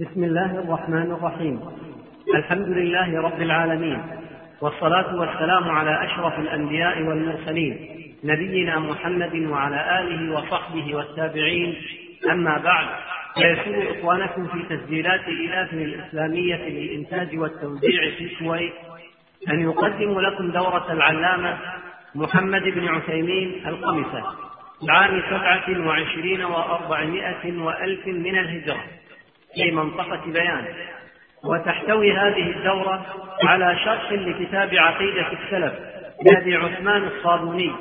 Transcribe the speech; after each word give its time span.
بسم 0.00 0.24
الله 0.24 0.58
الرحمن 0.58 1.12
الرحيم. 1.12 1.60
الحمد 2.34 2.68
لله 2.68 3.20
رب 3.20 3.42
العالمين 3.42 4.02
والصلاة 4.60 5.16
والسلام 5.16 5.68
على 5.68 6.04
أشرف 6.04 6.38
الأنبياء 6.38 7.02
والمرسلين 7.02 7.88
نبينا 8.24 8.78
محمد 8.78 9.34
وعلى 9.34 10.00
آله 10.00 10.34
وصحبه 10.34 10.96
والتابعين. 10.96 11.74
أما 12.30 12.58
بعد 12.58 12.86
فيسر 13.34 14.00
إخوانكم 14.00 14.46
في 14.46 14.76
تسجيلات 14.76 15.28
إلاف 15.28 15.72
الإسلامية 15.72 16.68
للإنتاج 16.68 17.38
والتوزيع 17.38 18.10
في 18.18 18.24
الكويت 18.24 18.72
أن 19.48 19.60
يقدم 19.60 20.20
لكم 20.20 20.50
دورة 20.50 20.92
العلامة 20.92 21.58
محمد 22.14 22.62
بن 22.62 22.88
عثيمين 22.88 23.66
الخمسة 23.66 24.22
عام 24.88 25.22
سبعة 25.30 25.86
وعشرين 25.86 26.44
وأربعمائة 26.44 27.62
وألف 27.62 28.06
من 28.06 28.38
الهجرة. 28.38 28.84
في 29.54 29.70
منطقة 29.70 30.20
بيان. 30.26 30.64
وتحتوي 31.44 32.12
هذه 32.12 32.50
الدورة 32.50 33.06
على 33.44 33.76
شرح 33.84 34.12
لكتاب 34.12 34.74
عقيدة 34.74 35.32
السلف 35.32 35.74
لأبي 36.22 36.56
عثمان 36.56 37.04
الصابوني 37.04 37.72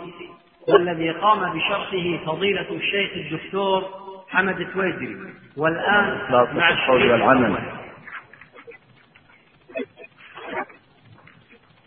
والذي 0.68 1.12
قام 1.12 1.54
بشرحه 1.54 2.26
فضيلة 2.26 2.66
الشيخ 2.72 3.12
الدكتور 3.16 3.84
حمد 4.30 4.60
التويجري. 4.60 5.18
والآن 5.58 6.18
مع 6.32 6.70
الشيخ 6.70 6.90
والعمل. 6.90 7.58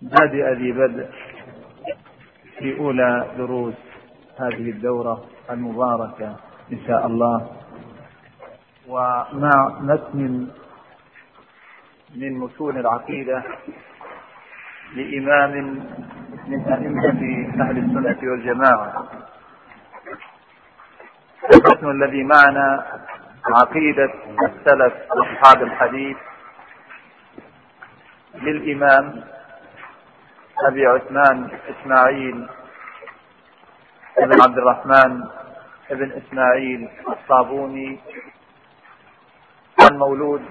بادئ 0.02 0.52
ذي 0.54 0.72
بدء 0.72 1.08
في 2.58 2.78
أولى 2.78 3.30
دروس 3.36 3.74
هذه 4.40 4.70
الدورة 4.70 5.24
المباركة 5.50 6.36
إن 6.72 6.78
شاء 6.86 7.06
الله. 7.06 7.61
ومع 8.92 9.68
متن 9.80 10.48
من 12.16 12.38
متون 12.38 12.76
العقيدة 12.78 13.42
لإمام 14.94 15.50
من 16.46 16.60
أئمة 16.72 17.08
أهل 17.64 17.78
السنة 17.78 18.30
والجماعة. 18.30 19.08
المتن 21.54 21.90
الذي 21.90 22.24
معنا 22.24 22.86
عقيدة 23.44 24.12
السلف 24.48 24.94
أصحاب 25.10 25.62
الحديث 25.62 26.16
للإمام 28.34 29.24
أبي 30.68 30.86
عثمان 30.86 31.50
إسماعيل 31.70 32.48
بن 34.18 34.40
عبد 34.48 34.58
الرحمن 34.58 35.24
بن 35.90 36.12
إسماعيل 36.12 36.88
الصابوني 37.08 38.00
المولود 39.80 40.42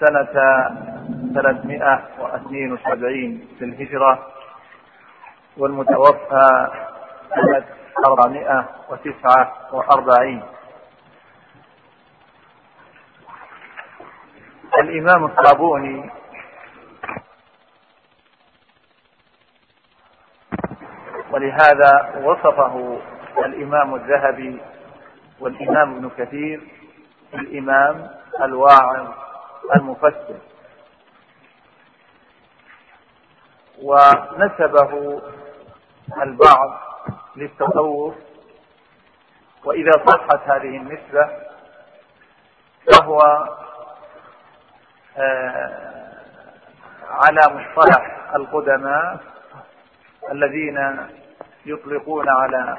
سنة 0.00 0.34
ثلاثمائة 1.34 2.02
واثنين 2.18 2.72
وسبعين 2.72 3.48
في 3.58 3.64
الهجرة 3.64 4.26
والمتوفى 5.56 6.68
سنة 7.34 7.64
أربعمائة 8.06 8.68
وتسعة 8.90 9.52
وأربعين. 9.72 10.42
الإمام 14.80 15.24
الصابوني 15.24 16.10
ولهذا 21.30 22.20
وصفه 22.24 22.98
الإمام 23.38 23.94
الذهبي 23.94 24.60
والإمام 25.40 25.94
ابن 25.94 26.10
كثير 26.18 26.60
الإمام 27.34 28.10
الواعظ 28.42 29.08
المفسر. 29.76 30.38
ونسبه 33.82 35.22
البعض 36.22 36.80
للتصوف 37.36 38.14
وإذا 39.64 39.90
صحت 40.06 40.40
هذه 40.50 40.76
النسبة 40.76 41.28
فهو 42.86 43.18
آه، 45.18 46.12
على 47.10 47.40
مصطلح 47.40 48.30
القدماء 48.34 49.18
الذين 50.32 51.06
يطلقون 51.66 52.28
على 52.28 52.76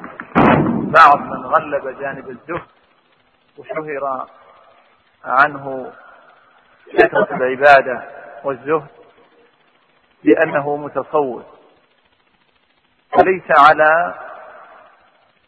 بعض 0.82 1.20
من 1.20 1.46
غلب 1.46 2.00
جانب 2.00 2.30
الزهد 2.30 2.77
وشهر 3.58 4.28
عنه 5.26 5.94
كثرة 6.94 7.36
العبادة 7.36 8.04
والزهد 8.44 8.88
لأنه 10.24 10.78
متصوف. 10.78 11.44
وليس 13.18 13.44
على 13.60 14.16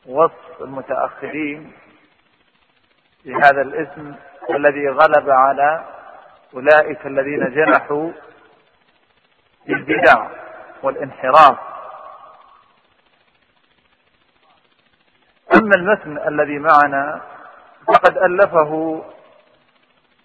وصف 0.05 0.61
المتأخرين 0.61 1.73
بهذا 3.25 3.61
الاسم 3.61 4.15
الذي 4.49 4.89
غلب 4.89 5.29
على 5.29 5.85
أولئك 6.53 7.05
الذين 7.05 7.53
جنحوا 7.53 8.11
للبدع 9.67 10.27
والانحراف. 10.83 11.57
أما 15.53 15.75
المتن 15.75 16.27
الذي 16.27 16.59
معنا 16.59 17.21
فقد 17.93 18.17
ألفه 18.17 19.03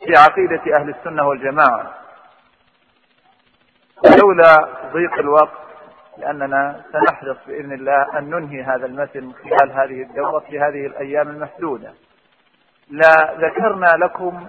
في 0.04 0.12
عقيدة 0.18 0.80
أهل 0.80 0.88
السنة 0.88 1.28
والجماعة. 1.28 1.94
ولولا 4.04 4.68
ضيق 4.92 5.14
الوقت 5.14 5.64
لأننا 6.18 6.80
سنحرص 6.92 7.36
بإذن 7.46 7.72
الله 7.72 8.18
أن 8.18 8.30
ننهي 8.30 8.62
هذا 8.62 8.86
المتن 8.86 9.32
خلال 9.32 9.72
هذه 9.72 10.02
الدورة 10.02 10.38
في 10.38 10.60
هذه 10.60 10.86
الأيام 10.86 11.28
المحدودة. 11.28 11.92
لا 12.90 13.34
ذكرنا 13.38 14.04
لكم 14.04 14.48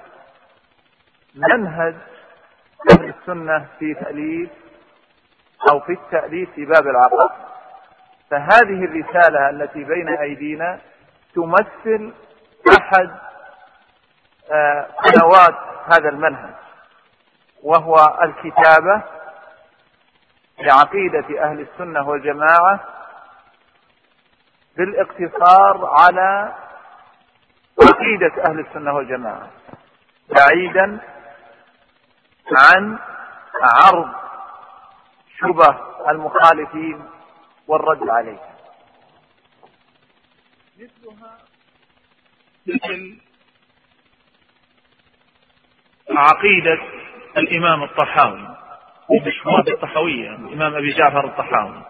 منهج 1.36 1.96
أهل 2.92 3.14
السنة 3.20 3.66
في 3.80 3.94
تأليف 3.94 4.50
أو 5.72 5.80
في 5.80 5.92
التأليف 5.92 6.50
في 6.56 6.66
باب 6.66 6.88
العقائد. 6.88 7.46
فهذه 8.32 8.86
الرسالة 8.86 9.50
التي 9.50 9.84
بين 9.84 10.10
أيدينا 10.10 10.80
تمثل 11.36 12.14
أحد 12.86 13.12
آه، 14.52 14.88
قنوات 15.04 15.56
هذا 15.86 16.10
المنهج 16.10 16.54
وهو 17.64 17.96
الكتابة 18.22 19.02
لعقيدة 20.60 21.44
أهل 21.44 21.60
السنة 21.60 22.10
والجماعة 22.10 22.80
بالاقتصار 24.78 25.86
على 25.86 26.54
عقيدة 27.84 28.44
أهل 28.50 28.60
السنة 28.60 28.94
والجماعة 28.94 29.50
بعيدا 30.30 31.00
عن 32.52 33.00
عرض 33.64 34.10
شبه 35.40 35.78
المخالفين 36.10 37.10
والرد 37.68 38.10
عليها 38.10 38.56
مثلها 40.78 41.38
مثل 42.68 43.18
عقيدة 46.10 46.80
الإمام 47.38 47.84
الطحاوي 47.84 48.56
المشهورة 49.12 49.66
الطحاوية 49.68 50.36
الإمام 50.36 50.76
أبي 50.76 50.90
جعفر 50.90 51.26
الطحاوي. 51.26 51.82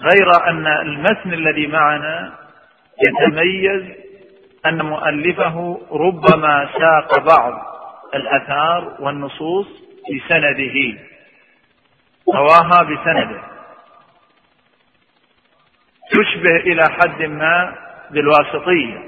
غير 0.00 0.48
أن 0.48 0.66
المتن 0.66 1.34
الذي 1.34 1.66
معنا 1.66 2.38
يتميز 3.08 3.96
أن 4.66 4.82
مؤلفه 4.82 5.86
ربما 5.90 6.68
ساق 6.78 7.18
بعض 7.20 7.52
الأثار 8.14 8.96
والنصوص 9.00 9.66
بسنده. 10.14 10.98
رواها 12.34 12.82
بسنده. 12.82 13.42
تشبه 16.10 16.56
إلى 16.56 16.82
حد 16.82 17.22
ما 17.22 17.74
بالواسطية. 18.10 19.07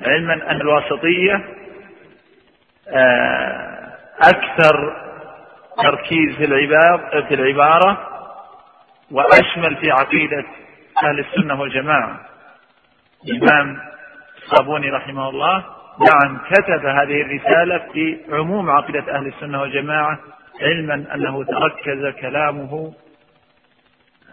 علما 0.00 0.50
أن 0.50 0.60
الواسطية 0.60 1.44
آه، 2.88 3.92
أكثر 4.20 4.96
تركيز 5.82 6.36
في 6.36 6.44
العبارة 6.44 7.26
في 7.28 7.34
العبارة 7.34 8.08
وأشمل 9.10 9.76
في 9.76 9.90
عقيدة 9.90 10.44
أهل 11.04 11.18
السنة 11.18 11.60
والجماعة. 11.60 12.20
الإمام 13.28 13.78
الصابوني 14.42 14.90
رحمه 14.90 15.28
الله 15.28 15.64
نعم 16.00 16.38
كتب 16.50 16.86
هذه 16.86 17.22
الرسالة 17.22 17.78
في 17.92 18.18
عموم 18.32 18.70
عقيدة 18.70 19.16
أهل 19.16 19.26
السنة 19.26 19.60
والجماعة 19.60 20.18
علما 20.62 20.94
أنه 21.14 21.44
تركز 21.44 22.14
كلامه 22.20 22.94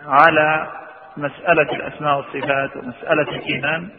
على 0.05 0.67
مسألة 1.17 1.61
الأسماء 1.75 2.17
والصفات 2.17 2.77
ومسألة 2.77 3.21
الإيمان. 3.37 3.89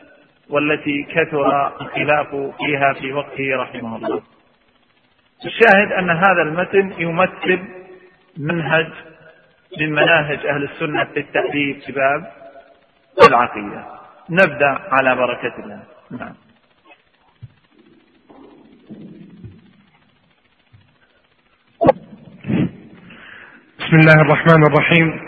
والتي 0.50 1.06
كثر 1.10 1.66
الخلاف 1.80 2.30
فيها 2.58 2.92
في 2.92 3.12
وقته 3.12 3.56
رحمه 3.56 3.96
الله. 3.96 4.22
الشاهد 5.46 5.92
أن 5.92 6.10
هذا 6.10 6.42
المتن 6.42 6.92
يمثل 6.98 7.62
منهج 8.38 8.88
من 9.78 9.92
مناهج 9.92 10.46
أهل 10.46 10.64
السنة 10.64 11.04
في 11.04 11.20
التأديب 11.20 11.80
في 11.86 11.92
باب 11.92 12.32
العقيدة. 13.28 13.84
نبدأ 14.30 14.78
على 14.90 15.14
بركة 15.16 15.54
الله. 15.58 15.82
نعم. 16.10 16.34
بسم 23.78 23.96
الله 23.96 24.20
الرحمن 24.20 24.66
الرحيم. 24.66 25.20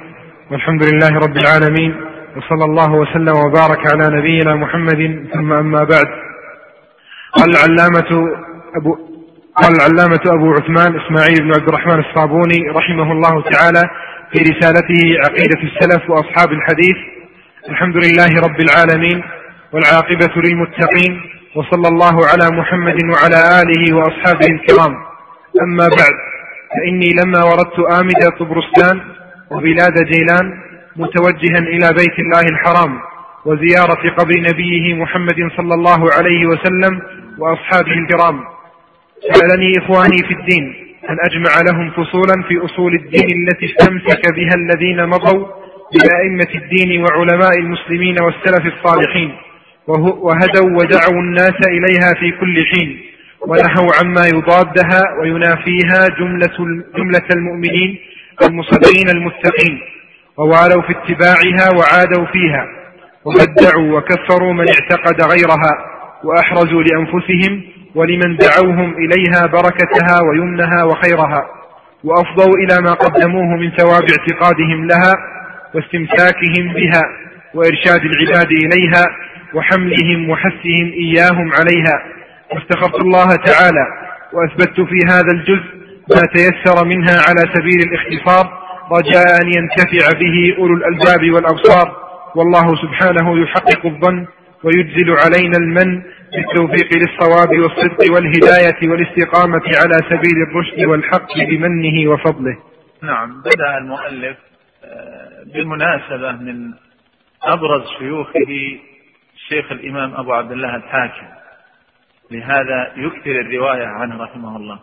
والحمد 0.51 0.83
لله 0.83 1.19
رب 1.19 1.37
العالمين. 1.37 2.14
وصلى 2.37 2.65
الله 2.65 2.93
وسلم 2.93 3.37
وبارك 3.37 3.93
على 3.93 4.17
نبينا 4.17 4.55
محمد 4.55 5.27
ثم 5.35 5.53
أما 5.53 5.79
بعد. 5.79 6.07
قال 7.33 7.51
العلامة 7.51 8.37
أبو 8.77 8.99
قال 9.57 9.73
العلامة 9.75 10.21
أبو 10.27 10.53
عثمان 10.53 11.01
إسماعيل 11.01 11.39
بن 11.41 11.53
عبد 11.61 11.69
الرحمن 11.69 11.99
الصابوني 12.05 12.69
رحمه 12.69 13.13
الله 13.13 13.43
تعالى 13.43 13.83
في 14.33 14.39
رسالته 14.51 15.01
عقيدة 15.27 15.61
السلف 15.63 16.11
وأصحاب 16.11 16.53
الحديث. 16.53 16.97
الحمد 17.69 17.97
لله 17.97 18.41
رب 18.47 18.61
العالمين 18.61 19.25
والعاقبة 19.73 20.35
للمتقين 20.37 21.21
وصلى 21.57 21.89
الله 21.89 22.17
على 22.27 22.57
محمد 22.59 22.99
وعلى 23.05 23.39
آله 23.61 23.97
وأصحابه 23.97 24.47
الكرام. 24.47 24.95
أما 25.63 25.87
بعد 25.99 26.15
فإني 26.75 27.11
لما 27.25 27.45
وردت 27.45 27.79
آمد 28.01 28.39
طبرستان 28.39 29.01
وبلاد 29.51 29.95
جيلان 30.13 30.47
متوجها 30.97 31.59
إلى 31.59 31.89
بيت 31.99 32.19
الله 32.19 32.41
الحرام 32.41 33.01
وزيارة 33.45 34.11
قبر 34.19 34.35
نبيه 34.39 34.95
محمد 34.95 35.51
صلى 35.57 35.75
الله 35.75 36.13
عليه 36.13 36.47
وسلم 36.47 37.03
وأصحابه 37.39 37.93
الكرام. 37.93 38.41
سألني 39.33 39.73
إخواني 39.79 40.19
في 40.29 40.35
الدين 40.35 40.75
أن 41.11 41.17
أجمع 41.29 41.53
لهم 41.71 41.91
فصولا 41.91 42.43
في 42.49 42.65
أصول 42.65 42.95
الدين 42.95 43.47
التي 43.49 43.67
استمسك 43.67 44.35
بها 44.37 44.55
الذين 44.57 45.07
مضوا 45.07 45.47
بأئمة 45.95 46.53
الدين 46.55 47.03
وعلماء 47.03 47.59
المسلمين 47.59 48.17
والسلف 48.23 48.67
الصالحين 48.75 49.35
وهدوا 50.27 50.71
ودعوا 50.79 51.21
الناس 51.23 51.59
إليها 51.69 52.15
في 52.21 52.31
كل 52.41 52.65
حين 52.67 53.01
ونهوا 53.47 53.93
عما 54.01 54.27
يضادها 54.35 55.01
وينافيها 55.21 56.09
جملة, 56.19 56.85
جملة 56.97 57.29
المؤمنين 57.37 57.99
المصدقين 58.43 59.09
المتقين. 59.09 59.81
ووالوا 60.39 60.83
في 60.83 60.93
اتباعها 60.93 61.69
وعادوا 61.79 62.27
فيها 62.33 62.67
وبدعوا 63.25 63.99
وكفروا 63.99 64.53
من 64.53 64.67
اعتقد 64.69 65.23
غيرها 65.23 65.73
وأحرزوا 66.25 66.83
لأنفسهم 66.83 67.63
ولمن 67.95 68.37
دعوهم 68.37 68.95
إليها 68.95 69.47
بركتها 69.47 70.21
ويمنها 70.29 70.85
وخيرها 70.85 71.47
وأفضوا 72.05 72.55
إلى 72.59 72.83
ما 72.83 72.95
قدموه 72.95 73.57
من 73.57 73.71
ثواب 73.71 74.03
اعتقادهم 74.03 74.87
لها 74.87 75.13
واستمساكهم 75.75 76.73
بها 76.75 77.03
وإرشاد 77.55 78.01
العباد 78.05 78.51
إليها 78.53 79.05
وحملهم 79.55 80.31
وحثهم 80.31 80.93
إياهم 80.93 81.53
عليها. 81.53 82.03
واستغفرت 82.53 83.01
الله 83.03 83.27
تعالى 83.27 83.87
وأثبت 84.33 84.81
في 84.81 84.99
هذا 85.09 85.33
الجزء 85.33 85.75
ما 86.11 86.27
تيسر 86.35 86.85
منها 86.85 87.17
على 87.29 87.41
سبيل 87.55 87.79
الاختصار 87.89 88.64
رجاء 88.93 89.27
أن 89.43 89.47
ينتفع 89.47 90.19
به 90.19 90.57
أولو 90.59 90.75
الألباب 90.75 91.35
والأبصار. 91.35 92.05
والله 92.37 92.75
سبحانه 92.83 93.43
يحقق 93.43 93.87
الظن 93.87 94.27
ويجزل 94.65 95.11
علينا 95.11 95.59
المن 95.59 96.03
بالتوفيق 96.33 96.89
للصواب 96.97 97.59
والصدق 97.59 98.15
والهداية 98.15 98.91
والاستقامة 98.91 99.63
على 99.83 99.95
سبيل 99.95 100.43
الرشد 100.49 100.85
والحق 100.85 101.39
بمنه 101.49 102.11
وفضله. 102.11 102.57
نعم 103.03 103.41
بدأ 103.41 103.79
المؤلف 103.79 104.37
آه، 104.85 105.45
بالمناسبة 105.55 106.33
من 106.33 106.73
أبرز 107.43 107.83
شيوخه 107.99 108.79
الشيخ 109.35 109.73
الإمام 109.73 110.15
أبو 110.15 110.33
عبد 110.33 110.53
الله 110.53 110.77
الحاكم. 110.77 111.27
لهذا 112.31 112.93
يكثر 112.97 113.31
الرواية 113.31 113.87
عنه 113.87 114.23
رحمه 114.23 114.57
الله. 114.57 114.79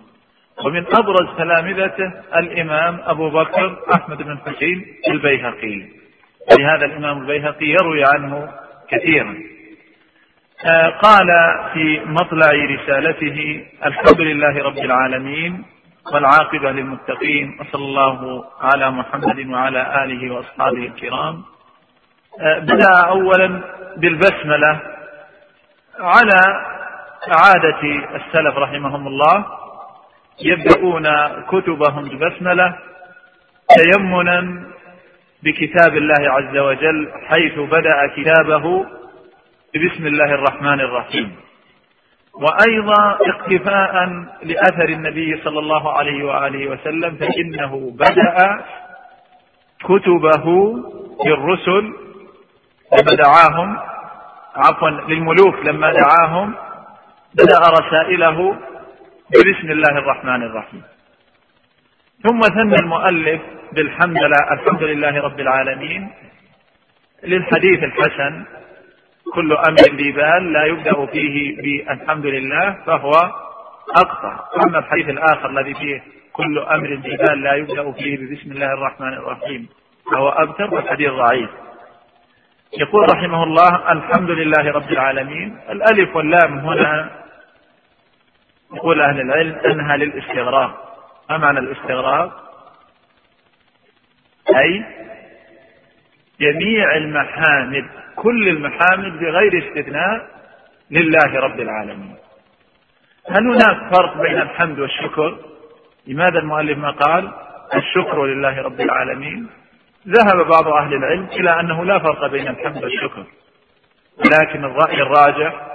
ومن 0.66 0.86
أبرز 0.94 1.38
تلامذته 1.38 2.12
الإمام 2.36 3.00
أبو 3.04 3.30
بكر 3.30 3.80
أحمد 3.96 4.18
بن 4.18 4.38
حسين 4.38 4.86
البيهقي. 5.08 5.86
لهذا 6.60 6.86
الإمام 6.86 7.22
البيهقي 7.22 7.66
يروي 7.66 8.04
عنه 8.16 8.52
كثيرا. 8.90 9.36
آه، 10.66 10.90
قال 10.90 11.28
في 11.74 12.02
مطلع 12.06 12.52
رسالته 12.52 13.66
الحمد 13.86 14.22
لله 14.22 14.64
رب 14.64 14.78
العالمين 14.78 15.64
والعاقبة 16.14 16.72
للمتقين 16.72 17.58
وصلى 17.60 17.84
الله 17.84 18.44
على 18.62 18.92
محمد 18.92 19.48
وعلى 19.48 20.04
آله 20.04 20.34
وأصحابه 20.34 20.86
الكرام. 20.86 21.44
آه، 22.40 22.60
بدأ 22.60 23.08
أولا 23.08 23.62
بالبسملة 23.98 24.80
على 26.00 26.42
عادة 27.28 27.82
السلف 28.16 28.58
رحمهم 28.58 29.08
الله. 29.08 29.61
يبدأون 30.44 31.08
كتبهم 31.48 32.10
ببسملة 32.10 32.76
تيمنا 33.78 34.64
بكتاب 35.44 35.98
الله 35.98 36.32
عز 36.32 36.58
وجل 36.58 37.12
حيث 37.28 37.60
بدأ 37.60 38.08
كتابه 38.16 38.86
بسم 39.76 40.08
الله 40.08 40.34
الرحمن 40.34 40.80
الرحيم. 40.80 41.36
وأيضا 42.34 43.18
اقتفاء 43.30 43.94
لأثر 44.44 44.90
النبي 44.90 45.42
صلى 45.44 45.60
الله 45.60 45.98
عليه 45.98 46.24
وآله 46.24 46.68
وسلم 46.72 47.16
فإنه 47.16 47.92
بدأ 47.96 48.62
كتبه 49.84 50.76
للرسل 51.26 51.94
لما 52.94 53.14
دعاهم 53.24 53.78
عفوا 54.56 54.90
للملوك 54.90 55.56
لما 55.66 55.92
دعاهم 55.92 56.54
بدأ 57.36 57.60
رسائله 57.60 58.56
بسم 59.32 59.72
الله 59.72 59.98
الرحمن 59.98 60.44
الرحيم. 60.44 60.84
ثم 62.24 62.40
ثنى 62.42 62.76
المؤلف 62.76 63.42
بالحمد 63.72 64.18
لله 64.18 64.44
الحمد 64.52 64.84
لله 64.84 65.22
رب 65.22 65.40
العالمين 65.40 66.10
للحديث 67.24 67.84
الحسن. 67.84 68.44
كل 69.34 69.54
أمر 69.54 69.96
ذي 69.96 70.12
بال 70.12 70.54
لا 70.54 70.66
يبدأ 70.66 71.06
فيه 71.06 71.58
بالحمد 71.62 72.26
لله 72.26 72.78
فهو 72.86 73.12
أقطع. 73.96 74.40
أما 74.68 74.80
الحديث 74.80 75.10
الآخر 75.10 75.50
الذي 75.50 75.74
فيه 75.74 76.04
كل 76.34 76.60
أمر 76.60 76.94
ذي 76.94 77.18
بال 77.18 77.42
لا 77.42 77.54
يبدأ 77.54 77.92
فيه 77.92 78.18
ببسم 78.18 78.52
الله 78.52 78.74
الرحمن 78.74 79.14
الرحيم 79.14 79.70
فهو 80.12 80.30
أبتر 80.30 80.74
والحديث 80.74 81.10
ضعيف. 81.12 81.50
يقول 82.78 83.06
رحمه 83.16 83.44
الله 83.44 83.92
الحمد 83.92 84.30
لله 84.30 84.72
رب 84.72 84.92
العالمين. 84.92 85.58
الألف 85.70 86.16
واللام 86.16 86.60
هنا 86.60 87.21
يقول 88.74 89.02
أهل 89.02 89.22
العلم 89.22 89.56
أنها 89.66 89.98
للاستغراق 89.98 90.92
ما 91.30 91.38
معنى 91.38 91.60
الاستغراق 91.60 92.52
أي 94.58 94.86
جميع 96.40 96.96
المحامد 96.98 97.86
كل 98.16 98.48
المحامد 98.48 99.20
بغير 99.20 99.68
استثناء 99.68 100.28
لله 100.92 101.40
رب 101.40 101.60
العالمين. 101.60 102.16
هل 103.30 103.48
هناك 103.48 103.96
فرق 103.96 104.22
بين 104.22 104.42
الحمد 104.42 104.80
والشكر؟ 104.80 105.38
لماذا 106.08 106.40
المؤلف 106.40 106.78
ما 106.78 106.92
قال 106.92 107.32
الشكر 107.76 108.26
لله 108.26 108.62
رب 108.62 108.82
العالمين؟ 108.82 109.50
ذهب 110.08 110.48
بعض 110.48 110.68
أهل 110.68 110.94
العلم 110.94 111.26
إلى 111.32 111.60
أنه 111.60 111.86
لا 111.86 112.00
فرق 112.00 112.28
بين 112.28 112.48
الحمد 112.48 112.84
والشكر 112.84 113.26
ولكن 114.18 114.66
الرأي 114.66 115.02
الراجح 115.02 115.68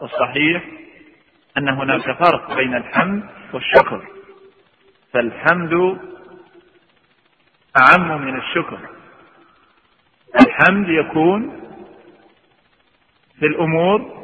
والصحيح 0.00 0.62
أن 1.56 1.68
هناك 1.68 2.12
فرق 2.24 2.54
بين 2.54 2.74
الحمد 2.74 3.28
والشكر. 3.52 4.06
فالحمد 5.12 5.72
أعم 7.76 8.22
من 8.22 8.38
الشكر. 8.38 8.78
الحمد 10.40 10.88
يكون 10.88 11.60
في 13.38 13.46
الأمور 13.46 14.18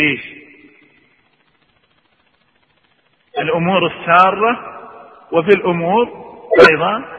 إيش؟ 0.00 0.20
الأمور 3.38 3.86
السارة 3.86 4.74
وفي 5.32 5.48
الأمور 5.48 6.08
أيضا 6.70 7.18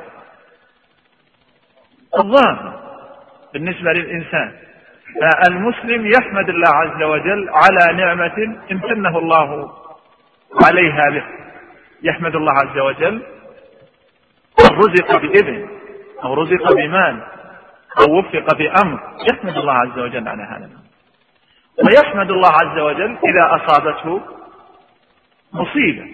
الظاهرة 2.17 2.79
بالنسبة 3.53 3.91
للإنسان. 3.93 4.57
فالمسلم 5.21 6.05
يحمد 6.05 6.49
الله 6.49 6.75
عز 6.75 7.03
وجل 7.03 7.49
على 7.49 7.97
نعمة 7.97 8.57
امتنه 8.71 9.17
الله 9.19 9.71
عليها 10.65 11.09
به. 11.09 11.23
يحمد 12.03 12.35
الله 12.35 12.53
عز 12.53 12.77
وجل. 12.77 13.23
رزق 14.71 15.15
بإذن 15.17 15.69
أو 16.23 16.33
رزق 16.33 16.75
بمال 16.75 17.23
أو 17.99 18.19
وفق 18.19 18.55
بأمر. 18.55 18.99
يحمد 19.31 19.57
الله 19.57 19.73
عز 19.73 19.99
وجل 19.99 20.27
على 20.27 20.43
هذا 20.43 20.69
ويحمد 21.85 22.31
الله 22.31 22.51
عز 22.63 22.79
وجل 22.79 23.17
إذا 23.25 23.55
أصابته 23.55 24.21
مصيبة. 25.53 26.07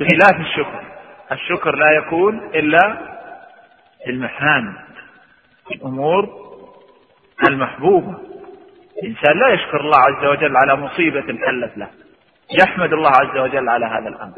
بخلاف 0.00 0.40
الشكر. 0.40 0.84
الشكر 1.32 1.76
لا 1.76 1.90
يكون 1.96 2.38
إلا 2.54 2.98
في 4.04 4.10
المحامد. 4.10 4.74
الأمور 5.72 6.43
المحبوبة. 7.48 8.14
الإنسان 9.02 9.38
لا 9.38 9.48
يشكر 9.48 9.80
الله 9.80 9.98
عز 9.98 10.24
وجل 10.24 10.56
على 10.56 10.76
مصيبة 10.76 11.38
حلت 11.46 11.78
له. 11.78 11.88
يحمد 12.60 12.92
الله 12.92 13.10
عز 13.10 13.38
وجل 13.38 13.68
على 13.68 13.86
هذا 13.86 14.08
الأمر. 14.08 14.34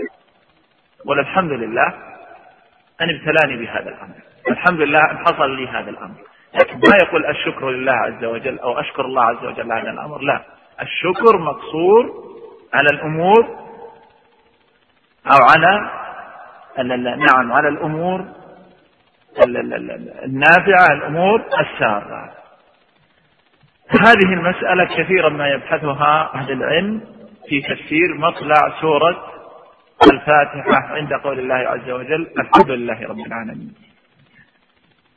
والحمد 1.04 1.52
لله 1.52 1.86
أن 3.00 3.10
ابتلاني 3.10 3.64
بهذا 3.64 3.88
الأمر. 3.88 4.14
الحمد 4.50 4.80
لله 4.80 5.10
أن 5.10 5.18
حصل 5.18 5.56
لي 5.56 5.68
هذا 5.68 5.90
الأمر. 5.90 6.16
لكن 6.54 6.74
ما 6.74 6.96
يقول 7.02 7.26
الشكر 7.26 7.70
لله 7.70 7.92
عز 7.92 8.24
وجل 8.24 8.58
أو 8.58 8.80
أشكر 8.80 9.04
الله 9.04 9.22
عز 9.24 9.44
وجل 9.44 9.72
على 9.72 9.90
الأمر؟ 9.90 10.20
لا. 10.20 10.40
الشكر 10.82 11.38
مقصور 11.38 12.24
على 12.74 12.88
الأمور 12.92 13.66
أو 15.26 15.38
على 15.50 15.90
نعم 17.16 17.52
على 17.52 17.68
الأمور 17.68 18.24
النافعة 20.24 20.86
الأمور 20.92 21.44
السارة. 21.60 22.32
هذه 23.88 24.32
المسألة 24.32 24.84
كثيرا 24.84 25.28
ما 25.28 25.48
يبحثها 25.48 26.30
أهل 26.34 26.52
العلم 26.52 27.00
في 27.48 27.60
تفسير 27.60 28.14
مطلع 28.18 28.80
سورة 28.80 29.32
الفاتحة 30.12 30.94
عند 30.94 31.12
قول 31.12 31.38
الله 31.38 31.54
عز 31.54 31.90
وجل 31.90 32.26
الحمد 32.38 32.70
لله 32.70 33.02
رب 33.08 33.18
العالمين. 33.26 33.74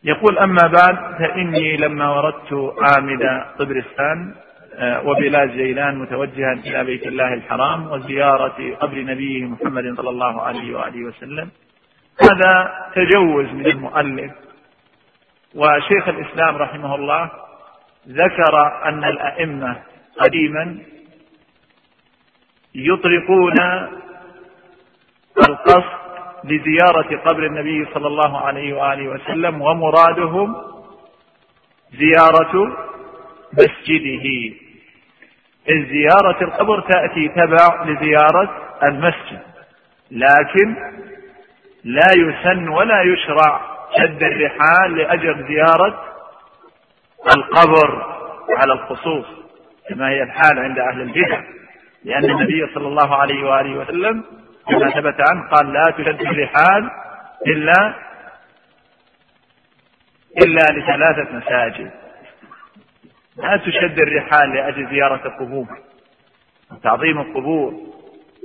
يقول 0.04 0.38
أما 0.38 0.68
بعد 0.68 0.96
فإني 1.20 1.78
لما 1.78 2.10
وردت 2.10 2.74
عامد 2.82 3.44
طبرستان 3.60 4.36
آه، 4.76 5.08
وبلاد 5.08 5.52
جيلان 5.52 5.98
متوجها 5.98 6.54
إلى 6.54 6.84
بيت 6.84 7.08
الله 7.08 7.34
الحرام 7.34 7.92
وزيارة 7.92 8.76
قبر 8.80 8.98
نبيه 9.02 9.46
محمد 9.46 9.98
صلى 9.98 10.10
الله 10.10 10.42
عليه 10.42 10.78
وآله 10.78 11.04
وسلم. 11.06 11.50
هذا 12.22 12.72
تجوز 12.96 13.46
من 13.46 13.66
المؤلف 13.66 14.32
وشيخ 15.56 16.08
الإسلام 16.08 16.56
رحمه 16.56 16.96
الله 16.96 17.30
ذكر 18.08 18.84
أن 18.86 19.04
الأئمة 19.04 19.82
قديما 20.20 20.78
يطلقون 22.76 23.56
القصد 25.50 26.00
لزيارة 26.44 27.18
قبر 27.26 27.46
النبي 27.46 27.86
صلى 27.94 28.08
الله 28.08 28.38
عليه 28.46 28.74
وآله 28.74 29.08
وسلم 29.10 29.62
ومرادهم 29.62 30.56
زيارة 31.92 32.78
مسجده. 33.54 34.56
الزيارة 35.70 36.44
القبر 36.44 36.80
تأتي 36.82 37.28
تبع 37.28 37.84
لزيارة 37.86 38.74
المسجد 38.84 39.42
لكن 40.12 40.76
لا 41.84 42.08
يسن 42.18 42.68
ولا 42.68 43.02
يشرع 43.02 43.62
شد 43.98 44.24
الرحال 44.24 44.98
لأجل 44.98 45.48
زيارة 45.48 46.09
القبر 47.28 48.16
على 48.58 48.74
الخصوص 48.74 49.26
كما 49.90 50.10
هي 50.10 50.24
الحال 50.24 50.60
عند 50.60 50.80
أهل 50.80 51.02
البدع 51.02 51.42
لأن 52.06 52.26
النبي 52.26 52.74
صلى 52.74 52.88
الله 52.88 53.16
عليه 53.16 53.44
وآله 53.50 53.78
وسلم 53.78 54.24
كما 54.68 54.90
ثبت 54.90 55.16
عنه 55.30 55.50
قال 55.50 55.74
لا 55.74 55.84
تشد 55.98 56.22
الرحال 56.22 56.90
إلا 57.48 57.94
إلا 60.38 60.62
لثلاثة 60.62 61.36
مساجد. 61.38 61.92
لا 63.38 63.58
تشد 63.58 64.00
الرحال 64.00 64.54
لأجل 64.54 64.90
زيارة 64.90 65.28
القبور 65.28 65.68
وتعظيم 66.72 67.20
القبور 67.20 67.74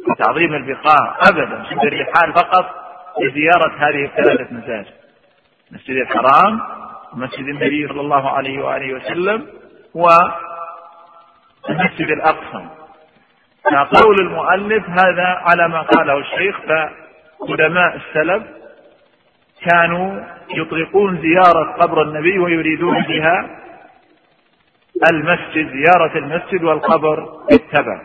وتعظيم 0.08 0.54
البقاع 0.54 1.16
أبدا. 1.28 1.64
شد 1.70 1.84
الرحال 1.84 2.32
فقط 2.32 2.66
لزيارة 3.20 3.72
هذه 3.78 4.04
الثلاثة 4.04 4.54
مساجد. 4.54 4.94
مسجد 5.70 5.96
الحرام 5.96 6.60
ومسجد 7.14 7.48
النبي 7.48 7.88
صلى 7.88 8.00
الله 8.00 8.30
عليه 8.30 8.64
وآله 8.64 8.94
وسلم 8.94 9.46
والمسجد 9.94 10.34
الأقصى. 12.10 12.66
فقول 13.64 14.16
المؤلف 14.20 14.88
هذا 14.88 15.26
على 15.26 15.68
ما 15.68 15.82
قاله 15.82 16.18
الشيخ 16.18 16.60
فقدماء 17.40 17.96
السلف 17.96 18.42
كانوا 19.70 20.20
يطلقون 20.50 21.22
زيارة 21.22 21.72
قبر 21.72 22.02
النبي 22.02 22.38
ويريدون 22.38 23.02
بها 23.02 23.50
المسجد 25.12 25.70
زيارة 25.72 26.18
المسجد 26.18 26.64
والقبر 26.64 27.28
بالتبع. 27.50 28.00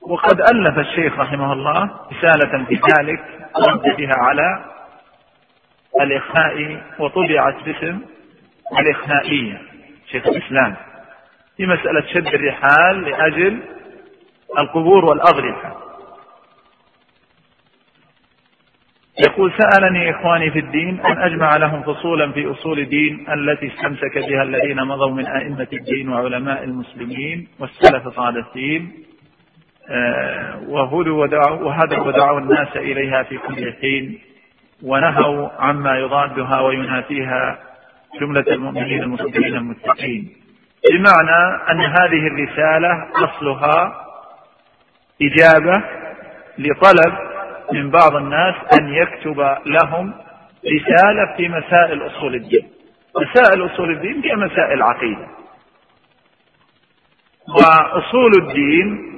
وقد 0.00 0.40
ألف 0.40 0.78
الشيخ 0.78 1.18
رحمه 1.18 1.52
الله 1.52 1.90
رسالة 2.12 2.64
في 2.64 2.74
ذلك 2.74 3.20
رد 3.68 3.96
بها 3.96 4.14
على 4.18 4.64
الإخاء 6.00 6.82
وطبعت 6.98 7.54
باسم 7.64 8.00
الإخائية 8.78 9.62
شيخ 10.10 10.26
الإسلام. 10.28 10.76
في 11.56 11.66
مسألة 11.66 12.06
شد 12.14 12.26
الرحال 12.26 13.02
لأجل 13.02 13.60
القبور 14.58 15.04
والأضرحة 15.04 15.76
يقول 19.26 19.52
سألني 19.58 20.10
إخواني 20.10 20.50
في 20.50 20.58
الدين 20.58 21.00
أن 21.00 21.18
أجمع 21.18 21.56
لهم 21.56 21.82
فصولا 21.82 22.32
في 22.32 22.50
أصول 22.50 22.78
الدين 22.78 23.26
التي 23.32 23.66
استمسك 23.66 24.18
بها 24.18 24.42
الذين 24.42 24.76
مضوا 24.84 25.10
من 25.10 25.26
أئمة 25.26 25.66
الدين 25.72 26.08
وعلماء 26.08 26.64
المسلمين 26.64 27.48
والسلف 27.58 28.06
الصالحين 28.06 28.92
آه، 29.90 30.60
وهدوا 30.68 31.22
ودعوا 31.22 31.60
وهدوا 31.62 32.06
ودعوا 32.06 32.40
الناس 32.40 32.76
إليها 32.76 33.22
في 33.22 33.38
كل 33.38 33.72
حين. 33.80 34.18
ونهوا 34.82 35.48
عما 35.58 35.98
يضادها 35.98 36.60
وينافيها 36.60 37.58
جملة 38.20 38.44
المؤمنين 38.48 39.02
المسلمين 39.02 39.54
المتقين. 39.56 40.32
بمعنى 40.90 41.62
أن 41.70 41.80
هذه 41.80 42.26
الرسالة 42.26 43.06
أصلها 43.14 44.06
إجابة 45.22 45.82
لطلب 46.58 47.14
من 47.72 47.90
بعض 47.90 48.16
الناس 48.16 48.54
أن 48.80 48.88
يكتب 48.94 49.56
لهم 49.66 50.14
رسالة 50.66 51.36
في 51.36 51.48
مسائل 51.48 52.06
أصول 52.06 52.34
الدين. 52.34 52.68
مسائل 53.16 53.66
أصول 53.66 53.90
الدين 53.90 54.22
هي 54.24 54.36
مسائل 54.36 54.82
عقيدة. 54.82 55.26
وأصول 57.48 58.32
الدين 58.42 59.10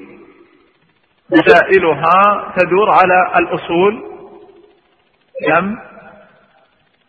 مسائلها 1.31 2.53
تدور 2.57 2.91
على 2.91 3.39
الأصول 3.39 4.12
كم 5.47 5.79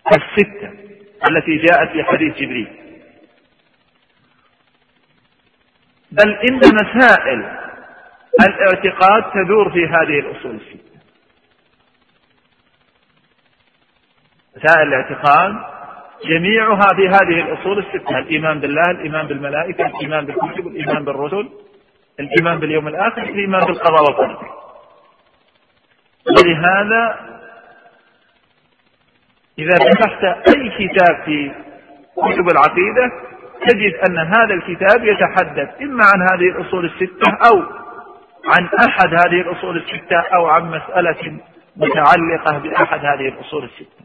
الستة 0.07 0.71
التي 1.29 1.57
جاءت 1.57 1.89
في 1.91 2.03
حديث 2.03 2.35
جبريل. 2.35 2.67
بل 6.11 6.31
إن 6.49 6.57
مسائل 6.57 7.59
الاعتقاد 8.41 9.23
تدور 9.33 9.71
في 9.71 9.85
هذه 9.87 10.19
الأصول 10.19 10.55
الستة. 10.55 10.93
مسائل 14.57 14.87
الاعتقاد 14.87 15.55
جميعها 16.25 16.87
في 16.95 17.07
هذه 17.07 17.41
الأصول 17.41 17.79
الستة. 17.79 18.17
الإيمان 18.17 18.59
بالله 18.59 18.91
الإيمان 18.91 19.27
بالملائكة 19.27 19.85
الإيمان 19.85 20.25
بالكتب 20.25 20.67
الإيمان 20.67 21.05
بالرسل 21.05 21.49
الإيمان 22.19 22.59
باليوم 22.59 22.87
الآخر 22.87 23.23
الإيمان 23.23 23.61
بالقضاء 23.61 24.03
والقدر. 24.03 24.53
ولهذا 26.27 27.32
إذا 29.59 29.75
فتحت 29.75 30.23
أي 30.23 30.69
كتاب 30.69 31.23
في 31.25 31.51
كتب 32.15 32.47
العقيدة 32.51 33.11
تجد 33.67 33.93
أن 34.09 34.17
هذا 34.17 34.53
الكتاب 34.53 35.03
يتحدث 35.03 35.81
إما 35.81 36.03
عن 36.13 36.21
هذه 36.31 36.49
الأصول 36.49 36.85
الستة 36.85 37.31
أو 37.51 37.63
عن 38.45 38.69
أحد 38.89 39.13
هذه 39.13 39.41
الأصول 39.41 39.77
الستة 39.77 40.19
أو 40.35 40.47
عن 40.47 40.71
مسألة 40.71 41.39
متعلقة 41.77 42.57
بأحد 42.57 42.99
هذه 42.99 43.27
الأصول 43.27 43.63
الستة. 43.63 44.03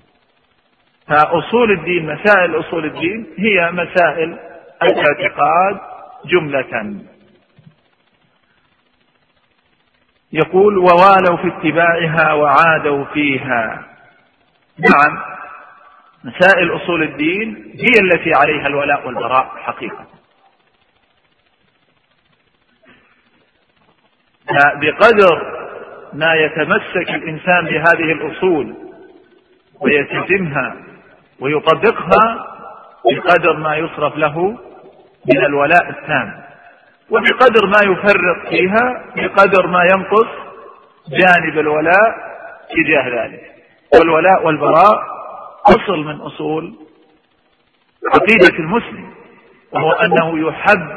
فأصول 1.07 1.73
الدين 1.73 2.07
مسائل 2.07 2.61
أصول 2.61 2.85
الدين 2.85 3.27
هي 3.39 3.71
مسائل 3.73 4.39
الاعتقاد 4.83 5.81
جملة. 6.25 6.95
يقول 10.33 10.79
ووالوا 10.79 11.37
في 11.37 11.49
اتباعها 11.49 12.33
وعادوا 12.33 13.05
فيها. 13.05 13.85
نعم. 14.79 15.38
مسائل 16.25 16.77
أصول 16.77 17.03
الدين 17.03 17.75
هي 17.75 17.93
التي 18.03 18.33
عليها 18.35 18.67
الولاء 18.67 19.07
والبراء 19.07 19.53
حقيقة. 19.57 20.07
بقدر 24.81 25.59
ما 26.13 26.35
يتمسك 26.35 27.11
الإنسان 27.11 27.65
بهذه 27.65 28.13
الأصول 28.13 28.75
ويلتزمها 29.81 30.77
ويطبقها 31.41 32.47
بقدر 33.05 33.57
ما 33.57 33.77
يصرف 33.77 34.17
له 34.17 34.59
من 35.35 35.45
الولاء 35.45 35.91
التام 35.91 36.41
وبقدر 37.11 37.67
ما 37.67 37.93
يفرط 37.93 38.49
فيها 38.49 39.05
بقدر 39.17 39.67
ما 39.67 39.83
ينقص 39.95 40.29
جانب 41.09 41.59
الولاء 41.59 42.15
تجاه 42.71 43.25
ذلك. 43.25 43.41
والولاء 43.95 44.47
والبراء 44.47 45.18
أصل 45.69 45.99
من 45.99 46.21
أصول 46.21 46.75
عقيدة 48.15 48.59
المسلم 48.59 49.11
وهو 49.73 49.93
أنه 49.93 50.49
يحب 50.49 50.89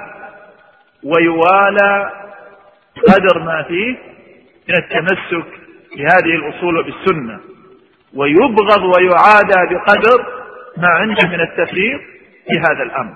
ويوالى 1.03 2.11
قدر 3.07 3.39
ما 3.39 3.63
فيه 3.63 3.97
من 4.69 4.75
التمسك 4.77 5.47
بهذه 5.95 6.35
الأصول 6.35 6.79
وبالسنة 6.79 7.39
ويبغض 8.13 8.83
ويعادى 8.83 9.75
بقدر 9.75 10.25
ما 10.77 10.87
عنده 10.87 11.27
من 11.27 11.41
التفريط 11.41 12.01
في 12.47 12.59
هذا 12.59 12.83
الأمر. 12.83 13.13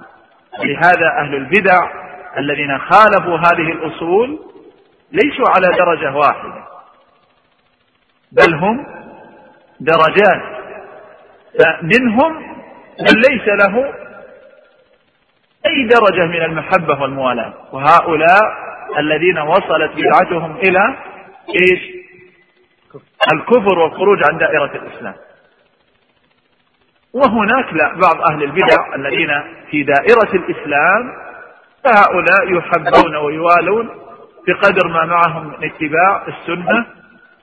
لهذا 0.63 1.07
أهل 1.19 1.35
البدع 1.35 1.89
الذين 2.37 2.77
خالفوا 2.79 3.37
هذه 3.37 3.71
الأصول 3.71 4.39
ليسوا 5.11 5.45
على 5.55 5.77
درجة 5.77 6.15
واحدة 6.15 6.63
بل 8.31 8.53
هم 8.53 8.85
درجات 9.79 10.54
فمنهم 11.59 12.33
من 12.99 13.21
ليس 13.29 13.47
له 13.47 13.93
أي 15.65 15.87
درجة 15.87 16.25
من 16.25 16.41
المحبة 16.41 17.01
والموالاة. 17.01 17.53
وهؤلاء 17.71 18.41
الذين 18.97 19.39
وصلت 19.39 19.91
بدعتهم 19.95 20.57
إلى 20.57 20.97
إيش؟ 21.49 21.95
الكفر 23.33 23.79
والخروج 23.79 24.19
عن 24.31 24.37
دائرة 24.37 24.71
الإسلام. 24.75 25.15
وهناك 27.13 27.73
لا 27.73 27.87
بعض 27.87 28.31
أهل 28.31 28.43
البدع 28.43 28.95
الذين 28.95 29.29
في 29.71 29.83
دائرة 29.83 30.33
الإسلام 30.33 31.11
فهؤلاء 31.83 32.57
يحبون 32.57 33.15
ويوالون 33.15 33.89
بقدر 34.47 34.87
ما 34.87 35.05
معهم 35.05 35.47
من 35.47 35.69
اتباع 35.69 36.27
السنة 36.27 36.85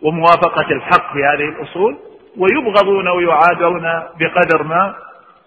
وموافقة 0.02 0.70
الحق 0.70 1.12
في 1.12 1.24
هذه 1.24 1.48
الأصول. 1.48 1.98
ويبغضون 2.36 3.08
ويعادون 3.08 3.82
بقدر 4.20 4.62
ما 4.62 4.94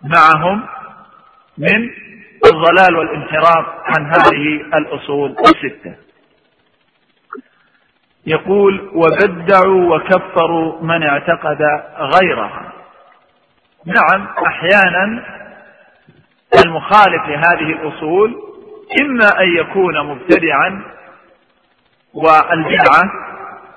معهم 0.04 0.66
من 1.58 1.90
الضلال 2.46 2.96
والانحراف 2.96 3.66
عن 3.86 4.06
هذه 4.06 4.62
الأصول 4.78 5.36
الستة. 5.40 5.96
يقول 8.28 8.92
وبدعوا 8.94 9.96
وكفروا 9.96 10.82
من 10.82 11.04
اعتقد 11.04 11.62
غيرها. 11.98 12.74
نعم 13.86 14.28
أحيانا 14.48 15.24
المخالف 16.66 17.28
لهذه 17.28 17.70
الأصول 17.72 18.36
إما 19.02 19.42
أن 19.44 19.58
يكون 19.58 20.08
مبتدعا 20.08 20.84
والبدعة 22.14 23.04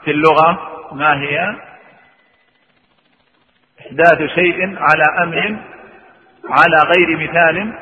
في 0.04 0.10
اللغة 0.10 0.58
ما 0.92 1.20
هي؟ 1.20 1.67
إحداث 3.88 4.30
شيء 4.34 4.76
على 4.78 5.04
أمر 5.22 5.58
على 6.50 6.76
غير 6.76 7.28
مثال 7.28 7.74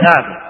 سابق. 0.00 0.42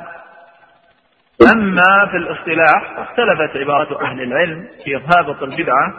أما 1.55 2.07
في 2.11 2.17
الاصطلاح 2.17 2.99
اختلفت 2.99 3.57
عبارة 3.57 4.03
أهل 4.05 4.23
العلم 4.23 4.69
في 4.85 4.97
ضابط 4.97 5.43
البدعة 5.43 5.95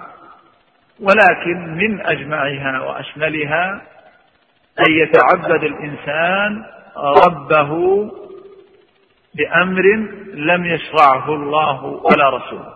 ولكن 0.99 1.73
من 1.75 2.01
أجمعها 2.01 2.79
وأشملها 2.81 3.81
أن 4.79 4.91
يتعبد 4.91 5.63
الإنسان 5.63 6.65
ربه 6.97 7.71
بأمر 9.35 9.83
لم 10.33 10.65
يشرعه 10.65 11.33
الله 11.33 11.83
ولا 11.83 12.29
رسوله. 12.29 12.73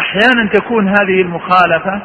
فأحيانا 0.00 0.50
تكون 0.52 0.88
هذه 0.88 1.20
المخالفة 1.20 2.02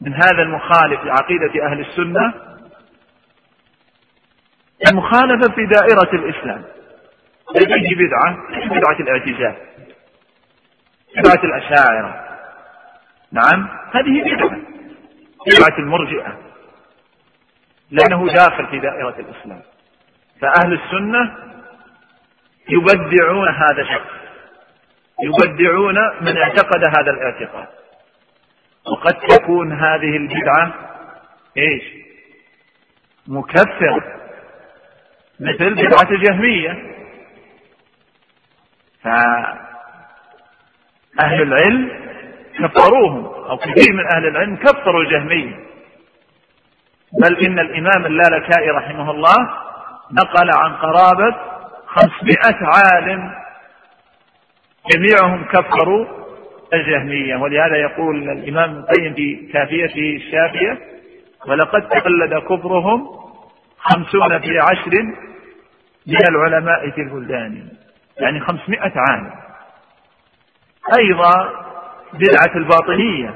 من 0.00 0.14
هذا 0.14 0.42
المخالف 0.42 1.04
لعقيدة 1.04 1.66
أهل 1.66 1.80
السنة 1.80 2.34
المخالفة 4.90 5.54
في 5.54 5.66
دائرة 5.66 6.12
الإسلام. 6.12 6.64
هذه 7.56 7.94
بدعة 7.94 8.38
بدعة 8.68 9.00
الاعتزال 9.00 9.56
بدعة 11.16 11.44
الأشاعرة. 11.44 12.26
نعم 13.32 13.68
هذه 13.94 14.34
بدعة 14.34 14.60
بدعة 15.46 15.78
المرجئة 15.78 16.38
لأنه 17.90 18.26
داخل 18.26 18.66
في 18.66 18.78
دائرة 18.78 19.14
الإسلام. 19.18 19.62
فأهل 20.40 20.72
السنة 20.72 21.36
يبدعون 22.68 23.48
هذا 23.48 23.82
الشخص. 23.82 24.25
يبدعون 25.22 25.94
من 26.20 26.36
اعتقد 26.36 26.84
هذا 26.98 27.10
الاعتقاد. 27.10 27.68
وقد 28.92 29.14
تكون 29.14 29.72
هذه 29.72 30.16
البدعة 30.16 30.74
إيش؟ 31.56 31.82
مكفر 33.28 34.16
مثل 35.40 35.74
بدعة 35.74 36.10
الجهمية. 36.10 36.96
فأهل 39.02 39.62
العلم 41.42 42.06
كفروهم 42.58 43.24
أو 43.24 43.56
كثير 43.56 43.92
من 43.94 44.06
أهل 44.14 44.26
العلم 44.26 44.56
كفروا 44.56 45.02
الجهمية. 45.02 45.66
بل 47.22 47.46
إن 47.46 47.58
الإمام 47.58 48.06
اللالكائي 48.06 48.70
رحمه 48.70 49.10
الله 49.10 49.36
نقل 50.12 50.50
عن 50.54 50.76
قرابة 50.76 51.36
خمسمائة 51.86 52.58
عالم 52.62 53.45
جميعهم 54.94 55.44
كفروا 55.44 56.06
الجهمية. 56.74 57.36
ولهذا 57.36 57.76
يقول 57.76 58.30
الإمام 58.30 58.76
القيم 58.76 59.14
في 59.14 59.52
كافيته 59.52 60.16
الشافية 60.16 60.78
ولقد 61.46 61.88
تقلد 61.88 62.34
كفرهم 62.34 63.08
خمسون 63.78 64.38
في 64.38 64.58
عشر 64.58 65.02
من 66.06 66.16
العلماء 66.30 66.90
في 66.90 67.00
البلدان. 67.00 67.68
يعني 68.18 68.40
خمسمائة 68.40 68.92
عام. 68.96 69.30
أيضا 70.98 71.50
بدعة 72.12 72.56
الباطنية. 72.56 73.34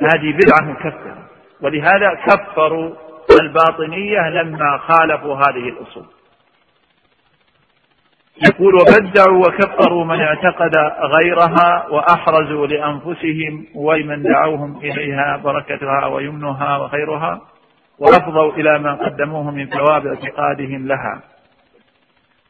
هذه 0.00 0.32
بدعة 0.32 0.70
مكفرة. 0.72 1.28
ولهذا 1.60 2.14
كفروا 2.14 2.94
الباطنية 3.42 4.28
لما 4.28 4.78
خالفوا 4.78 5.36
هذه 5.36 5.68
الأصول. 5.68 6.06
يقول 8.48 8.74
وبدعوا 8.74 9.46
وكفروا 9.46 10.04
من 10.04 10.20
اعتقد 10.20 10.76
غيرها 11.16 11.86
وأحرزوا 11.90 12.66
لأنفسهم 12.66 13.66
ولمن 13.74 14.22
دعوهم 14.22 14.76
إليها 14.76 15.36
بركتها 15.44 16.06
ويمنها 16.06 16.76
وخيرها 16.76 17.40
وأفضوا 17.98 18.52
إلى 18.52 18.78
ما 18.78 18.94
قدموه 18.94 19.50
من 19.50 19.66
ثواب 19.66 20.06
اعتقادهم 20.06 20.86
لها 20.86 21.20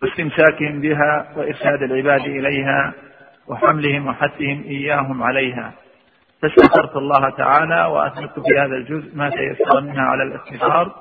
واستمساكهم 0.03 0.81
بها 0.81 1.26
وإرشاد 1.37 1.83
العباد 1.83 2.20
إليها 2.20 2.92
وحملهم 3.48 4.07
وحثهم 4.07 4.62
إياهم 4.62 5.22
عليها 5.22 5.72
فاستغفرت 6.42 6.96
الله 6.96 7.31
تعالى 7.31 7.85
وأثبت 7.85 8.40
في 8.40 8.59
هذا 8.59 8.76
الجزء 8.76 9.16
ما 9.16 9.31
تيسر 9.31 9.81
منها 9.81 10.03
على 10.03 10.22
الاختصار. 10.22 10.94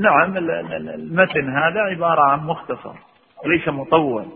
نعم 0.00 0.36
المتن 0.36 1.48
هذا 1.48 1.80
عبارة 1.80 2.22
عن 2.30 2.38
مختصر. 2.46 2.94
وليس 3.44 3.68
مطول 3.68 4.26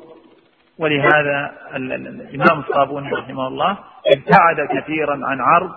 ولهذا 0.78 1.52
الإمام 1.76 2.60
الصابوني 2.60 3.12
رحمه 3.12 3.46
الله 3.48 3.78
ابتعد 4.16 4.68
كثيرا 4.78 5.20
عن 5.26 5.40
عرض 5.40 5.70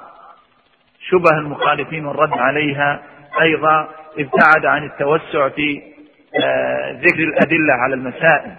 شبه 1.10 1.38
المخالفين 1.38 2.06
والرد 2.06 2.34
عليها 2.34 3.04
أيضا 3.42 3.90
ابتعد 4.20 4.66
عن 4.66 4.84
التوسع 4.84 5.50
في 5.50 5.82
آه، 6.44 6.92
ذكر 6.92 7.24
الأدلة 7.24 7.74
على 7.74 7.94
المسائل. 7.96 8.52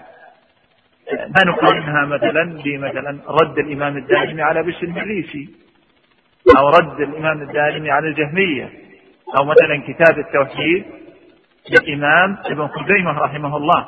ما 1.12 1.44
نقارنها 1.52 2.04
مثلا 2.06 2.62
بمثلا 2.64 3.18
رد 3.28 3.58
الإمام 3.58 3.96
الدارمي 3.96 4.42
على 4.42 4.62
بشر 4.62 4.82
المريسي 4.82 5.48
أو 6.58 6.68
رد 6.68 7.00
الإمام 7.00 7.42
الدارمي 7.42 7.90
على 7.90 8.08
الجهمية 8.08 8.72
أو 9.40 9.44
مثلا 9.44 9.82
كتاب 9.88 10.18
التوحيد 10.18 10.84
للإمام 11.70 12.38
ابن 12.46 12.68
خزيمة 12.68 13.18
رحمه 13.18 13.56
الله. 13.56 13.86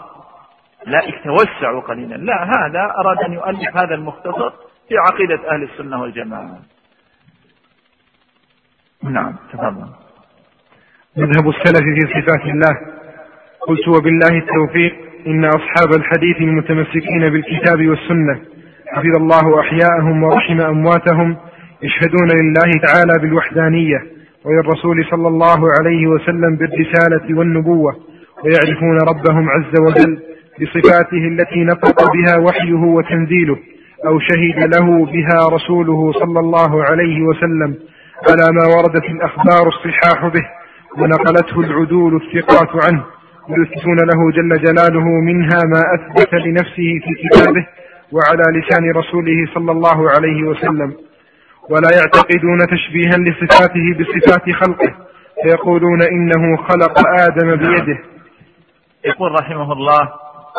لا 0.87 1.01
توسعوا 1.25 1.81
قليلا. 1.81 2.14
لا 2.14 2.45
هذا 2.45 2.93
أراد 3.01 3.19
أن 3.27 3.33
يؤلف 3.33 3.77
هذا 3.77 3.95
المختصر 3.95 4.51
في 4.88 4.95
عقيدة 4.99 5.53
أهل 5.53 5.62
السنة 5.62 6.03
والجماعة. 6.03 6.59
نعم 9.03 9.37
تفضل. 9.53 9.87
مذهب 11.16 11.49
السلف 11.49 11.85
في 11.85 12.21
صفات 12.21 12.45
الله. 12.45 13.01
قلت 13.69 13.88
وبالله 13.88 14.38
التوفيق 14.38 15.11
إن 15.27 15.45
أصحاب 15.45 15.90
الحديث 15.97 16.37
المتمسكين 16.37 17.31
بالكتاب 17.31 17.88
والسنة 17.88 18.40
حفظ 18.87 19.16
الله 19.16 19.61
أحياءهم 19.61 20.23
ورحم 20.23 20.61
أمواتهم 20.61 21.37
يشهدون 21.83 22.29
لله 22.29 22.71
تعالى 22.87 23.12
بالوحدانية 23.23 23.99
وللرسول 24.45 25.05
صلى 25.11 25.29
الله 25.29 25.61
عليه 25.79 26.07
وسلم 26.07 26.57
بالرسالة 26.57 27.38
والنبوة 27.38 27.97
ويعرفون 28.45 28.99
ربهم 29.01 29.49
عز 29.51 29.81
وجل. 29.81 30.30
بصفاته 30.61 31.29
التي 31.33 31.64
نطق 31.64 32.12
بها 32.12 32.38
وحيه 32.38 32.83
وتنزيله 32.96 33.57
أو 34.07 34.18
شهد 34.18 34.75
له 34.75 35.07
بها 35.07 35.49
رسوله 35.53 36.12
صلى 36.12 36.40
الله 36.40 36.85
عليه 36.85 37.23
وسلم 37.23 37.75
على 38.29 38.46
ما 38.53 38.64
وردت 38.77 39.05
الأخبار 39.05 39.68
الصحاح 39.68 40.27
به 40.27 40.46
ونقلته 40.99 41.61
العدول 41.61 42.16
الثقات 42.23 42.85
عنه 42.85 43.05
ويثبتون 43.49 43.96
له 43.96 44.31
جل 44.33 44.62
جلاله 44.64 45.05
منها 45.05 45.61
ما 45.64 45.83
أثبت 45.94 46.35
لنفسه 46.35 47.01
في 47.05 47.12
كتابه 47.23 47.66
وعلى 48.12 48.42
لسان 48.59 48.90
رسوله 48.90 49.46
صلى 49.55 49.73
الله 49.73 50.11
عليه 50.11 50.42
وسلم. 50.42 50.94
ولا 51.70 51.90
يعتقدون 51.94 52.59
تشبيها 52.59 53.16
لصفاته 53.18 53.87
بصفات 53.99 54.51
خلقه 54.51 54.94
فيقولون 55.42 56.03
إنه 56.03 56.57
خلق 56.57 56.94
آدم 57.20 57.57
بيده. 57.57 57.99
يقول 59.05 59.33
رحمه 59.40 59.73
الله 59.73 60.09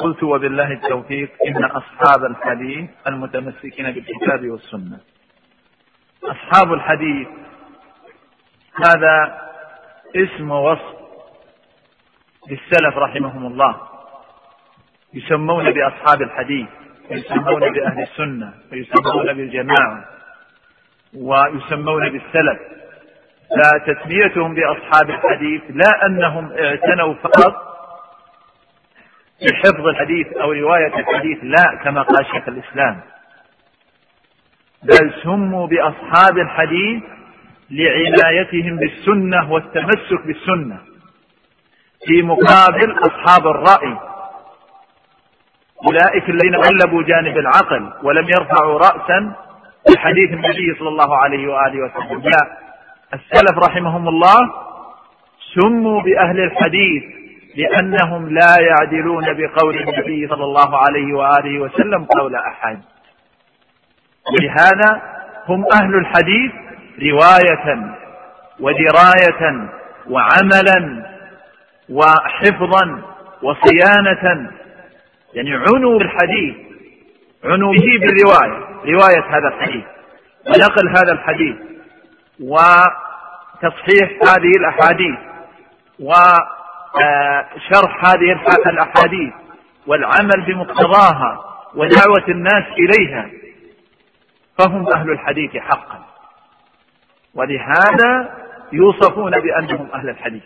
قلت 0.04 0.24
وبالله 0.24 0.72
التوفيق 0.72 1.30
إن 1.48 1.64
أصحاب 1.64 2.26
الحديث 2.26 2.90
المتمسكين 3.08 3.92
بالكتاب 3.92 4.50
والسنة. 4.50 5.00
أصحاب 6.24 6.74
الحديث 6.74 7.28
هذا 8.76 9.42
اسم 10.16 10.52
وصف 10.52 10.96
للسلف 12.50 12.98
رحمهم 12.98 13.46
الله. 13.46 13.76
يسمون 15.14 15.72
بأصحاب 15.72 16.22
الحديث 16.22 16.68
ويسمون 17.12 17.60
بأهل 17.60 18.02
السنة 18.02 18.54
ويسمون 18.72 19.34
بالجماعة 19.34 20.06
ويسمون 21.14 22.10
بالسلف. 22.10 22.60
فتسميتهم 23.52 24.56
بأصحاب 24.56 25.10
الحديث 25.10 25.62
لا 25.70 26.06
أنهم 26.08 26.52
اعتنوا 26.52 27.14
فقط 27.14 27.71
بحفظ 29.42 29.88
الحديث 29.88 30.28
أو 30.28 30.52
رواية 30.52 31.00
الحديث 31.00 31.38
لا 31.44 31.80
كما 31.84 32.02
قال 32.02 32.26
شيخ 32.26 32.48
الإسلام. 32.48 33.02
بل 34.84 35.14
سموا 35.24 35.68
بأصحاب 35.68 36.38
الحديث 36.38 37.04
لعنايتهم 37.70 38.78
بالسنة 38.78 39.52
والتمسك 39.52 40.26
بالسنة 40.26 40.80
في 42.08 42.22
مقابل 42.22 42.92
أصحاب 43.00 43.48
الرأي. 43.48 43.98
أولئك 45.88 46.30
الذين 46.30 46.56
غلبوا 46.56 47.04
جانب 47.04 47.38
العقل 47.38 47.94
ولم 48.04 48.26
يرفعوا 48.26 48.80
رأسا 48.80 49.36
بحديث 49.96 50.30
النبي 50.34 50.76
صلى 50.80 50.90
الله 50.90 51.18
عليه 51.18 51.48
وآله 51.48 51.86
وسلم. 51.86 52.22
لا 52.22 52.58
السلف 53.14 53.70
رحمهم 53.70 54.08
الله 54.08 54.38
سموا 55.56 56.02
بأهل 56.02 56.40
الحديث 56.40 57.21
لأنهم 57.56 58.30
لا 58.30 58.56
يعدلون 58.60 59.24
بقول 59.24 59.78
النبي 59.78 60.28
صلى 60.28 60.44
الله 60.44 60.78
عليه 60.78 61.14
وآله 61.14 61.60
وسلم 61.60 62.06
قول 62.06 62.36
أحد. 62.36 62.82
ولهذا 64.34 65.02
هم 65.48 65.66
أهل 65.82 65.96
الحديث 65.96 66.52
رواية 67.02 67.96
ودراية 68.60 69.70
وعملا 70.10 71.06
وحفظا 71.90 73.02
وصيانة. 73.42 74.52
يعني 75.34 75.54
عنوا 75.54 76.00
بالحديث 76.00 76.56
عنوا 77.44 77.74
به 77.74 78.00
بالرواية 78.00 78.58
رواية 78.86 79.24
هذا 79.30 79.48
الحديث 79.48 79.84
ونقل 80.48 80.90
هذا 80.90 81.12
الحديث 81.12 81.56
وتصحيح 82.40 84.10
هذه 84.28 84.52
الأحاديث 84.60 85.20
وشرح 86.96 88.06
هذه 88.06 88.32
الأحاديث 88.68 89.34
والعمل 89.88 90.46
بمقتضاها 90.48 91.44
ودعوة 91.76 92.28
الناس 92.30 92.64
إليها 92.80 93.30
فهم 94.58 94.88
أهل 94.96 95.12
الحديث 95.12 95.58
حقا. 95.58 96.06
ولهذا 97.36 98.38
يوصفون 98.72 99.32
بأنهم 99.32 99.90
أهل 99.94 100.10
الحديث. 100.10 100.44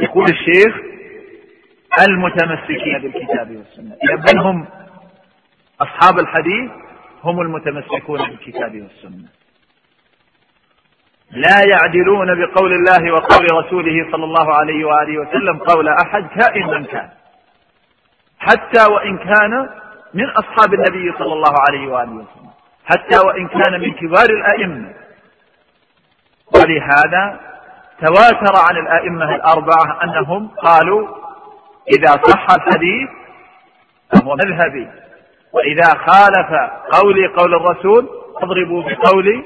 يقول 0.00 0.24
الشيخ 0.24 0.76
المتمسكين 2.08 2.98
بالكتاب 2.98 3.56
والسنة. 3.56 3.96
إذا 4.02 4.40
هم 4.40 4.66
أصحاب 5.80 6.18
الحديث 6.18 6.70
هم 7.24 7.40
المتمسكون 7.40 8.18
بالكتاب 8.18 8.74
والسنة. 8.74 9.28
لا 11.34 11.60
يعدلون 11.72 12.26
بقول 12.26 12.72
الله 12.72 13.12
وقول 13.12 13.46
رسوله 13.52 14.10
صلى 14.12 14.24
الله 14.24 14.54
عليه 14.54 14.84
وآله 14.84 15.18
وسلم 15.18 15.58
قول 15.58 15.88
أحد 15.88 16.28
كائن 16.40 16.66
من 16.66 16.84
كان. 16.84 17.08
حتى 18.38 18.92
وإن 18.92 19.18
كان 19.18 19.68
من 20.14 20.30
أصحاب 20.30 20.74
النبي 20.74 21.12
صلى 21.18 21.32
الله 21.32 21.54
عليه 21.68 21.92
وآله 21.92 22.12
وسلم. 22.12 22.50
حتى 22.84 23.26
وإن 23.26 23.48
كان 23.48 23.80
من 23.80 23.92
كبار 23.92 24.30
الأئمة. 24.30 24.92
ولهذا 26.54 27.40
تواتر 28.00 28.54
عن 28.68 28.76
الأئمة 28.76 29.34
الأربعة 29.34 30.04
أنهم 30.04 30.48
قالوا 30.48 31.08
إذا 31.96 32.08
صح 32.08 32.46
الحديث 32.50 33.10
فهو 34.12 34.36
مذهبي. 34.36 34.88
وإذا 35.52 35.88
خالف 35.88 36.70
قولي 36.92 37.26
قول 37.26 37.54
الرسول 37.54 38.08
فاضربوا 38.40 38.82
بقولي 38.82 39.44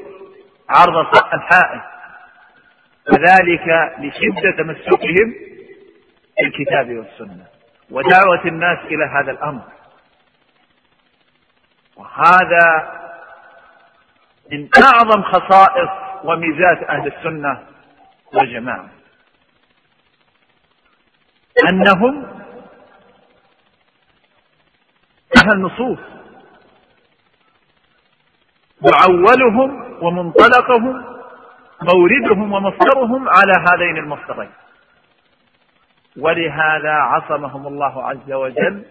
عرض 0.70 0.96
الحائط 1.34 1.82
وذلك 3.12 3.94
لشدة 3.98 4.50
تمسكهم 4.58 5.34
بالكتاب 6.38 6.96
والسنة 6.96 7.46
ودعوة 7.90 8.44
الناس 8.44 8.78
إلى 8.78 9.04
هذا 9.04 9.30
الأمر. 9.30 9.62
وهذا 11.96 12.94
من 14.52 14.68
أعظم 14.84 15.22
خصائص 15.22 15.90
وميزات 16.24 16.82
أهل 16.88 17.06
السنة 17.16 17.66
والجماعة. 18.34 18.88
أنهم 21.70 22.24
أهل 25.36 25.60
نصوص 25.60 25.98
معولهم 28.82 29.87
ومنطلقهم 30.02 31.04
موردهم 31.82 32.52
ومصدرهم 32.52 33.28
على 33.28 33.52
هذين 33.70 33.96
المصدرين. 33.96 34.50
ولهذا 36.18 36.92
عصمهم 36.92 37.66
الله 37.66 38.04
عز 38.04 38.32
وجل 38.32 38.84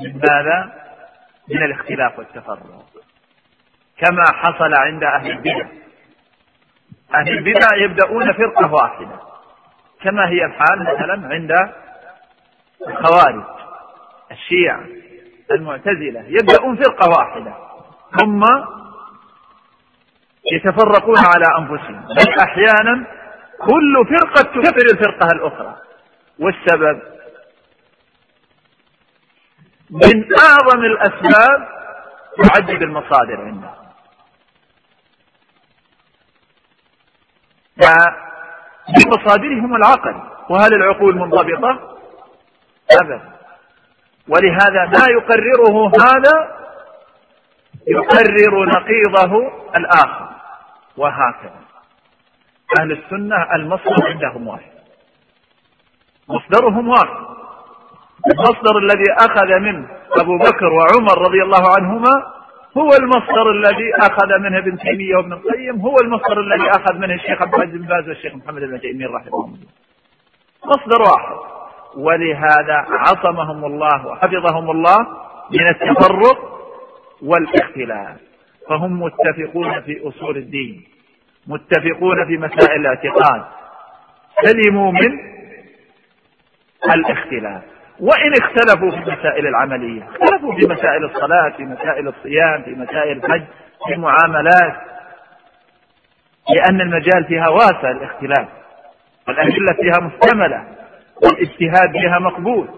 من 0.00 0.20
ماذا؟ 0.28 0.72
من 1.48 1.62
الاختلاف 1.62 2.18
والتفرق. 2.18 2.84
كما 3.98 4.24
حصل 4.34 4.74
عند 4.74 5.04
أهل 5.04 5.30
البدع. 5.30 5.66
أهل 7.14 7.28
البدع 7.28 7.76
يبدأون 7.84 8.32
فرقة 8.32 8.72
واحدة. 8.72 9.20
كما 10.00 10.28
هي 10.28 10.44
الحال 10.44 10.82
مثلا 10.82 11.34
عند 11.34 11.52
الخوارج 12.88 13.44
الشيعة 14.30 14.84
المعتزلة. 15.50 16.24
يبدأون 16.26 16.76
فرقة 16.76 17.08
واحدة. 17.18 17.54
ثم 18.20 18.42
يتفرقون 20.52 21.16
على 21.18 21.46
أنفسهم. 21.58 22.00
بل 22.18 22.34
أحيانا 22.42 23.06
كل 23.58 24.04
فرقة 24.08 24.42
تكفر 24.42 24.86
الفرقة 24.92 25.26
الأخرى. 25.34 25.76
والسبب 26.38 27.02
من 29.90 30.24
أعظم 30.34 30.84
الأسباب 30.84 31.68
تعدد 32.42 32.82
المصادر 32.82 33.40
عندهم 33.40 33.80
فمن 37.80 39.04
مصادرهم 39.06 39.76
العقل. 39.76 40.22
وهل 40.50 40.74
العقول 40.74 41.16
منضبطة؟ 41.16 41.96
أبدا. 43.02 43.20
ولهذا 44.28 44.86
ما 44.86 45.06
يقرره 45.10 45.88
هذا 45.88 46.60
يقرر 47.86 48.64
نقيضه 48.64 49.52
الآخر. 49.78 50.29
وهكذا. 51.00 51.60
أهل 52.80 52.92
السنة 52.92 53.54
المصدر 53.54 54.06
عندهم 54.06 54.48
واحد. 54.48 54.70
مصدرهم 56.28 56.88
واحد. 56.88 57.30
المصدر 58.32 58.78
الذي 58.78 59.12
أخذ 59.20 59.58
منه 59.60 59.88
أبو 60.22 60.38
بكر 60.38 60.66
وعمر 60.66 61.18
رضي 61.28 61.42
الله 61.42 61.74
عنهما 61.78 62.10
هو 62.78 62.88
المصدر 63.00 63.50
الذي 63.50 63.94
أخذ 64.02 64.38
منه 64.40 64.58
ابن 64.58 64.78
تيمية 64.78 65.16
وابن 65.16 65.32
القيم 65.32 65.80
هو 65.80 65.96
المصدر 66.04 66.40
الذي 66.40 66.70
أخذ 66.70 66.94
منه 66.94 67.14
الشيخ 67.14 67.42
عبد 67.42 67.54
العزيز 67.54 67.74
بن 67.74 67.86
باز 67.86 68.08
والشيخ 68.08 68.34
محمد 68.34 68.62
بن 68.62 68.80
تيمية 68.80 69.06
رحمه 69.06 69.28
الله. 69.34 69.58
مصدر 70.64 71.02
واحد. 71.02 71.36
ولهذا 71.96 72.86
عصمهم 72.90 73.64
الله 73.64 74.06
وحفظهم 74.06 74.70
الله 74.70 74.98
من 75.50 75.68
التفرق 75.68 76.38
والاختلاف. 77.22 78.29
فهم 78.70 79.02
متفقون 79.02 79.80
في 79.80 80.08
أصول 80.08 80.36
الدين 80.36 80.84
متفقون 81.46 82.26
في 82.26 82.36
مسائل 82.36 82.80
الاعتقاد. 82.80 83.44
سلموا 84.44 84.92
من 84.92 85.18
الاختلاف. 86.94 87.62
وإن 88.00 88.32
اختلفوا 88.42 88.90
في 88.90 88.96
المسائل 88.96 89.46
العملية 89.46 90.02
اختلفوا 90.02 90.54
في 90.54 90.66
مسائل 90.72 91.04
الصلاة 91.04 91.50
في 91.56 91.62
مسائل 91.62 92.08
الصيام 92.08 92.62
في 92.62 92.70
مسائل 92.70 93.16
الحج 93.24 93.42
في 93.86 93.94
المعاملات 93.94 94.76
لأن 96.56 96.80
المجال 96.80 97.24
فيها 97.28 97.48
واسع 97.48 97.90
الاختلاف. 97.90 98.48
والأدلة 99.28 99.74
فيها 99.80 100.06
محتملة 100.06 100.64
والإجتهاد 101.24 101.92
فيها 101.92 102.18
مقبول. 102.18 102.68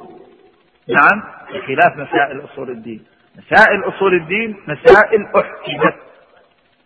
نعم 0.89 1.23
بخلاف 1.55 1.97
مسائل 1.97 2.45
أصول 2.45 2.71
الدين. 2.71 3.05
مسائل 3.39 3.89
أصول 3.89 4.15
الدين 4.15 4.57
مسائل 4.69 5.27
أحكمت. 5.27 5.95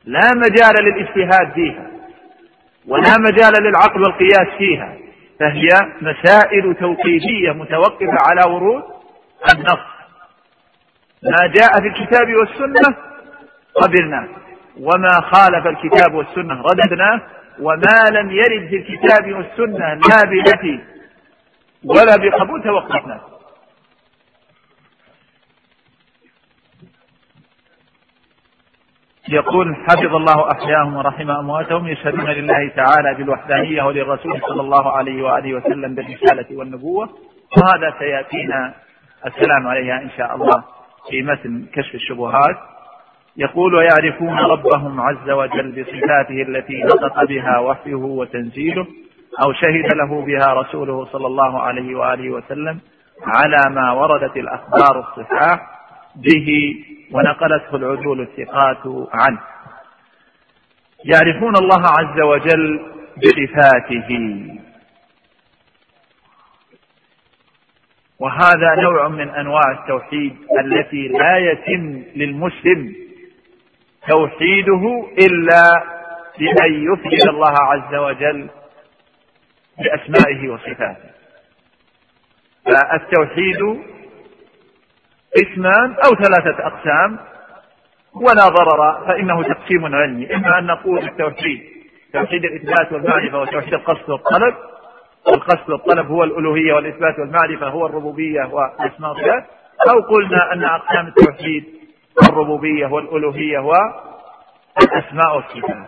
لا 0.04 0.30
مجال 0.36 0.74
للاجتهاد 0.84 1.52
فيها 1.54 1.86
ولا 2.86 3.14
مجال 3.18 3.62
للعقل 3.62 4.02
والقياس 4.02 4.58
فيها. 4.58 4.96
فهي 5.40 5.68
مسائل 6.00 6.74
توقيفية 6.74 7.50
متوقفة 7.52 8.16
على 8.30 8.54
ورود 8.54 8.82
النص. 9.54 9.86
ما 11.22 11.46
جاء 11.46 11.80
في 11.80 11.88
الكتاب 11.88 12.28
والسنة 12.34 12.96
قبلناه 13.82 14.28
وما 14.80 15.20
خالف 15.20 15.66
الكتاب 15.66 16.14
والسنة 16.14 16.62
رددناه 16.62 17.20
وما 17.60 18.18
لم 18.18 18.30
يرد 18.30 18.68
في 18.68 18.76
الكتاب 18.76 19.32
والسنة 19.32 19.94
لا 19.94 20.22
بنفي 20.30 20.80
ولا 21.84 22.16
بقبول 22.16 22.62
توقفنا. 22.62 23.20
يقول 29.28 29.76
حفظ 29.76 30.14
الله 30.14 30.50
أحياهم 30.52 30.96
ورحم 30.96 31.30
أمواتهم 31.30 31.88
يشهدون 31.88 32.30
لله 32.30 32.68
تعالى 32.76 33.14
بالوحدانية 33.18 33.82
وللرسول 33.82 34.40
صلى 34.48 34.60
الله 34.60 34.96
عليه 34.96 35.22
وآله 35.22 35.54
وسلم 35.54 35.94
بالرسالة 35.94 36.58
والنبوة. 36.58 37.08
وهذا 37.58 37.94
سيأتينا. 37.98 38.74
السلام 39.26 39.66
عليها 39.66 40.02
إن 40.02 40.10
شاء 40.16 40.34
الله 40.36 40.64
في 41.10 41.22
متن 41.22 41.66
كشف 41.74 41.94
الشبهات. 41.94 42.56
يقول 43.36 43.74
ويعرفون 43.74 44.38
ربهم 44.38 45.00
عز 45.00 45.30
وجل 45.30 45.72
بصفاته 45.72 46.42
التي 46.48 46.82
نطق 46.82 47.24
بها 47.24 47.58
وحيه 47.58 47.94
وتنزيله 47.94 48.86
أو 49.44 49.52
شهد 49.52 49.94
له 49.94 50.24
بها 50.26 50.52
رسوله 50.52 51.04
صلى 51.04 51.26
الله 51.26 51.60
عليه 51.60 51.94
وآله 51.94 52.30
وسلم 52.30 52.80
على 53.26 53.74
ما 53.74 53.92
وردت 53.92 54.36
الأخبار 54.36 55.00
الصحاح 55.00 55.60
به 56.16 56.74
ونقلته 57.12 57.76
العدول 57.76 58.20
الثقات 58.20 59.08
عنه. 59.12 59.40
يعرفون 61.04 61.56
الله 61.56 61.82
عز 61.98 62.20
وجل 62.20 62.92
بصفاته. 63.16 64.10
وهذا 68.18 68.74
نوع 68.82 69.08
من 69.08 69.28
أنواع 69.28 69.70
التوحيد 69.70 70.36
التي 70.64 71.08
لا 71.08 71.38
يتم 71.38 72.04
للمسلم 72.16 72.94
توحيده 74.08 75.08
إلا 75.18 75.62
بأن 76.38 76.92
يفرد 76.92 77.28
الله 77.28 77.54
عز 77.60 77.94
وجل 77.94 78.48
بأسمائه 79.78 80.48
وصفاته. 80.48 81.10
فالتوحيد 82.64 83.62
قسمان 85.36 85.90
أو 85.90 86.14
ثلاثة 86.24 86.66
أقسام. 86.66 87.18
ولا 88.14 88.48
ضرر 88.48 89.06
فإنه 89.06 89.42
تقسيم 89.42 89.94
علمي. 89.94 90.34
إما 90.34 90.58
أن 90.58 90.66
نقول 90.66 90.98
التوحيد 90.98 91.60
توحيد 92.12 92.44
الإثبات 92.44 92.92
والمعرفة 92.92 93.40
وتوحيد 93.40 93.74
القصد 93.74 94.10
والطلب. 94.10 94.54
القصد 95.28 95.70
والطلب 95.70 96.06
هو 96.06 96.24
الألوهية 96.24 96.72
والإثبات 96.72 97.18
والمعرفة 97.18 97.68
هو 97.68 97.86
الربوبية 97.86 98.42
والأسماء 98.42 99.10
والصفات 99.10 99.44
أو 99.90 100.00
قلنا 100.00 100.52
أن 100.52 100.64
أقسام 100.64 101.06
التوحيد 101.06 101.64
الربوبية 102.30 102.86
والألوهية 102.86 103.58
والأسماء 103.58 105.36
والصفات. 105.36 105.86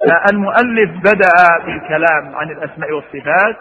فالمؤلف 0.00 0.90
بدأ 0.90 1.64
بالكلام 1.66 2.36
عن 2.36 2.50
الأسماء 2.50 2.92
والصفات 2.92 3.56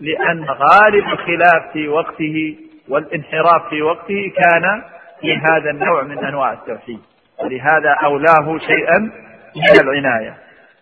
لأن 0.00 0.44
غالب 0.44 1.04
الخلاف 1.04 1.72
في 1.72 1.88
وقته 1.88 2.56
والانحراف 2.88 3.68
في 3.70 3.82
وقته 3.82 4.32
كان 4.36 4.82
في 5.20 5.36
هذا 5.36 5.70
النوع 5.70 6.02
من 6.02 6.18
أنواع 6.24 6.52
التوحيد. 6.52 7.00
ولهذا 7.44 7.90
أولاه 8.04 8.58
شيئا 8.58 8.98
من 9.56 9.80
العناية. 9.82 10.36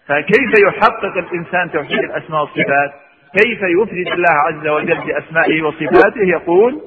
فكيف 0.06 0.52
يحقق 0.66 1.16
الإنسان 1.16 1.70
توحيد 1.70 1.98
الأسماء 1.98 2.40
والصفات؟ 2.40 2.92
كيف 3.38 3.58
يفرد 3.62 4.12
الله 4.12 4.34
عز 4.46 4.66
وجل 4.66 5.06
بأسمائه 5.06 5.62
وصفاته؟ 5.62 6.20
يقول 6.20 6.80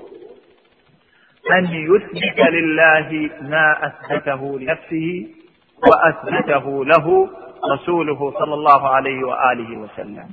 أن 1.52 1.66
يثبت 1.66 2.40
لله 2.40 3.30
ما 3.42 3.88
أثبته 3.88 4.60
لنفسه 4.60 5.28
وأثبته 5.88 6.86
له 6.86 7.30
رسوله 7.74 8.32
صلى 8.40 8.54
الله 8.54 8.90
عليه 8.96 9.24
وآله 9.24 9.78
وسلم. 9.78 10.30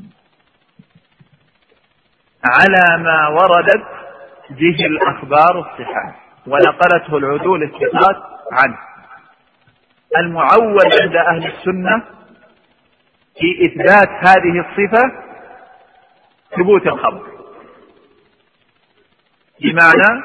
على 2.44 3.02
ما 3.02 3.28
وردت 3.28 3.84
به 4.50 4.86
الأخبار 4.86 5.58
الصحاح 5.58 6.20
ونقلته 6.46 7.16
العدول 7.16 7.62
الثقات 7.62 8.16
عنه. 8.52 8.78
المعول 10.16 10.78
عند 11.02 11.16
أهل 11.16 11.46
السنة 11.46 12.04
في 13.38 13.66
إثبات 13.66 14.08
هذه 14.08 14.60
الصفة 14.60 15.02
ثبوت 16.56 16.86
الخبر. 16.86 17.26
بمعنى 19.60 20.24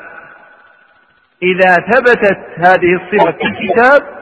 إذا 1.43 1.75
ثبتت 1.75 2.39
هذه 2.57 2.95
الصفة 2.95 3.31
في 3.31 3.43
الكتاب 3.43 4.15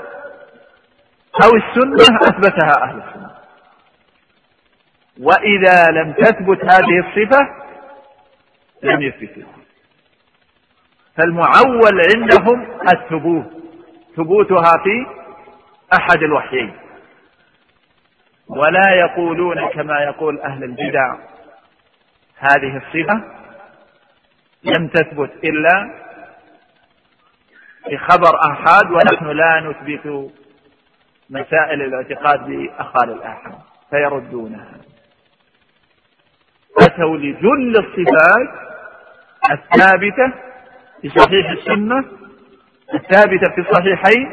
أو 1.43 1.49
السنة 1.55 2.17
أثبتها 2.21 2.83
أهل 2.83 2.97
السنة. 2.97 3.33
وإذا 5.19 5.91
لم 5.91 6.13
تثبت 6.13 6.65
هذه 6.65 6.99
الصفة 6.99 7.63
لم 8.83 9.01
يثبتوها 9.01 9.62
فالمعول 11.17 12.01
عندهم 12.15 12.77
الثبوت. 12.93 13.45
ثبوتها 14.15 14.73
في 14.83 15.05
أحد 15.99 16.23
الوحيين. 16.23 16.73
ولا 18.49 18.93
يقولون 18.95 19.69
كما 19.69 19.99
يقول 19.99 20.41
أهل 20.41 20.63
البدع. 20.63 21.15
هذه 22.37 22.77
الصفة 22.77 23.23
لم 24.63 24.87
تثبت 24.87 25.31
إلا 25.43 25.93
في 27.89 27.97
خبر 27.97 28.39
أحد 28.51 28.91
ونحن 28.91 29.25
لا 29.25 29.59
نثبت 29.59 30.31
مسائل 31.29 31.81
الاعتقاد 31.81 32.45
بأخبار 32.45 33.15
الآحاد 33.15 33.55
فيردونها. 33.89 34.71
أتوا 36.81 37.17
لجل 37.17 37.77
الصفات 37.77 38.49
الثابتة 39.51 40.33
في 41.03 41.09
صحيح 41.09 41.49
السنة 41.49 42.05
الثابتة 42.93 43.51
في 43.55 43.61
الصحيحين 43.61 44.31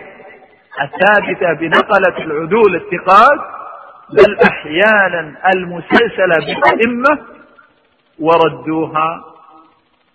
الثابتة 0.82 1.52
بنقلة 1.52 2.18
العدول 2.18 2.76
الثقات 2.76 3.40
بل 4.10 4.38
أحيانا 4.48 5.36
المسلسلة 5.54 6.36
بالأئمة 6.46 7.26
وردوها 8.18 9.24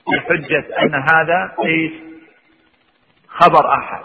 بحجة 0.08 0.66
أن 0.82 0.96
هذا 0.96 1.56
إيش؟ 1.66 1.92
خبر 3.28 3.74
آحاد. 3.78 4.04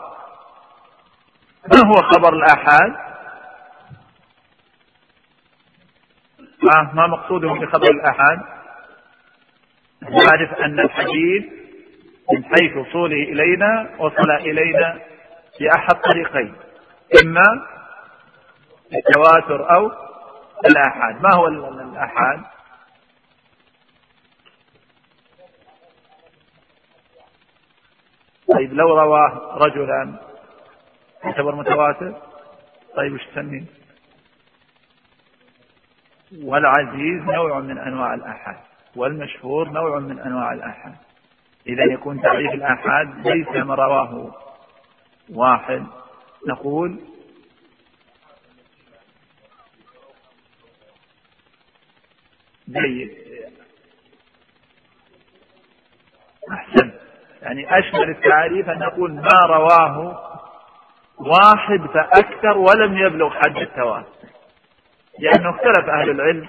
ما 1.73 1.89
هو 1.89 2.03
خبر 2.03 2.35
الآحاد؟ 2.35 2.93
ما 6.63 6.93
ما 6.95 7.07
مقصودهم 7.07 7.59
بخبر 7.59 7.91
الآحاد؟ 7.91 8.39
نعرف 10.03 10.53
أن 10.53 10.81
الحديث 10.81 11.60
من 12.33 12.45
حيث 12.45 12.77
وصوله 12.77 13.23
إلينا 13.23 13.90
وصل 13.99 14.31
إلينا 14.31 15.01
بأحد 15.61 15.95
طريقين. 16.11 16.55
إما 17.25 17.66
التواتر 18.95 19.75
أو 19.77 19.93
الآحاد. 20.66 21.23
ما 21.23 21.35
هو 21.35 21.49
الآحاد؟ 21.49 22.40
طيب 28.55 28.73
لو 28.73 28.99
رواه 28.99 29.57
رجلا 29.57 30.14
يعتبر 31.25 31.55
متواتر؟ 31.55 32.14
طيب 32.97 33.12
وش 33.12 33.27
تسميه 33.27 33.64
والعزيز 36.43 37.23
نوع 37.23 37.61
من 37.61 37.79
أنواع 37.79 38.14
الآحاد 38.14 38.57
والمشهور 38.97 39.69
نوع 39.69 39.99
من 39.99 40.19
أنواع 40.19 40.53
الآحاد. 40.53 40.95
إذا 41.66 41.85
يكون 41.92 42.23
تعريف 42.23 42.53
الآحاد 42.55 43.29
ليس 43.29 43.49
ما 43.49 43.75
رواه 43.75 44.35
واحد. 45.35 45.87
نقول 46.49 47.01
جيد. 52.68 53.11
أحسن. 56.53 56.90
يعني 57.42 57.79
أشمل 57.79 58.11
التعريف 58.11 58.68
أن 58.68 58.79
نقول 58.79 59.12
ما 59.14 59.46
رواه 59.46 60.20
واحد 61.18 61.87
فأكثر 61.94 62.59
ولم 62.59 62.99
يبلغ 62.99 63.31
حد 63.31 63.57
التواتر. 63.57 64.09
لأنه 65.18 65.51
اختلف 65.51 65.88
أهل 65.88 66.11
العلم 66.11 66.46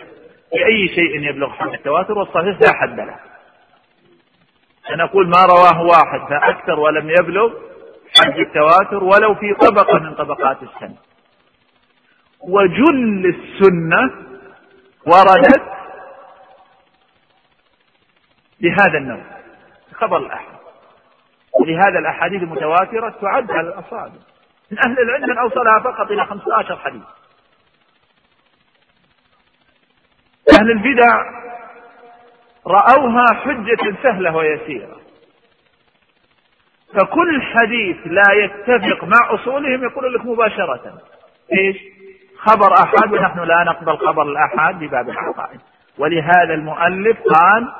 في 0.49 0.65
أي 0.65 0.87
شيء 0.87 1.29
يبلغ 1.29 1.49
حد 1.49 1.73
التواتر 1.73 2.17
والصحيح 2.17 2.59
لا 2.61 2.73
حد 2.73 2.99
له. 2.99 3.30
فنقول 4.91 5.29
ما 5.29 5.43
رواه 5.43 5.81
واحد 5.81 6.29
فأكثر 6.29 6.79
ولم 6.79 7.09
يبلغ 7.09 7.53
حد 8.19 8.39
التواتر 8.39 9.03
ولو 9.03 9.35
في 9.35 9.53
طبقة 9.53 9.99
من 9.99 10.15
طبقات 10.15 10.57
السنة. 10.63 10.97
وجل 12.39 13.25
السنة 13.25 14.11
وردت 15.05 15.63
بهذا 18.61 18.97
النوع 18.97 19.23
خبر 19.93 20.17
الأحد 20.17 20.51
ولهذا 21.61 21.99
الأحاديث 21.99 22.41
المتواترة 22.43 23.15
تعد 23.21 23.51
على 23.51 23.67
الأصابع. 23.67 24.19
من 24.71 24.77
أهل 24.87 24.99
العلم 24.99 25.29
من 25.29 25.37
أوصلها 25.37 25.79
فقط 25.79 26.11
إلى 26.11 26.25
15 26.25 26.75
حديث. 26.77 27.03
أهل 30.59 30.71
البدع 30.71 31.40
رأوها 32.67 33.25
حجة 33.33 33.95
سهلة 34.03 34.35
ويسيرة. 34.35 34.97
فكل 36.93 37.41
حديث 37.41 37.97
لا 38.05 38.33
يتفق 38.33 39.03
مع 39.03 39.33
أصولهم 39.35 39.83
يقول 39.83 40.13
لك 40.13 40.25
مباشرة. 40.25 41.01
إيش؟ 41.53 41.77
خبر 42.37 42.73
أحد 42.73 43.13
ونحن 43.13 43.39
لا 43.39 43.63
نقبل 43.63 43.97
خبر 43.97 44.23
الأحد 44.23 44.79
بباب 44.79 45.09
العقائد 45.09 45.59
ولهذا 45.97 46.53
المؤلف 46.53 47.17
قال 47.21 47.73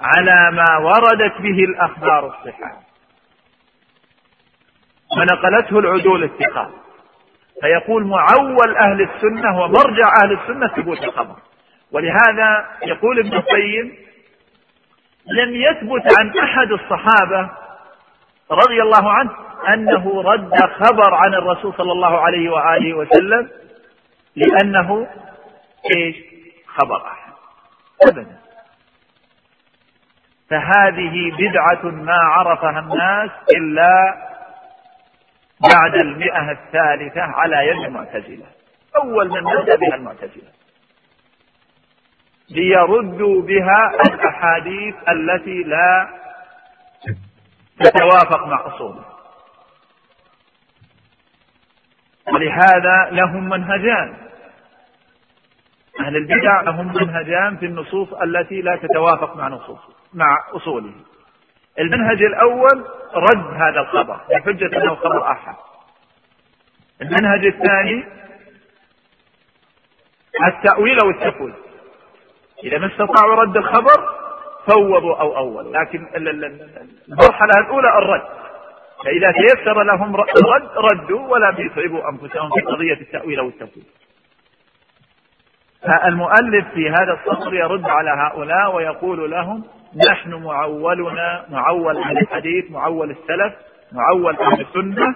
على 0.00 0.56
ما 0.56 0.78
وردت 0.78 1.40
به 1.40 1.64
الأخبار 1.64 2.26
الصحاح 2.26 2.72
ونقلته 5.18 5.78
العدول 5.78 6.24
الثقات 6.24 6.70
فيقول 7.60 8.06
معول 8.06 8.76
أهل 8.76 9.02
السنة 9.02 9.60
ومرجع 9.60 10.08
أهل 10.24 10.32
السنة 10.32 10.68
ثبوت 10.68 11.04
الخبر. 11.04 11.36
ولهذا 11.92 12.68
يقول 12.82 13.18
ابن 13.18 13.34
القيم 13.34 13.96
لم 15.26 15.54
يثبت 15.54 16.18
عن 16.18 16.38
أحد 16.38 16.72
الصحابة 16.72 17.50
رضي 18.50 18.82
الله 18.82 19.12
عنه 19.12 19.30
أنه 19.68 20.22
رد 20.22 20.54
خبر 20.60 21.14
عن 21.14 21.34
الرسول 21.34 21.74
صلى 21.74 21.92
الله 21.92 22.20
عليه 22.20 22.50
وآله 22.50 22.94
وسلم 22.94 23.50
لأنه 24.36 25.06
إيش؟ 25.96 26.16
خبر 26.66 27.06
أحد. 27.06 27.32
أبدا. 28.08 28.38
فهذه 30.50 31.32
بدعة 31.38 31.90
ما 31.90 32.16
عرفها 32.16 32.78
الناس 32.80 33.30
إلا 33.56 34.14
بعد 35.74 35.94
المئة 35.94 36.50
الثالثة 36.50 37.20
على 37.22 37.66
يد 37.66 37.84
المعتزلة. 37.84 38.46
أول 38.96 39.28
من 39.28 39.42
بدأ 39.62 39.76
بها 39.76 39.94
المعتزلة. 39.94 40.61
ليردوا 42.54 43.42
بها 43.42 43.90
الأحاديث 44.06 44.94
التي 45.08 45.62
لا 45.62 46.08
تتوافق 47.80 48.46
مع 48.46 48.66
أصوله 48.66 49.04
ولهذا 52.32 53.08
لهم 53.10 53.48
منهجان. 53.48 54.14
أهل 56.00 56.16
البدع 56.16 56.60
لهم 56.60 56.86
منهجان 56.86 57.56
في 57.56 57.66
النصوص 57.66 58.12
التي 58.12 58.62
لا 58.62 58.76
تتوافق 58.76 59.36
مع 59.36 59.48
نصوص 59.48 59.80
مع 60.14 60.36
أصوله 60.52 60.92
المنهج 61.78 62.22
الأول 62.22 62.84
رد 63.14 63.54
هذا 63.54 63.80
الخبر 63.80 64.20
بحجة 64.30 64.82
أنه 64.82 64.94
خبر 64.94 65.30
أحد. 65.32 65.54
المنهج 67.02 67.46
الثاني 67.46 68.04
التأويل 70.46 70.98
أو 71.00 71.10
التفويض 71.10 71.54
إذا 72.64 72.78
ما 72.78 72.86
استطاعوا 72.86 73.34
رد 73.34 73.56
الخبر 73.56 74.08
فوضوا 74.66 75.16
أو 75.16 75.36
أولوا. 75.36 75.72
لكن 75.72 76.06
المرحلة 76.16 77.60
الأولى 77.60 77.88
الرد. 77.98 78.22
فإذا 79.04 79.32
تيسر 79.32 79.82
لهم 79.82 80.14
الرد 80.14 80.68
ردوا 80.76 81.28
ولا 81.28 81.50
بيصعبوا 81.50 82.10
أنفسهم 82.10 82.50
في 82.50 82.60
قضية 82.60 82.92
التأويل 82.92 83.38
أو 83.38 83.48
التفويض 83.48 83.86
فالمؤلف 85.82 86.68
في 86.74 86.90
هذا 86.90 87.12
السطر 87.20 87.54
يرد 87.54 87.84
على 87.84 88.10
هؤلاء 88.10 88.76
ويقول 88.76 89.30
لهم 89.30 89.64
نحن 90.08 90.34
معولنا 90.34 91.46
معول 91.50 91.96
أهل 91.96 92.18
الحديث 92.18 92.70
معول 92.70 93.10
السلف 93.10 93.54
معول 93.92 94.36
أهل 94.36 94.60
السنة 94.60 95.14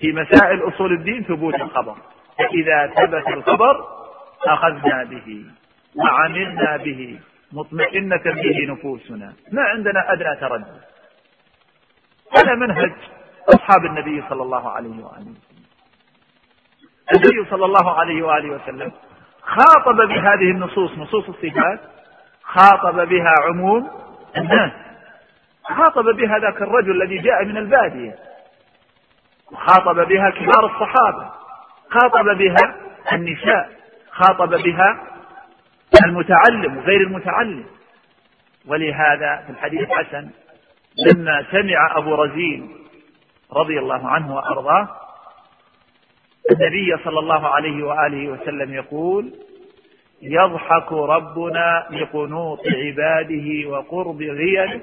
في 0.00 0.12
مسائل 0.12 0.68
أصول 0.68 0.92
الدين 0.92 1.24
ثبوت 1.24 1.54
الخبر. 1.54 1.94
فإذا 2.38 2.86
ثبت 2.86 3.28
الخبر 3.28 3.84
أخذنا 4.46 5.04
به. 5.04 5.44
وعملنا 5.96 6.76
به 6.76 7.18
مطمئنة 7.52 8.22
به 8.24 8.72
نفوسنا. 8.72 9.32
ما 9.52 9.62
عندنا 9.62 10.12
أدنى 10.12 10.36
تردد. 10.36 10.80
هذا 12.38 12.54
منهج 12.54 12.92
أصحاب 13.48 13.84
النبي 13.84 14.24
صلى 14.28 14.42
الله 14.42 14.70
عليه 14.70 15.04
وآله 15.04 15.30
وسلم. 15.30 15.64
النبي 17.14 17.50
صلى 17.50 17.64
الله 17.64 18.00
عليه 18.00 18.22
وآله 18.22 18.50
وسلم 18.50 18.92
خاطب 19.42 19.96
بهذه 19.96 20.50
النصوص 20.50 20.98
نصوص 20.98 21.28
الصفات 21.28 21.80
خاطب 22.42 23.08
بها 23.08 23.34
عموم 23.42 23.90
الناس. 24.36 24.72
خاطب 25.64 26.04
بها 26.04 26.38
ذاك 26.38 26.62
الرجل 26.62 27.02
الذي 27.02 27.18
جاء 27.18 27.44
من 27.44 27.56
البادية. 27.56 28.18
وخاطب 29.52 30.08
بها 30.08 30.30
كبار 30.30 30.66
الصحابة. 30.66 31.30
خاطب 31.90 32.38
بها 32.38 32.74
النساء. 33.12 33.70
خاطب 34.10 34.62
بها 34.62 35.13
المتعلم 36.04 36.76
وغير 36.76 37.00
المتعلم. 37.00 37.64
ولهذا 38.66 39.42
في 39.46 39.50
الحديث 39.52 39.80
الحسن 39.80 40.30
لما 41.06 41.46
سمع 41.50 41.98
أبو 41.98 42.14
رزين 42.14 42.74
رضي 43.52 43.78
الله 43.78 44.08
عنه 44.08 44.34
وأرضاه 44.34 44.88
النبي 46.50 47.04
صلى 47.04 47.18
الله 47.18 47.48
عليه 47.48 47.82
وآله 47.86 48.28
وسلم 48.28 48.74
يقول 48.74 49.32
يضحك 50.22 50.92
ربنا 50.92 51.86
لقنوط 51.90 52.60
عباده 52.66 53.68
وقرب 53.68 54.22
غيره. 54.22 54.80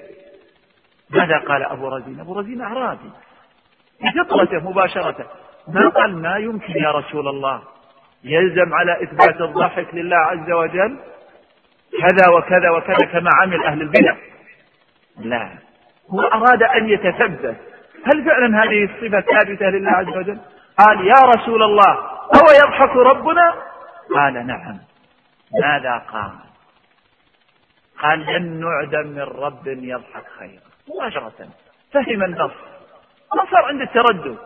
ماذا 1.10 1.38
قال 1.38 1.64
أبو 1.64 1.88
رزين؟ 1.88 2.20
أبو 2.20 2.40
رزين 2.40 2.62
أعرابي 2.62 3.10
بفطرته 4.02 4.70
مباشرة 4.70 5.30
ما 5.68 5.90
قال 5.90 6.16
ما 6.22 6.38
يمكن 6.38 6.74
يا 6.74 6.92
رسول 6.92 7.28
الله؟ 7.28 7.62
يلزم 8.24 8.74
على 8.74 9.04
إثبات 9.04 9.42
الضحك 9.42 9.88
لله 9.94 10.18
عز 10.18 10.52
وجل 10.52 11.00
كذا 11.92 12.30
وكذا 12.38 12.70
وكذا 12.70 13.08
كما 13.12 13.30
عمل 13.42 13.64
أهل 13.64 13.82
البدع. 13.82 14.16
لا. 15.20 15.50
هو 16.10 16.22
أراد 16.22 16.64
أن 16.64 16.90
يتثبت. 16.90 17.56
هل 18.06 18.26
فعلا 18.26 18.64
هذه 18.64 18.84
الصفة 18.84 19.22
ثابتة 19.22 19.66
لله 19.66 19.92
عز 19.92 20.18
وجل؟ 20.18 20.40
قال 20.78 21.08
يا 21.08 21.30
رسول 21.36 21.64
الله 21.64 21.94
هو 22.36 22.48
يضحك 22.66 22.96
ربنا؟ 22.96 23.54
قال 24.16 24.48
نعم. 24.48 24.80
ماذا 25.62 25.98
قال؟ 25.98 26.32
قال 28.02 28.26
لن 28.26 28.60
نعدم 28.60 29.08
من 29.08 29.22
رب 29.22 29.68
يضحك 29.68 30.26
خيرا. 30.40 30.62
مباشرة. 30.90 31.50
فهم 31.94 32.24
النص 32.24 32.52
ما 33.36 33.46
صار 33.52 33.66
عند 33.66 33.82
التردد. 33.82 34.38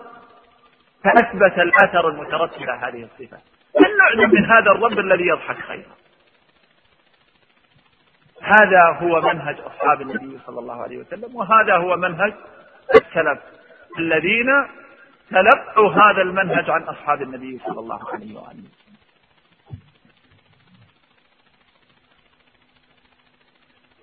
فأثبت 1.03 1.59
الأثر 1.59 2.09
المترتب 2.09 2.69
على 2.69 2.79
هذه 2.79 3.03
الصفة. 3.03 3.37
لن 3.79 3.97
نعلم 3.97 4.31
من 4.31 4.45
هذا 4.45 4.71
الرب 4.71 4.99
الذي 4.99 5.27
يضحك 5.27 5.57
خيرا؟ 5.57 5.95
هذا 8.41 8.81
هو 9.01 9.21
منهج 9.21 9.59
أصحاب 9.59 10.01
النبي 10.01 10.39
صلى 10.45 10.59
الله 10.59 10.83
عليه 10.83 10.97
وسلم 10.97 11.35
وهذا 11.35 11.77
هو 11.77 11.97
منهج 11.97 12.33
السلف 12.95 13.39
الذين 13.99 14.47
تلقوا 15.29 15.91
هذا 15.91 16.21
المنهج 16.21 16.69
عن 16.69 16.83
أصحاب 16.83 17.21
النبي 17.21 17.59
صلى 17.65 17.79
الله 17.79 17.99
عليه 18.13 18.35
وآله. 18.35 18.43
وسلم 18.43 18.71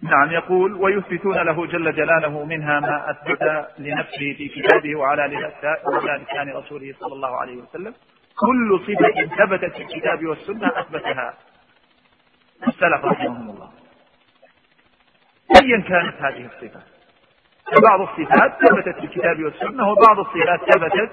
نعم 0.03 0.31
يقول 0.31 0.73
ويثبتون 0.73 1.39
له 1.39 1.67
جل 1.67 1.93
جلاله 1.93 2.45
منها 2.45 2.81
ما 2.81 3.11
أثبت 3.11 3.43
لنفسه 3.79 4.35
في 4.37 4.49
كتابه 4.49 4.97
وعلى 4.97 5.27
لسان 5.27 6.51
رسوله 6.57 6.95
صلى 7.01 7.13
الله 7.13 7.37
عليه 7.37 7.57
وسلم. 7.57 7.95
كل 8.41 8.81
صفة 8.87 9.37
ثبتت 9.37 9.77
في 9.77 9.83
الكتاب 9.83 10.27
والسنة 10.27 10.81
أثبتها. 10.81 11.35
السلف 12.69 13.05
رحمهم 13.05 13.51
الله. 13.51 13.71
أيا 15.63 15.81
كانت 15.81 16.15
هذه 16.23 16.47
الصفة 16.47 16.83
بعض 17.83 18.01
الصفات 18.01 18.53
ثبتت 18.69 18.99
في 18.99 19.05
الكتاب 19.05 19.43
والسنة 19.45 19.89
وبعض 19.89 20.19
الصفات 20.19 20.75
ثبتت 20.75 21.11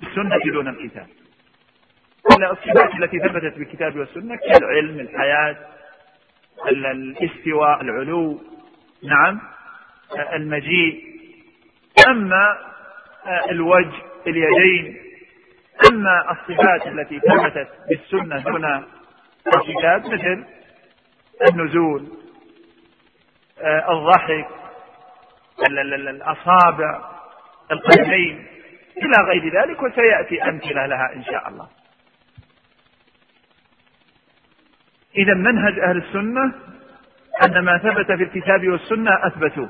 بالسنة 0.00 0.38
دون 0.52 0.68
الكتاب. 0.68 1.06
الصفات 2.30 2.94
التي 2.94 3.18
ثبتت 3.18 3.54
في 3.54 3.62
الكتاب 3.62 3.96
والسنة 3.96 4.36
كالعلم 4.36 5.00
الحياة 5.00 5.56
الاستواء 6.68 7.80
العلو. 7.80 8.42
نعم. 9.02 9.40
المجيء. 10.32 11.04
أما 12.08 12.58
الوجه 13.50 14.02
اليدين. 14.26 15.05
الصفات 16.06 16.86
التي 16.86 17.20
ثبتت 17.20 17.68
بالسنة 17.88 18.38
دون 18.40 18.64
الكتاب 19.56 20.06
مثل 20.12 20.44
النزول 21.50 22.06
الضحك 23.90 24.46
الأصابع 25.68 27.00
القدمين 27.72 28.46
إلى 28.96 29.24
غير 29.28 29.62
ذلك 29.62 29.82
وسيأتي 29.82 30.42
أمثلة 30.42 30.86
لها 30.86 31.12
إن 31.16 31.24
شاء 31.24 31.48
الله. 31.48 31.68
إذا 35.16 35.34
منهج 35.34 35.78
أهل 35.78 35.96
السنة 35.96 36.52
أن 37.46 37.64
ما 37.64 37.78
ثبت 37.78 38.06
في 38.06 38.22
الكتاب 38.22 38.68
والسنة 38.68 39.26
أثبتوه 39.26 39.68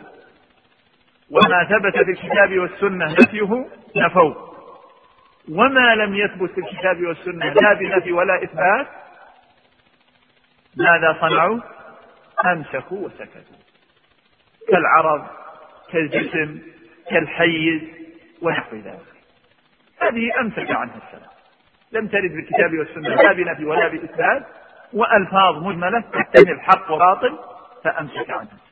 وما 1.31 1.65
ثبت 1.65 1.95
في 2.05 2.11
الكتاب 2.11 2.59
والسنة 2.59 3.13
نفيه 3.13 3.67
نفوه. 3.97 4.56
وما 5.51 5.95
لم 5.95 6.15
يثبت 6.15 6.51
في 6.51 6.61
الكتاب 6.61 7.03
والسنة 7.03 7.47
لا 7.63 7.73
بنفي 7.73 8.13
ولا 8.13 8.43
إثبات 8.45 8.87
ماذا 10.77 11.17
صنعوا؟ 11.21 11.61
أمسكوا 12.47 13.07
وسكتوا. 13.07 13.57
كالعرض 14.69 15.27
كالجسم 15.93 16.59
كالحيز 17.11 17.83
ونحو 18.43 18.77
ذلك. 18.77 19.17
هذه 20.03 20.41
أمسك 20.41 20.71
عنها 20.71 21.01
السلام. 21.07 21.31
لم 21.93 22.07
ترد 22.09 22.31
في 22.31 22.39
الكتاب 22.41 22.79
والسنة 22.79 23.09
لا 23.09 23.33
بنفي 23.33 23.65
ولا 23.65 23.89
بإثبات 23.89 24.47
وألفاظ 24.93 25.57
مجملة 25.63 26.01
تحتمل 26.01 26.61
حق 26.61 26.91
وباطل 26.93 27.39
فأمسك 27.85 28.31
عنها 28.31 28.43
السلام 28.43 28.67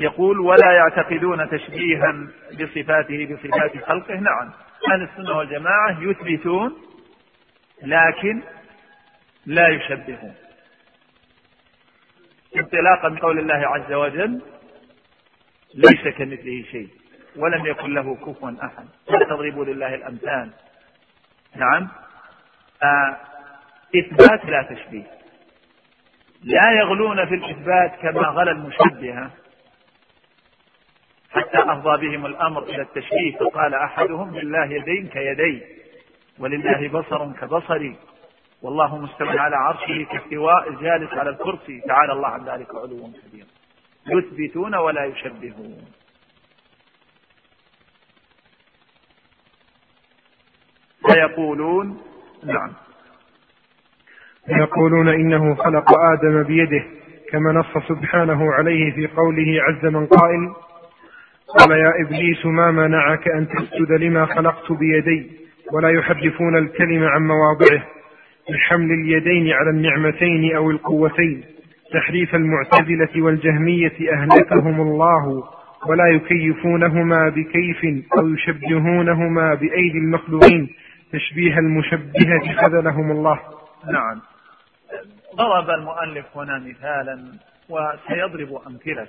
يقول 0.00 0.40
ولا 0.40 0.72
يعتقدون 0.72 1.50
تشبيها 1.50 2.12
بصفاته 2.52 3.26
بصفات 3.26 3.84
خلقه. 3.84 4.14
نعم 4.14 4.52
أهل 4.92 5.02
السنة 5.02 5.36
والجماعة 5.36 6.00
يثبتون 6.00 6.76
لكن 7.82 8.42
لا 9.46 9.68
يشبهون. 9.68 10.34
انطلاقا 12.56 13.08
من 13.08 13.18
قول 13.18 13.38
الله 13.38 13.54
عز 13.68 13.92
وجل 13.92 14.42
ليس 15.74 16.14
كمثله 16.14 16.64
شيء 16.70 16.88
ولم 17.36 17.66
يكن 17.66 17.94
له 17.94 18.16
كفوا 18.16 18.50
أحد. 18.62 18.86
لا 19.10 19.24
تضربوا 19.24 19.64
لله 19.64 19.94
الأمثال؟ 19.94 20.50
نعم. 21.56 21.88
آه 22.82 23.16
إثبات 23.96 24.44
لا 24.44 24.62
تشبيه. 24.62 25.04
لا 26.42 26.70
يغلون 26.70 27.26
في 27.26 27.34
الإثبات 27.34 28.00
كما 28.02 28.28
غلا 28.28 28.52
المشبهه 28.52 29.30
حتى 31.34 31.58
أفضى 31.58 32.08
بهم 32.08 32.26
الأمر 32.26 32.62
إلى 32.62 32.82
التشبيه 32.82 33.36
فقال 33.40 33.74
أحدهم 33.74 34.36
لله 34.38 34.64
يدين 34.64 35.08
كيدي 35.08 35.62
ولله 36.38 36.88
بصر 36.88 37.32
كبصري 37.32 37.96
والله 38.62 38.98
مستوى 38.98 39.38
على 39.38 39.56
عرشه 39.56 40.06
كاستواء 40.12 40.68
الجالس 40.68 41.12
على 41.12 41.30
الكرسي 41.30 41.80
تعالى 41.80 42.12
الله 42.12 42.28
عن 42.28 42.44
ذلك 42.44 42.74
علوا 42.74 43.08
كبيرا 43.22 43.46
يثبتون 44.06 44.74
ولا 44.74 45.04
يشبهون. 45.04 45.84
فيقولون 51.12 52.00
نعم. 52.44 52.72
يقولون 54.48 55.08
إنه 55.08 55.54
خلق 55.54 55.98
آدم 55.98 56.42
بيده 56.42 56.84
كما 57.30 57.52
نص 57.52 57.88
سبحانه 57.88 58.52
عليه 58.52 58.92
في 58.92 59.06
قوله 59.06 59.62
عز 59.62 59.84
من 59.86 60.06
قائل 60.06 60.52
قال 61.58 61.70
يا 61.70 61.92
إبليس 62.06 62.46
ما 62.46 62.70
منعك 62.70 63.28
أن 63.28 63.48
تسجد 63.48 63.92
لما 63.92 64.26
خلقت 64.26 64.72
بيدي 64.72 65.30
ولا 65.72 65.88
يحرفون 65.88 66.58
الكلم 66.58 67.04
عن 67.04 67.22
مواضعه 67.22 67.86
بحمل 68.50 68.90
اليدين 68.90 69.52
على 69.52 69.70
النعمتين 69.70 70.56
أو 70.56 70.70
القوتين 70.70 71.44
تحريف 71.92 72.34
المعتزلة 72.34 73.24
والجهمية 73.24 74.12
أهلكهم 74.12 74.80
الله 74.80 75.44
ولا 75.86 76.06
يكيفونهما 76.14 77.28
بكيف 77.28 78.04
أو 78.18 78.28
يشبهونهما 78.28 79.54
بأيدي 79.54 79.98
المخلوقين 79.98 80.68
تشبيه 81.12 81.58
المشبهة 81.58 82.54
خذلهم 82.62 83.10
الله. 83.10 83.40
نعم. 83.92 84.20
ضرب 85.36 85.70
المؤلف 85.70 86.26
هنا 86.36 86.58
مثالا 86.58 87.24
وسيضرب 87.68 88.60
أمثلة. 88.66 89.06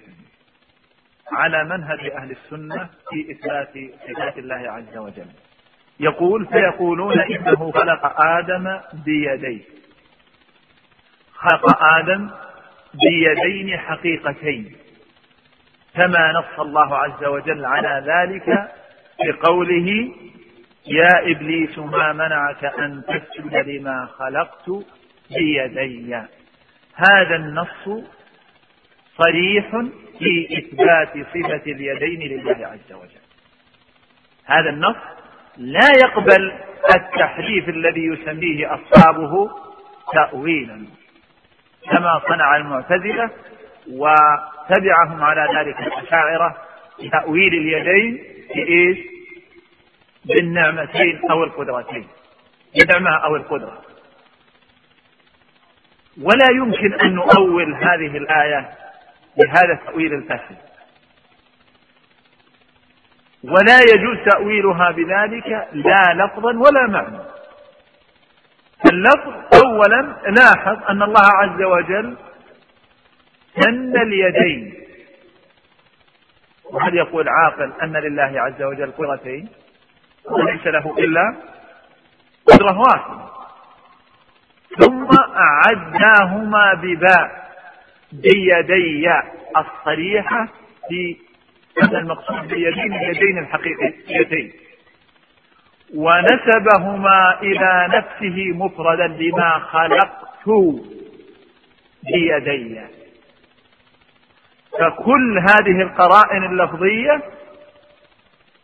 على 1.31 1.63
منهج 1.63 1.99
أهل 1.99 2.31
السنة 2.31 2.89
في 3.09 3.31
إثبات 3.31 3.73
صفات 4.07 4.37
الله 4.37 4.71
عز 4.71 4.97
وجل. 4.97 5.27
يقول 5.99 6.45
فيقولون 6.45 7.19
إنه 7.19 7.71
خلق 7.71 8.21
آدم 8.21 8.79
بيديه. 9.05 9.61
خلق 11.33 11.83
آدم 11.83 12.31
بيدين 12.93 13.77
حقيقتين. 13.77 14.75
كما 15.95 16.31
نص 16.31 16.59
الله 16.59 16.97
عز 16.97 17.23
وجل 17.23 17.65
على 17.65 18.03
ذلك 18.05 18.71
بقوله 19.19 20.11
يا 20.87 21.31
إبليس 21.31 21.79
ما 21.79 22.13
منعك 22.13 22.65
أن 22.65 23.03
تسجد 23.07 23.55
لما 23.55 24.05
خلقت 24.05 24.69
بيدي. 25.29 26.15
هذا 26.95 27.35
النص 27.35 28.05
صريح 29.17 29.69
في 30.19 30.57
إثبات 30.57 31.13
صفة 31.13 31.71
اليدين 31.71 32.19
لله 32.19 32.67
عز 32.67 32.93
وجل. 32.93 33.25
هذا 34.45 34.69
النص 34.69 34.95
لا 35.57 35.89
يقبل 36.03 36.53
التحريف 36.95 37.69
الذي 37.69 38.05
يسميه 38.05 38.73
أصحابه 38.73 39.49
تأويلا 40.13 40.85
كما 41.91 42.21
صنع 42.27 42.55
المعتزلة 42.55 43.29
وتبعهم 43.91 45.23
على 45.23 45.59
ذلك 45.59 45.79
الأشاعرة 45.79 46.57
تأويل 47.11 47.53
اليدين 47.53 48.23
في 48.53 48.67
إيش؟ 48.67 48.97
بالنعمتين 50.25 51.21
أو 51.31 51.43
القدرتين. 51.43 52.07
بالنعمة 52.75 53.17
أو 53.17 53.35
القدرة. 53.35 53.81
ولا 56.21 56.47
يمكن 56.55 56.93
أن 56.93 57.15
نؤول 57.15 57.73
هذه 57.75 58.17
الآية 58.17 58.69
بهذا 59.37 59.73
التأويل 59.73 60.13
الفاسد. 60.13 60.57
ولا 63.43 63.79
يجوز 63.93 64.17
تأويلها 64.31 64.91
بذلك 64.91 65.67
لا 65.73 66.13
لفظا 66.13 66.51
ولا 66.57 66.87
معنى. 66.87 67.19
اللفظ 68.91 69.33
أولا 69.63 70.15
لاحظ 70.27 70.83
أن 70.89 71.01
الله 71.01 71.29
عز 71.33 71.61
وجل 71.61 72.17
سن 73.59 74.01
اليدين. 74.01 74.73
وهل 76.65 76.95
يقول 76.95 77.29
عاقل 77.29 77.73
أن 77.83 77.97
لله 77.97 78.41
عز 78.41 78.61
وجل 78.61 78.91
قدرتين 78.91 79.49
وليس 80.25 80.67
له 80.67 80.95
إلا 80.99 81.35
قدرة 82.45 82.79
واحدة. 82.79 83.25
ثم 84.79 85.09
أعداهما 85.35 86.73
بباء. 86.73 87.44
بيدي 88.21 89.09
الصريحة 89.57 90.47
في 90.89 91.17
هذا 91.83 91.97
المقصود 91.97 92.47
بيدين 92.47 92.93
اليدين 92.93 93.37
الحقيقيتين 93.37 94.51
ونسبهما 95.95 97.39
إلى 97.41 97.87
نفسه 97.97 98.51
مفردا 98.53 99.07
بما 99.07 99.59
خلقت 99.59 100.11
بيدي. 102.03 102.81
فكل 104.79 105.39
هذه 105.39 105.81
القرائن 105.81 106.43
اللفظية 106.43 107.21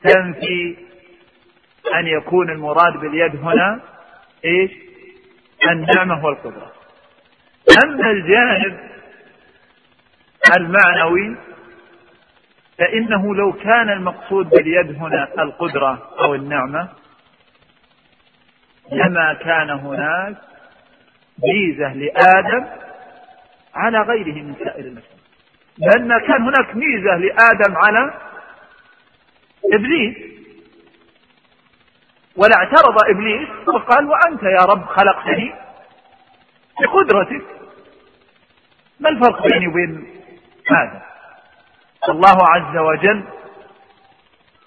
تنفي 0.04 0.76
أن 1.96 2.08
يكون 2.08 2.50
المراد 2.50 2.98
باليد 3.02 3.36
هنا 3.36 3.82
إيش؟ 4.46 4.72
النعمة 5.72 6.26
والقدرة. 6.26 6.72
أما 7.86 8.12
الجانب 8.12 8.91
المعنوي 10.58 11.38
فإنه 12.78 13.36
لو 13.36 13.54
كان 13.54 13.90
المقصود 13.90 14.50
باليد 14.50 14.96
هنا 14.96 15.28
القدرة 15.40 16.10
أو 16.20 16.36
النعمة 16.36 16.90
لما 18.92 19.34
كان 19.34 19.70
هناك 19.70 20.36
ميزة 21.44 21.94
لآدم 21.94 22.66
على 23.76 24.02
غيره 24.02 24.34
من 24.44 24.56
سائر 24.64 24.86
المسلمين. 24.86 25.22
لأن 25.78 26.20
كان 26.28 26.42
هناك 26.42 26.76
ميزة 26.76 27.16
لآدم 27.18 27.78
على 27.78 28.14
إبليس. 29.74 30.16
ولا 32.36 32.56
اعترض 32.58 32.96
إبليس 33.10 33.50
وقال 33.68 34.06
وأنت 34.06 34.44
يا 34.44 34.66
رب 34.66 34.86
خلقتني 34.86 35.54
بقدرتك. 36.82 37.46
ما 39.00 39.10
الفرق 39.10 39.48
بيني 39.48 39.68
وبين 39.68 40.21
آدم 40.74 41.00
الله 42.10 42.38
عز 42.50 42.78
وجل 42.78 43.24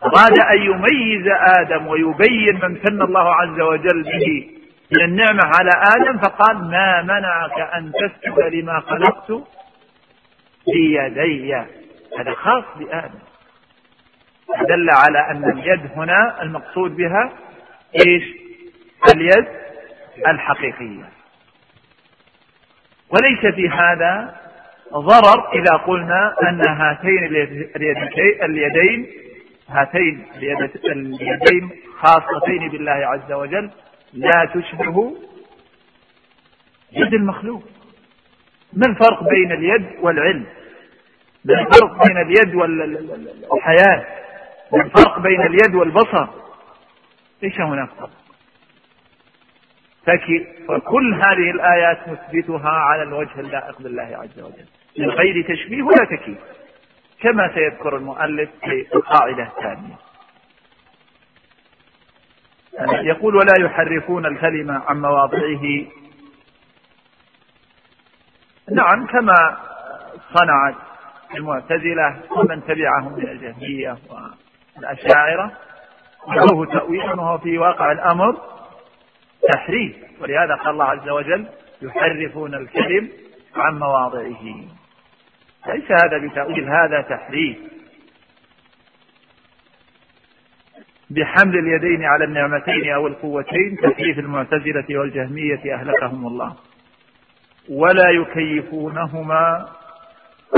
أراد 0.03 0.39
أن 0.41 0.63
يميز 0.63 1.27
آدم 1.59 1.87
ويبين 1.87 2.55
من 2.63 2.71
من 2.71 3.03
الله 3.03 3.35
عز 3.35 3.61
وجل 3.61 4.03
به 4.03 4.51
من 4.93 5.05
النعمة 5.05 5.41
على 5.45 5.71
آدم 5.97 6.19
فقال 6.19 6.71
ما 6.71 7.03
منعك 7.03 7.59
أن 7.75 7.93
تسجد 7.93 8.39
لما 8.55 8.81
خلقت 8.81 9.33
بيدي 10.67 11.55
هذا 12.19 12.35
خاص 12.35 12.65
بآدم. 12.77 13.19
دل 14.69 14.89
على 14.91 15.31
أن 15.31 15.51
اليد 15.51 15.91
هنا 15.97 16.43
المقصود 16.43 16.97
بها 16.97 17.33
إيش؟ 18.07 18.25
اليد 19.15 19.47
الحقيقية. 20.29 21.09
وليس 23.11 23.55
في 23.55 23.69
هذا 23.69 24.44
ضرر 24.97 25.53
إذا 25.53 25.77
قلنا 25.77 26.35
أن 26.49 26.69
هاتين 26.69 27.25
اليدين 28.45 29.07
هاتين 29.69 30.27
اليدين 30.37 31.71
خاصتين 31.99 32.69
بالله 32.69 32.93
عز 32.93 33.33
وجل 33.33 33.71
لا 34.13 34.51
تشبه 34.55 35.17
يد 36.93 37.15
المخلوق. 37.15 37.63
ما 38.73 38.87
الفرق 38.87 39.29
بين 39.29 39.53
اليد 39.53 39.87
والعلم؟ 40.01 40.47
ما 41.45 41.61
الفرق 41.61 42.07
بين 42.07 42.17
اليد 42.17 42.55
والحياة؟ 43.51 44.07
ما 44.73 44.85
الفرق 44.85 45.19
بين 45.19 45.41
اليد 45.41 45.75
والبصر؟ 45.75 46.29
ليس 47.43 47.61
هناك؟ 47.61 47.89
فرق 50.07 50.47
فكل 50.69 51.15
هذه 51.15 51.51
الآيات 51.51 52.09
نثبتها 52.09 52.71
على 52.71 53.03
الوجه 53.03 53.41
اللائق 53.41 53.83
بالله 53.83 54.19
عز 54.23 54.41
وجل. 54.41 54.67
من 54.99 55.11
غير 55.11 55.55
تشبيه 55.55 55.83
ولا 55.83 56.05
تكييف 56.05 56.39
كما 57.21 57.55
سيذكر 57.55 57.97
المؤلف 57.97 58.51
في 58.61 58.87
القاعدة 58.95 59.43
الثانية. 59.43 59.97
يقول 63.03 63.35
ولا 63.37 63.55
يحرفون 63.61 64.27
الكلمة 64.27 64.83
عن 64.87 65.01
مواضعه. 65.01 65.87
نعم 68.71 69.07
كما 69.07 69.57
صنعت 70.35 70.75
المعتزلة 71.35 72.21
ومن 72.31 72.65
تبعهم 72.65 73.13
من 73.13 73.29
الجهمية 73.29 73.99
والأشاعرة 74.77 75.53
له 76.29 76.65
تأويل 76.65 77.19
وهو 77.19 77.39
في 77.39 77.59
واقع 77.59 77.93
الأمر 77.93 78.37
تحريف. 79.53 79.97
ولهذا 80.21 80.55
قال 80.55 80.71
الله 80.71 80.85
عز 80.85 81.09
وجل 81.09 81.47
يحرفون 81.83 82.55
الكلم 82.55 83.09
عن 83.57 83.79
مواضعه. 83.79 84.75
ليس 85.67 85.91
هذا 86.05 86.19
بتأويل 86.19 86.65
هذا 86.65 87.01
تحريف 87.01 87.57
بحمل 91.11 91.59
اليدين 91.59 92.05
على 92.05 92.25
النعمتين 92.25 92.93
أو 92.93 93.07
القوتين 93.07 93.77
تكليف 93.77 94.19
المعتزلة 94.19 94.99
والجهمية 94.99 95.75
أهلكهم 95.75 96.27
الله. 96.27 96.57
ولا 97.69 98.11
يكيفونهما 98.11 99.69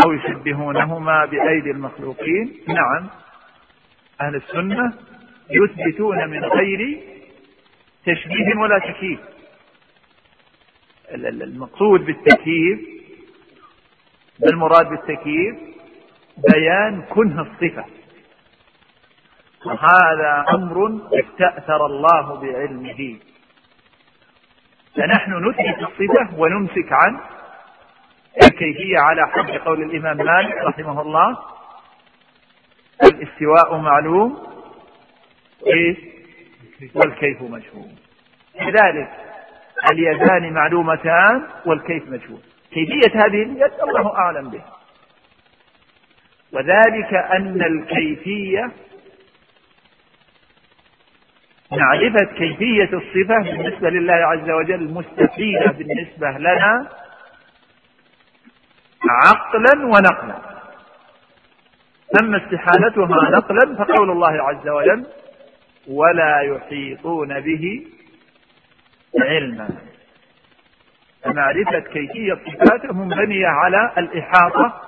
أو 0.05 0.13
يشبهونهما 0.13 1.25
بأيدي 1.25 1.71
المخلوقين. 1.71 2.55
نعم 2.69 3.09
أهل 4.21 4.35
السنة 4.35 4.93
يثبتون 5.51 6.29
من 6.31 6.45
غير 6.45 6.99
تشبيه 8.07 8.57
ولا 8.61 8.79
تكييف. 8.79 9.21
المقصود 11.15 12.01
بالتكييف 12.05 12.96
ما 14.41 14.49
المراد 14.51 14.89
بالتكييف 14.89 15.57
بيان 16.53 17.03
كنه 17.03 17.43
الصفة. 17.43 17.85
وهذا 19.67 20.45
أمر 20.55 21.01
استأثر 21.13 21.87
الله 21.87 22.41
بعلمه. 22.41 23.17
فنحن 24.97 25.49
نثبت 25.49 25.79
الصفة 25.89 26.39
ونمسك 26.41 26.93
عن 26.93 27.21
الكيفية 28.43 28.99
على 28.99 29.27
حد 29.29 29.51
قول 29.51 29.83
الإمام 29.83 30.17
مالك 30.17 30.55
رحمه 30.55 31.01
الله 31.03 31.39
الاستواء 33.03 33.77
معلوم 33.77 34.47
إيه؟ 35.67 35.97
والكيف 36.95 37.43
مجهول. 37.43 37.91
لذلك 38.61 39.09
اليدان 39.93 40.53
معلومتان 40.53 41.43
والكيف 41.67 42.09
مجهول. 42.09 42.41
كيفية 42.77 43.25
هذه 43.25 43.43
اليد 43.43 43.73
الله 43.83 44.17
أعلم 44.17 44.51
به 44.51 44.63
وذلك 46.53 47.15
أن 47.15 47.63
الكيفية 47.63 48.71
معرفة 51.73 52.25
كيفية 52.39 52.91
الصفة 52.93 53.39
بالنسبة 53.39 53.91
لله 53.91 54.15
عز 54.15 54.51
وجل 54.51 54.93
مستفيدة 54.93 55.73
بالنسبة 55.73 56.31
لنا 56.31 56.89
عقلا 59.09 59.87
ونقلا. 59.87 60.39
أما 62.21 62.37
استحالتها 62.37 63.31
نقلا 63.31 63.85
فقول 63.85 64.11
الله 64.11 64.43
عز 64.43 64.69
وجل 64.69 65.07
ولا 65.89 66.41
يحيطون 66.41 67.41
به 67.41 67.87
علما. 69.21 69.69
فمعرفة 71.27 71.79
كيفية 71.79 72.35
صفاته 72.35 72.93
منبنية 72.95 73.47
على 73.47 73.93
الإحاطة 73.99 74.81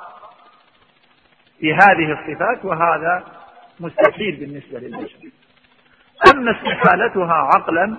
في 1.60 1.74
هذه 1.74 2.12
الصفات 2.12 2.64
وهذا 2.64 3.24
مستحيل 3.80 4.36
بالنسبة 4.36 4.78
للبشر. 4.78 5.18
أما 6.34 6.50
استحالتها 6.50 7.34
عقلا 7.34 7.96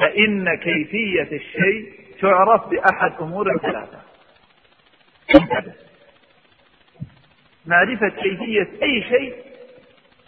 فإن 0.00 0.54
كيفية 0.54 1.36
الشيء 1.36 1.92
تعرف 2.20 2.68
بأحد 2.68 3.12
أمور 3.20 3.58
ثلاثة 3.58 3.98
معرفة 7.66 8.08
كيفية 8.08 8.68
أي 8.82 9.02
شيء 9.02 9.34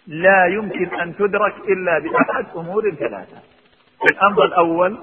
لا 0.06 0.46
يمكن 0.46 1.00
أن 1.00 1.16
تدرك 1.16 1.54
إلا 1.68 1.98
بأحد 1.98 2.46
أمور 2.56 2.90
ثلاثة 2.90 3.42
الأمر 4.10 4.44
الأول 4.44 4.98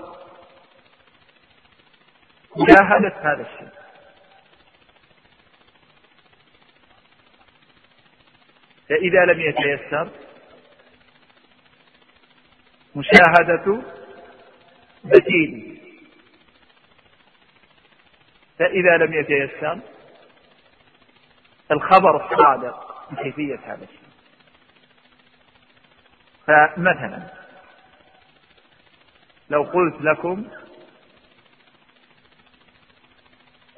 مشاهدة 2.58 3.14
هذا 3.22 3.41
الشيء. 3.41 3.70
فإذا 8.89 9.26
لم 9.26 9.41
يتيسر 9.41 10.10
مشاهدة 12.95 13.82
بديل. 15.03 15.82
فإذا 18.60 18.97
لم 18.97 19.14
يتيسر 19.14 19.80
الخبر 21.72 22.26
الصادق 22.26 23.12
بكيفية 23.12 23.60
هذا 23.66 23.84
الشيء. 23.84 24.06
فمثلا 26.47 27.30
لو 29.49 29.64
قلت 29.64 30.01
لكم 30.01 30.47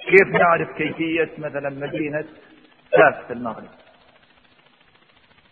كيف 0.08 0.28
نعرف 0.28 0.70
كيفية 0.78 1.30
مثلا 1.38 1.70
مدينة 1.70 2.26
فاس 2.92 3.26
في 3.28 3.34
المغرب؟ 3.34 3.70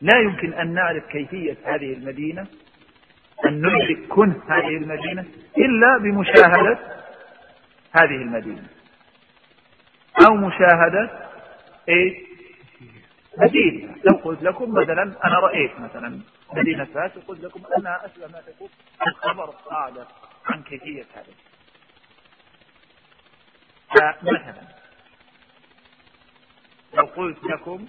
لا 0.02 0.20
يمكن 0.20 0.54
أن 0.54 0.74
نعرف 0.74 1.04
كيفية 1.06 1.58
هذه 1.66 1.94
المدينة 1.94 2.48
أن 3.46 3.58
ندرك 3.58 4.08
كنه 4.10 4.42
هذه 4.50 4.78
المدينة 4.78 5.26
إلا 5.58 5.98
بمشاهدة 5.98 6.80
هذه 7.92 8.16
المدينة 8.16 8.68
أو 10.28 10.36
مشاهدة 10.36 11.30
إيه؟ 11.90 12.26
مدينة. 13.38 13.96
لو 14.04 14.18
قلت 14.18 14.44
لكم 14.44 14.74
مثلا 14.74 15.04
أنا 15.04 15.40
رأيت 15.40 15.72
مثلا 15.80 16.20
مدينة 16.54 16.86
فاس 16.86 17.12
وقلت 17.18 17.44
لكم 17.44 17.62
أنها 17.78 18.02
تكون 18.48 18.70
الخبر 19.08 19.50
الصادق 19.50 20.08
عن 20.46 20.64
كيفية 20.64 21.04
هذا 21.16 21.34
فمثلا 23.90 24.68
لو 26.94 27.06
قلت 27.06 27.44
لكم 27.44 27.88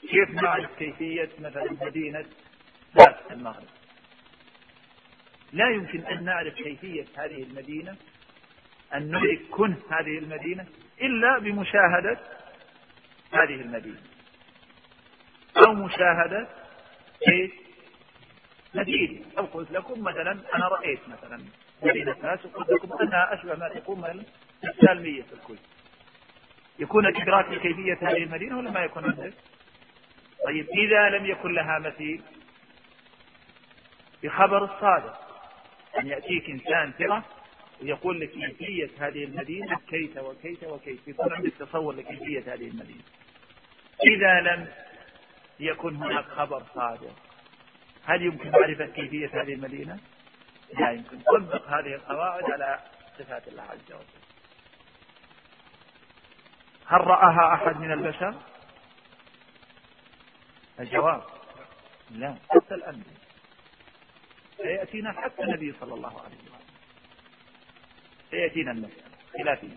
كيف 0.00 0.30
نعرف 0.30 0.78
كيفية 0.78 1.30
مثلا 1.38 1.72
مدينة 1.72 2.24
فاس 2.94 3.14
المغرب. 3.30 3.68
لا 5.52 5.70
يمكن 5.70 6.06
أن 6.06 6.24
نعرف 6.24 6.54
كيفية 6.54 7.04
هذه 7.16 7.42
المدينة 7.42 7.96
أن 8.94 9.16
ندرك 9.16 9.40
كنه 9.50 9.76
هذه 9.90 10.18
المدينة 10.18 10.66
إلا 11.00 11.38
بمشاهدة 11.38 12.18
هذه 13.32 13.54
المدينة. 13.60 14.00
أو 15.66 15.72
مشاهدة 15.72 16.48
إيه؟ 17.28 17.50
مدينة. 18.74 19.24
أو 19.38 19.44
قلت 19.44 19.70
لكم 19.70 20.00
مثلا 20.02 20.32
أنا 20.54 20.68
رأيت 20.68 21.08
مثلا 21.08 21.44
مدينة 21.82 22.16
ناس 22.22 22.46
وقلت 22.46 22.70
لكم 22.70 23.02
أنها 23.02 23.34
أشبه 23.34 23.54
ما 23.54 23.68
تكون 23.68 24.00
من 24.00 24.24
السالمية 24.64 25.22
في 25.22 25.32
الكل 25.32 25.58
يكون 26.78 27.06
الإدراك 27.06 27.48
لكيفية 27.48 27.98
هذه 28.02 28.22
المدينة 28.22 28.58
ولا 28.58 28.70
ما 28.70 28.80
يكون 28.80 29.04
عندك؟ 29.04 29.32
طيب 30.44 30.68
إذا 30.68 31.08
لم 31.08 31.26
يكن 31.26 31.52
لها 31.52 31.78
مثيل 31.78 32.22
بخبر 34.22 34.64
الصادق 34.64 35.28
أن 35.98 36.06
يأتيك 36.06 36.50
إنسان 36.50 36.92
ثقة 36.98 37.22
ويقول 37.82 38.20
لك 38.20 38.30
كيفية 38.30 38.90
هذه 38.98 39.24
المدينة 39.24 39.78
كيف 39.88 40.16
وكيف 40.16 40.62
وكيف 40.62 41.08
يكون 41.08 41.32
عندك 41.32 41.52
تصور 41.58 41.94
لكيفية 41.94 42.54
هذه 42.54 42.68
المدينة 42.68 43.02
إذا 44.06 44.40
لم 44.40 44.68
يكن 45.60 45.96
هناك 45.96 46.24
خبر 46.24 46.62
صادق 46.74 47.16
هل 48.04 48.22
يمكن 48.22 48.50
معرفة 48.50 48.86
كيفية 48.86 49.42
هذه 49.42 49.54
المدينة؟ 49.54 49.98
لا 50.72 50.90
يمكن 50.90 51.20
طبق 51.20 51.66
هذه 51.68 51.94
القواعد 51.94 52.50
على 52.50 52.78
صفات 53.18 53.48
الله 53.48 53.62
عز 53.62 53.92
وجل. 53.92 54.04
هل 56.86 57.00
رآها 57.00 57.54
أحد 57.54 57.76
من 57.76 57.92
البشر؟ 57.92 58.34
الجواب 60.80 61.22
لا 62.10 62.36
حتى 62.50 62.74
الأنبياء 62.74 63.18
سيأتينا 64.56 65.12
حتى 65.12 65.42
النبي 65.42 65.74
صلى 65.80 65.94
الله 65.94 66.20
عليه 66.20 66.36
وسلم. 66.36 66.48
سيأتينا 68.30 68.70
المسألة 68.70 69.08
خلافية 69.38 69.76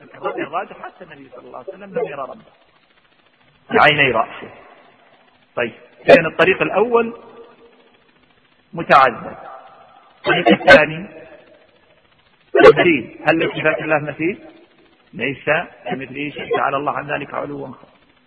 الرأي 0.00 0.42
الراجح 0.42 0.82
حتى 0.82 1.04
النبي 1.04 1.30
صلى 1.30 1.46
الله 1.46 1.58
عليه 1.58 1.68
وسلم 1.68 1.98
لم 1.98 2.04
يرى 2.04 2.22
ربه. 2.22 2.52
بعيني 3.70 4.10
رأسه. 4.10 4.54
طيب 5.56 5.74
كان 6.06 6.26
الطريق 6.26 6.62
الأول 6.62 7.22
متعذب 8.72 9.36
الطريق 10.22 10.60
الثاني. 10.60 11.08
مثيل 12.72 13.18
هل 13.28 13.38
لصفات 13.38 13.82
الله 13.82 13.98
مثيل؟ 13.98 14.38
ليس. 15.12 15.44
كمثله 15.84 16.30
شيء 16.30 16.56
تعالى 16.56 16.76
الله 16.76 16.92
عن 16.92 17.10
ذلك 17.10 17.34
علوا 17.34 17.68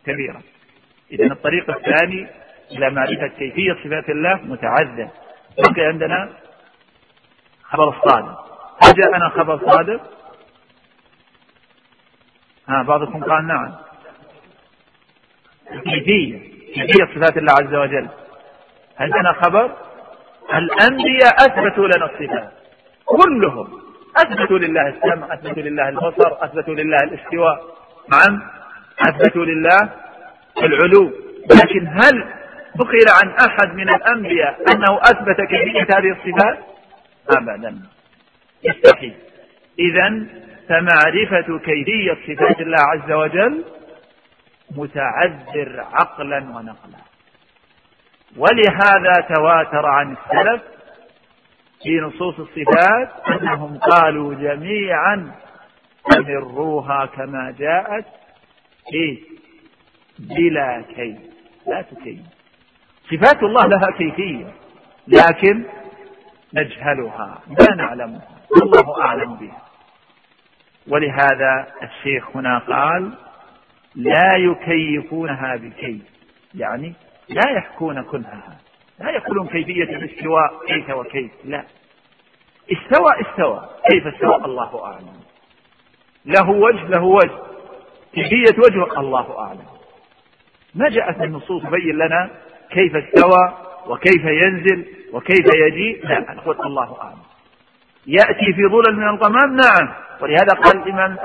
كبيرا. 0.06 0.42
إذا 1.12 1.26
الطريق 1.26 1.70
الثاني 1.70 2.28
إلى 2.72 2.90
معرفة 2.90 3.28
كيفية 3.28 3.74
صفات 3.74 4.10
الله 4.10 4.36
متعذب 4.36 5.10
بقي 5.58 5.86
عندنا 5.86 6.30
خبر 7.64 7.90
الصادق 7.90 8.46
هل 8.84 8.94
جاءنا 8.94 9.30
خبر 9.30 9.72
صادق؟ 9.72 10.02
ها 12.70 12.84
بعضكم 12.84 13.24
قال 13.24 13.48
نعم. 13.48 13.76
كيفية. 15.84 16.40
كيفية 16.74 17.06
صفات 17.16 17.38
الله 17.38 17.54
عز 17.62 17.74
وجل. 17.74 18.08
هل 18.96 19.12
جاءنا 19.12 19.34
خبر؟ 19.34 19.76
الأنبياء 20.54 21.36
أثبتوا 21.36 21.88
لنا 21.88 22.06
الصفات. 22.06 22.52
كلهم 23.06 23.82
أثبتوا 24.18 24.58
لله 24.58 24.88
السمع 24.88 25.34
أثبتوا 25.34 25.64
لله 25.64 25.90
البصر 25.90 26.46
أثبتوا 26.46 26.76
لله 26.76 26.98
الاستواء. 26.98 27.64
نعم 28.10 28.42
أثبتوا 29.10 29.46
لله 29.46 29.90
العلو. 30.58 31.14
لكن 31.64 31.88
هل 31.88 32.24
نقل 32.76 33.06
عن 33.24 33.30
أحد 33.50 33.76
من 33.76 33.90
الأنبياء 33.90 34.56
أنه 34.74 35.00
أثبت 35.02 35.42
كيفية 35.50 35.98
هذه 35.98 36.12
الصفات؟ 36.12 36.60
أبدا. 37.30 37.80
يستحيل. 38.64 39.16
إذا 39.80 40.26
فمعرفة 40.70 41.60
كيفية 41.60 42.18
صفات 42.28 42.62
الله 42.62 42.82
عز 42.92 43.12
وجل 43.12 43.64
متعذر 44.76 45.86
عقلا 45.94 46.38
ونقلا. 46.38 47.00
ولهذا 48.38 49.14
تواتر 49.36 49.86
عن 49.86 50.12
السلف 50.16 50.62
في 51.84 52.00
نصوص 52.00 52.36
الصفات 52.40 53.10
أنهم 53.42 53.78
قالوا 53.78 54.34
جميعا 54.34 55.32
أمروها 56.18 57.06
كما 57.06 57.56
جاءت 57.60 58.06
إيه 58.94 59.20
بلا 60.20 60.82
كيف 60.96 61.18
لا 61.68 61.82
تكيف 61.82 62.20
صفات 63.12 63.44
الله 63.44 63.68
لها 63.68 63.92
كيفية 63.98 64.54
لكن 65.08 65.64
نجهلها 66.54 67.40
لا 67.60 67.76
نعلمها 67.76 68.28
والله 68.62 69.02
أعلم 69.02 69.36
بها. 69.36 69.62
ولهذا 70.88 71.68
الشيخ 71.84 72.36
هنا 72.38 72.58
قال 72.60 73.14
لا 73.96 74.30
يكيفونها 74.38 75.56
بكيف 75.56 76.02
يعني 76.56 76.94
لا 77.30 77.52
يحكون 77.58 78.02
كنهها 78.04 78.58
لا 79.00 79.10
يقولون 79.10 79.48
كيفية 79.48 79.84
الاستواء 79.84 80.66
كيف 80.68 80.90
وكيف. 80.90 81.32
لا. 81.46 81.64
استوى 82.72 83.12
استوى. 83.22 83.70
كيف 83.92 84.08
استوى؟ 84.08 84.36
الله 84.36 84.86
أعلم. 84.86 85.20
له 86.26 86.50
وجه 86.50 86.88
له 86.88 87.04
وجه. 87.04 87.38
كيفية 88.14 88.60
وجهه؟ 88.60 89.00
الله 89.00 89.40
أعلم. 89.40 89.66
ما 90.76 90.90
جاءت 90.90 91.22
النصوص 91.22 91.64
تبين 91.64 91.96
لنا 91.96 92.30
كيف 92.70 92.96
استوى 92.96 93.54
وكيف 93.88 94.26
ينزل 94.26 94.86
وكيف 95.14 95.46
يجيء؟ 95.56 96.08
لا 96.08 96.34
نقول 96.34 96.56
الله 96.66 97.02
أعلم. 97.02 97.22
يأتي 98.08 98.54
في 98.54 98.62
ظلل 98.68 98.96
من 98.96 99.08
الغمام 99.08 99.56
نعم. 99.56 99.96
ولهذا 100.22 100.54
قال 100.64 100.78
الإمام 100.78 101.18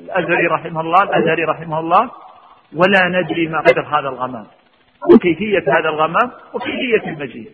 الأزهري 0.00 0.46
رحمه 0.46 0.80
الله 0.80 1.02
الأزهري 1.02 1.44
رحمه 1.44 1.80
الله 1.80 2.10
ولا 2.76 3.08
ندري 3.08 3.48
ما 3.48 3.58
قدر 3.60 3.86
هذا 3.86 4.08
الغمام. 4.08 4.46
وكيفية 5.12 5.64
هذا 5.78 5.88
الغمام 5.88 6.32
وكيفية 6.54 7.10
المجيء. 7.10 7.50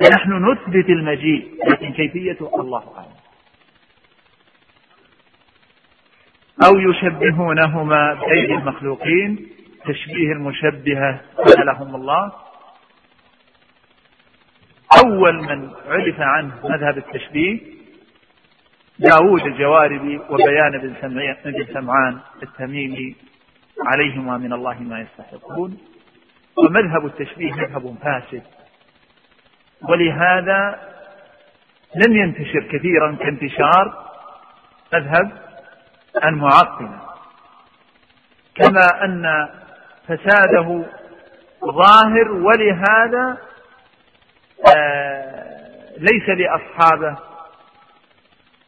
فنحن 0.00 0.50
نثبت 0.50 0.88
المجيء 0.88 1.48
لكن 1.66 1.92
كيفيته 1.92 2.60
الله 2.60 2.96
أعلم. 2.96 3.14
أو 6.66 6.90
يشبهونهما 6.90 8.14
بأيدي 8.14 8.54
المخلوقين 8.54 9.48
تشبيه 9.84 10.32
المشبهة 10.32 11.20
لهم 11.66 11.94
الله. 11.94 12.32
أول 15.04 15.34
من 15.42 15.70
عرف 15.86 16.20
عنه 16.20 16.54
مذهب 16.64 16.98
التشبيه 16.98 17.60
داود 18.98 19.46
الجواربي 19.46 20.18
وبيان 20.30 20.78
بن 20.78 20.94
سمعان 21.72 22.20
التميمي 22.42 23.16
عليهما 23.86 24.38
من 24.38 24.52
الله 24.52 24.80
ما 24.80 25.00
يستحقون. 25.00 25.78
ومذهب 26.58 27.06
التشبيه 27.06 27.52
مذهب 27.52 27.96
فاسد. 28.02 28.42
ولهذا 29.88 30.80
لم 32.06 32.16
ينتشر 32.16 32.62
كثيرا 32.72 33.16
كانتشار 33.20 34.04
مذهب 34.92 35.32
المعطلة 36.24 37.00
كما 38.54 39.04
أن 39.04 39.48
فساده 40.08 40.84
ظاهر 41.64 42.32
ولهذا 42.32 43.38
آه، 44.76 45.90
ليس 45.98 46.28
لأصحابه 46.28 47.16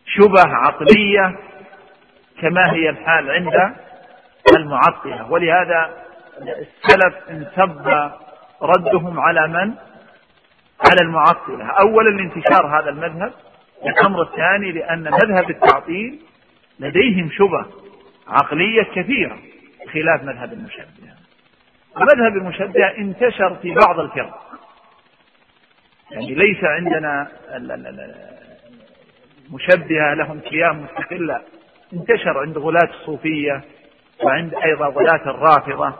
شبه 0.06 0.42
عقلية 0.46 1.38
كما 2.40 2.72
هي 2.72 2.88
الحال 2.90 3.30
عند 3.30 3.74
المعطلة 4.56 5.30
ولهذا 5.30 6.05
السلف 6.42 7.14
انسب 7.30 8.10
ردهم 8.62 9.20
على 9.20 9.48
من؟ 9.48 9.74
على 10.80 11.00
المعطلة. 11.02 11.70
أولا 11.80 12.10
لانتشار 12.10 12.80
هذا 12.80 12.90
المذهب 12.90 13.32
الأمر 13.86 14.22
الثاني 14.22 14.72
لأن 14.72 15.02
مذهب 15.02 15.50
التعطيل 15.50 16.18
لديهم 16.80 17.30
شبه 17.30 17.66
عقلية 18.28 18.82
كثيرة 18.82 19.38
خلاف 19.92 20.22
مذهب 20.22 20.52
المشبهة 20.52 21.16
مذهب 21.96 22.36
المشبهة 22.36 22.96
انتشر 22.98 23.54
في 23.54 23.74
بعض 23.74 24.00
الفرق. 24.00 24.46
يعني 26.10 26.34
ليس 26.34 26.64
عندنا 26.64 27.28
مشبهة 29.50 30.14
لهم 30.14 30.40
قيام 30.40 30.84
مستقلة. 30.84 31.42
انتشر 31.92 32.38
عند 32.38 32.58
غلاة 32.58 32.90
الصوفية 33.00 33.64
وعند 34.22 34.54
أيضا 34.54 34.86
غلاة 34.86 35.30
الرافضة. 35.30 35.94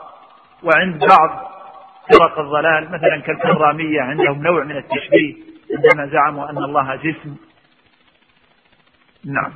وعند 0.63 0.99
بعض 0.99 1.51
فرق 2.11 2.39
الضلال 2.39 2.91
مثلا 2.91 3.21
كالكرامية 3.21 4.01
عندهم 4.01 4.43
نوع 4.43 4.63
من 4.63 4.77
التشبيه 4.77 5.35
عندما 5.75 6.07
زعموا 6.07 6.49
أن 6.49 6.57
الله 6.57 6.95
جسم. 6.95 7.35
نعم. 9.25 9.51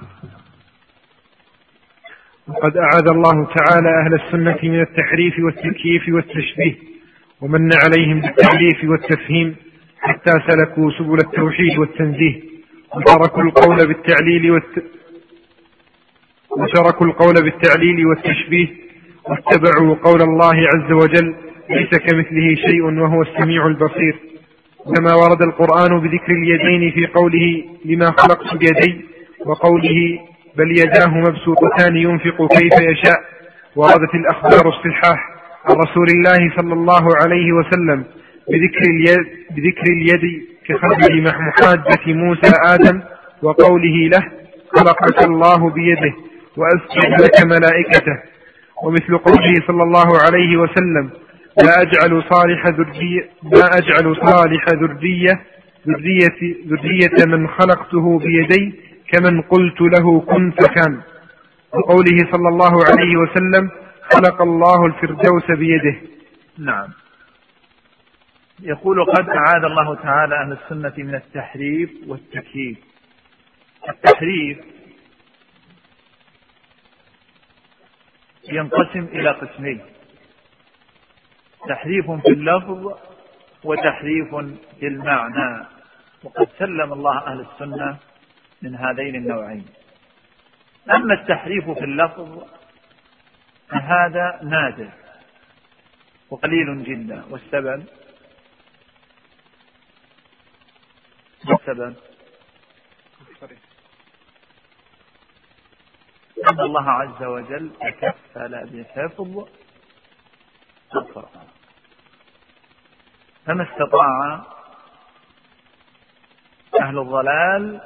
وقد 2.47 2.77
أعاذ 2.77 3.07
الله 3.09 3.45
تعالى 3.45 3.89
أهل 4.05 4.13
السنة 4.13 4.57
من 4.71 4.81
التحريف 4.81 5.33
والتكييف 5.39 6.03
والتشبيه 6.09 6.75
ومن 7.41 7.69
عليهم 7.83 8.21
بالتعريف 8.21 8.83
والتفهيم 8.83 9.55
حتى 9.99 10.31
سلكوا 10.31 10.91
سبل 10.91 11.17
التوحيد 11.25 11.77
والتنزيه 11.77 12.41
وتركوا 12.95 13.43
القول 13.43 13.77
بالتعليل 13.87 14.51
وتركوا 16.51 17.05
القول 17.05 17.33
بالتعليل 17.43 18.05
والتشبيه 18.05 18.67
واتبعوا 19.29 19.95
قول 19.95 20.21
الله 20.21 20.55
عز 20.73 20.91
وجل 20.91 21.35
ليس 21.69 21.89
كمثله 21.89 22.55
شيء 22.55 22.83
وهو 22.83 23.21
السميع 23.21 23.67
البصير. 23.67 24.15
كما 24.95 25.13
ورد 25.13 25.41
القرآن 25.41 25.99
بذكر 25.99 26.31
اليدين 26.31 26.91
في 26.91 27.07
قوله 27.07 27.63
لما 27.85 28.05
خلقت 28.05 28.57
بيدي 28.57 29.01
وقوله 29.45 30.19
بل 30.57 30.71
يداه 30.71 31.07
مبسوطتان 31.07 31.95
ينفق 31.95 32.47
كيف 32.57 32.81
يشاء. 32.81 33.19
وردت 33.75 34.15
الأخبار 34.15 34.69
الصحاح 34.69 35.19
عن 35.65 35.75
رسول 35.75 36.07
الله 36.15 36.55
صلى 36.57 36.73
الله 36.73 37.03
عليه 37.21 37.51
وسلم 37.51 38.03
بذكر 38.49 38.83
اليد, 38.89 39.27
بذكر 39.51 39.91
اليد 39.91 40.41
كخبر 40.67 41.21
محاجة 41.21 42.13
موسى 42.13 42.51
آدم 42.73 43.01
وقوله 43.41 44.09
له 44.13 44.31
خلقك 44.75 45.25
الله 45.25 45.69
بيده 45.69 46.13
وأسجد 46.57 47.21
لك 47.21 47.45
ملائكته. 47.45 48.31
ومثل 48.83 49.17
قوله 49.17 49.53
صلى 49.67 49.83
الله 49.83 50.09
عليه 50.25 50.57
وسلم 50.57 51.09
لا 51.65 51.81
أجعل 51.81 52.23
صالح 52.29 52.67
ذرية 52.67 53.29
لا 53.43 53.77
أجعل 53.77 54.15
صالح 54.15 54.65
ذرية 54.69 55.41
ذرية 55.87 56.55
ذرية 56.67 57.25
من 57.25 57.47
خلقته 57.47 58.19
بيدي 58.19 58.75
كمن 59.11 59.41
قلت 59.41 59.81
له 59.81 60.21
كن 60.21 60.51
فكان. 60.51 61.01
وقوله 61.73 62.17
صلى 62.31 62.49
الله 62.49 62.71
عليه 62.89 63.17
وسلم 63.17 63.69
خلق 64.11 64.41
الله 64.41 64.85
الفردوس 64.85 65.51
بيده. 65.57 65.95
نعم. 66.57 66.87
يقول 68.63 69.05
قد 69.05 69.29
أعاد 69.29 69.65
الله 69.65 69.95
تعالى 69.95 70.35
أهل 70.35 70.51
السنة 70.51 71.05
من 71.05 71.15
التحريف 71.15 71.89
والتكييف. 72.07 72.77
التحريف 73.89 74.57
ينقسم 78.49 78.99
إلى 78.99 79.29
قسمين. 79.29 79.81
تحريف 81.69 82.11
في 82.11 82.29
اللفظ 82.29 82.99
وتحريف 83.63 84.35
في 84.79 84.87
المعنى. 84.87 85.65
وقد 86.23 86.47
سلم 86.59 86.93
الله 86.93 87.17
أهل 87.27 87.39
السنة 87.39 87.97
من 88.61 88.75
هذين 88.75 89.15
النوعين. 89.15 89.65
أما 90.91 91.13
التحريف 91.13 91.69
في 91.69 91.83
اللفظ 91.83 92.43
فهذا 93.69 94.39
نادر 94.43 94.89
وقليل 96.29 96.83
جدا. 96.83 97.23
والسبب؟ 97.29 97.85
والسبب؟ 101.47 101.95
أن 106.51 106.59
الله 106.59 106.89
عز 106.89 107.23
وجل 107.23 107.71
تكفل 107.81 108.69
بحفظ 108.73 109.47
القرآن 110.95 111.47
فما 113.45 113.63
استطاع 113.71 114.41
أهل 116.81 116.99
الضلال 116.99 117.81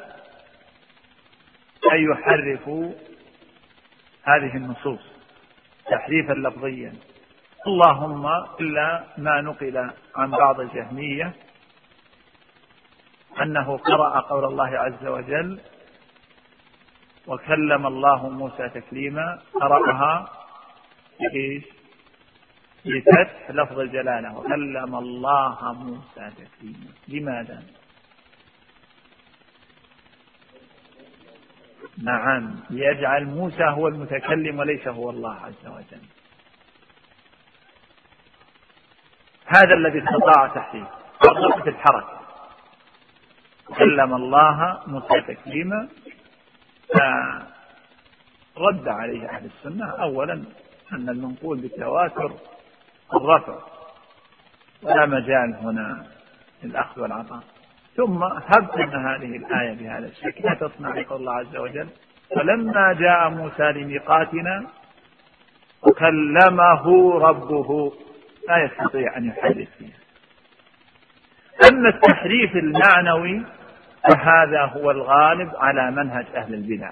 أن 1.94 2.12
يحرفوا 2.12 2.92
هذه 4.24 4.58
النصوص 4.58 5.02
تحريفا 5.86 6.34
لفظيا. 6.34 6.94
اللهم 7.68 8.26
إلا 8.60 9.04
ما 9.18 9.42
نقل 9.42 9.92
عن 10.16 10.32
بعض 10.32 10.60
الجهمية 10.60 11.34
أنه 13.42 13.78
قرأ 13.78 14.20
قول 14.20 14.46
الله 14.46 14.78
عز 14.80 15.06
وجل 15.06 15.60
وكلم 17.28 17.88
الله 17.88 18.30
موسى 18.30 18.70
تكليما 18.70 19.40
قرأها 19.54 20.30
بإيش؟ 21.20 21.64
بفتح 22.86 23.52
لفظ 23.52 23.80
الجلالة 23.80 24.38
وكلم 24.38 24.96
الله 24.96 25.74
موسى 25.74 26.32
تكليما 26.38 26.92
لماذا؟ 27.08 27.64
نعم 32.04 32.56
ليجعل 32.70 33.26
موسى 33.26 33.64
هو 33.64 33.88
المتكلم 33.88 34.60
وليس 34.60 34.88
هو 34.88 35.10
الله 35.10 35.36
عز 35.36 35.68
وجل 35.68 36.02
هذا 39.46 39.74
الذي 39.74 40.04
استطاع 40.04 40.48
تحريف 40.48 40.88
في 41.64 41.70
الحركة 41.70 42.20
كلم 43.78 44.14
الله 44.14 44.82
موسى 44.88 45.22
تكليما 45.22 45.90
فرد 48.56 48.88
عليه 48.88 49.30
أهل 49.30 49.46
السنة 49.46 49.86
أولا 49.86 50.34
أن 50.94 51.10
المنقول 51.10 51.60
بالتواتر 51.60 52.32
الرفع. 53.14 53.58
ولا 54.84 55.06
مجال 55.06 55.56
هنا 55.56 56.08
للأخذ 56.64 57.02
والعطاء. 57.02 57.44
ثم 57.96 58.24
هب 58.24 58.72
أن 58.72 59.06
هذه 59.06 59.38
الآية 59.38 59.74
بهذا 59.74 60.08
الشكل 60.08 60.44
لا 60.44 60.54
تصنع 60.54 60.90
لقول 60.90 61.20
الله 61.20 61.34
عز 61.34 61.56
وجل. 61.56 61.88
فلما 62.36 62.94
جاء 62.94 63.30
موسى 63.30 63.72
لميقاتنا 63.72 64.68
وكلمه 65.82 67.14
ربه 67.20 67.94
لا 68.48 68.58
يستطيع 68.58 69.18
أن 69.18 69.26
يحدث 69.26 69.68
فيها. 69.78 69.98
أما 71.70 71.90
التحريف 71.90 72.56
المعنوي 72.56 73.46
فهذا 74.10 74.62
هو 74.62 74.92
الغالب 74.92 75.52
على 75.56 75.92
منهج 75.92 76.26
أهل 76.36 76.54
البدع. 76.54 76.90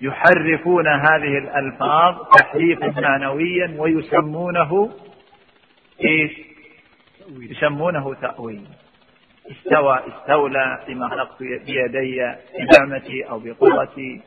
يحرفون 0.00 0.86
هذه 0.88 1.38
الألفاظ 1.38 2.14
تحريفا 2.38 3.00
معنويا 3.00 3.74
ويسمونه 3.78 4.90
إيش؟ 6.04 6.32
يسمونه 7.30 8.14
تأويل. 8.14 8.66
استوى 9.50 10.00
استولى 10.08 10.84
بما 10.88 11.08
خلقت 11.08 11.42
بيدي 11.42 12.34
بنعمتي 12.58 13.22
أو 13.30 13.38
بقوتي 13.38 14.20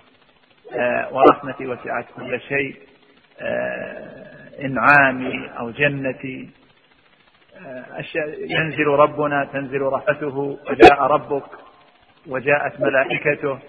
آه 0.73 1.13
ورحمتي 1.13 1.67
وسعت 1.67 2.05
كل 2.15 2.41
شيء 2.41 2.75
آه 3.39 4.27
إنعامي 4.61 5.49
أو 5.59 5.69
جنتي. 5.71 6.49
آه 7.65 8.03
ينزل 8.39 8.87
ربنا 8.87 9.45
تنزل 9.53 9.81
رحمته 9.81 10.57
وجاء 10.69 11.03
ربك 11.03 11.43
وجاءت 12.27 12.81
ملائكته. 12.81 13.59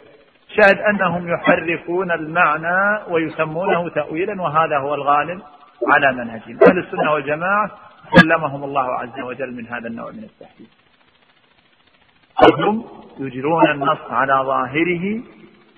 شاهد 0.57 0.79
أنهم 0.79 1.29
يحرفون 1.29 2.13
المعنى 2.13 3.05
ويسمونه 3.11 3.89
تأويلا 3.89 4.43
وهذا 4.43 4.79
هو 4.79 4.95
الغالب 4.95 5.43
على 5.89 6.13
منهجهم. 6.13 6.59
أهل 6.69 6.79
السنة 6.79 7.13
والجماعة 7.13 7.71
سلمهم 8.15 8.65
الله 8.65 8.95
عز 8.95 9.21
وجل 9.21 9.55
من 9.55 9.67
هذا 9.67 9.89
النوع 9.89 10.11
من 10.11 10.25
التحريف 10.25 10.69
هم 12.61 12.85
يجرون 13.19 13.71
النص 13.71 13.99
على 14.11 14.33
ظاهره 14.33 15.23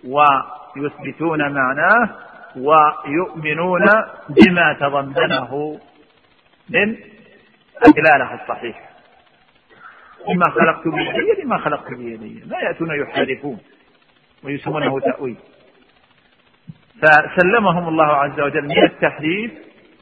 ويثبتون 0.05 1.53
معناه 1.53 2.09
ويؤمنون 2.57 3.87
بما 4.29 4.73
تضمنه 4.81 5.81
من 6.71 6.97
الدلالة 7.87 8.43
الصحيحة 8.43 8.91
لما 10.29 10.51
خلقت 10.51 10.89
بيدي 10.89 11.43
لما 11.43 11.59
خلقت 11.59 11.95
بيدي. 11.95 12.43
لا 12.47 12.61
يأتون 12.61 13.01
يحرفون 13.01 13.59
ويسمونه 14.45 15.01
تأويل. 15.01 15.37
فسلمهم 17.03 17.89
الله 17.89 18.07
عز 18.07 18.41
وجل 18.41 18.63
من 18.63 18.83
التحريف 18.83 19.51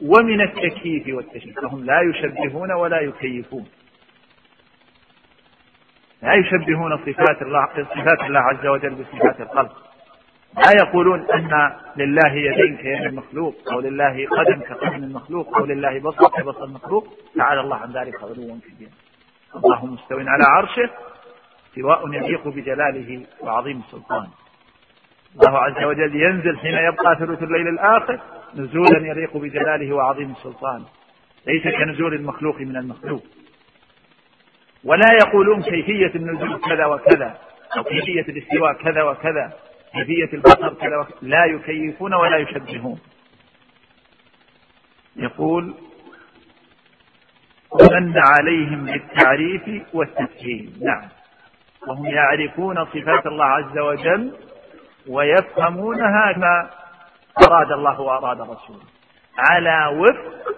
ومن 0.01 0.41
التكييف 0.41 1.15
والتشبيه 1.15 1.53
فهم 1.53 1.85
لا 1.85 2.01
يشبهون 2.01 2.71
ولا 2.71 2.99
يكيفون. 2.99 3.67
لا 6.21 6.33
يشبهون 6.33 6.97
صفات 6.97 7.41
الله 7.41 7.67
صفات 7.75 8.23
الله 8.23 8.39
عز 8.39 8.67
وجل 8.67 8.95
بصفات 8.95 9.41
الخلق 9.41 9.88
لا 10.57 10.71
يقولون 10.81 11.31
أن 11.31 11.71
لله 11.97 12.33
يدين 12.33 12.77
كيد 12.77 13.01
المخلوق 13.01 13.55
أو 13.71 13.79
لله 13.79 14.27
قدم 14.27 14.61
كقدم 14.61 15.03
المخلوق 15.03 15.57
أو 15.57 15.65
لله 15.65 15.99
بصر 15.99 16.29
كبصر 16.29 16.63
المخلوق 16.63 17.07
تعالى 17.35 17.61
الله 17.61 17.77
عن 17.77 17.91
ذلك 17.91 18.23
علوا 18.23 18.59
كبيرا 18.67 18.91
الله 19.55 19.85
مستو 19.85 20.17
على 20.19 20.43
عرشه 20.43 20.89
استواء 21.69 22.13
يليق 22.13 22.47
بجلاله 22.47 23.25
وعظيم 23.41 23.81
سلطانه. 23.91 24.31
الله 25.35 25.59
عز 25.59 25.83
وجل 25.83 26.15
ينزل 26.15 26.57
حين 26.57 26.73
يبقى 26.73 27.15
ثلث 27.19 27.43
الليل 27.43 27.67
الآخر 27.67 28.19
نزولا 28.55 29.07
يليق 29.07 29.37
بجلاله 29.37 29.93
وعظيم 29.93 30.33
سلطانه. 30.43 30.85
ليس 31.47 31.63
كنزول 31.63 32.13
المخلوق 32.13 32.61
من 32.61 32.77
المخلوق. 32.77 33.23
ولا 34.83 35.07
يقولون 35.21 35.61
كيفية 35.61 36.11
النزول 36.15 36.61
كذا 36.61 36.85
وكذا 36.85 37.37
أو 37.77 37.83
كيفية 37.83 38.21
الاستواء 38.31 38.73
كذا 38.73 39.03
وكذا. 39.03 39.53
كيفية 39.93 40.37
البصر 40.37 40.73
كذا 40.73 41.07
لا 41.21 41.45
يكيفون 41.45 42.13
ولا 42.13 42.37
يشبهون. 42.37 42.99
يقول 45.15 45.75
ومن 47.71 48.13
عليهم 48.17 48.85
بالتعريف 48.85 49.83
والتسهيل. 49.93 50.73
نعم. 50.81 51.09
وهم 51.87 52.05
يعرفون 52.05 52.85
صفات 52.85 53.27
الله 53.27 53.45
عز 53.45 53.77
وجل 53.77 54.37
ويفهمونها 55.07 56.31
كما 56.31 56.69
أراد 57.47 57.71
الله 57.71 58.01
وأراد 58.01 58.41
رسوله 58.41 58.83
على 59.37 59.97
وفق 59.97 60.55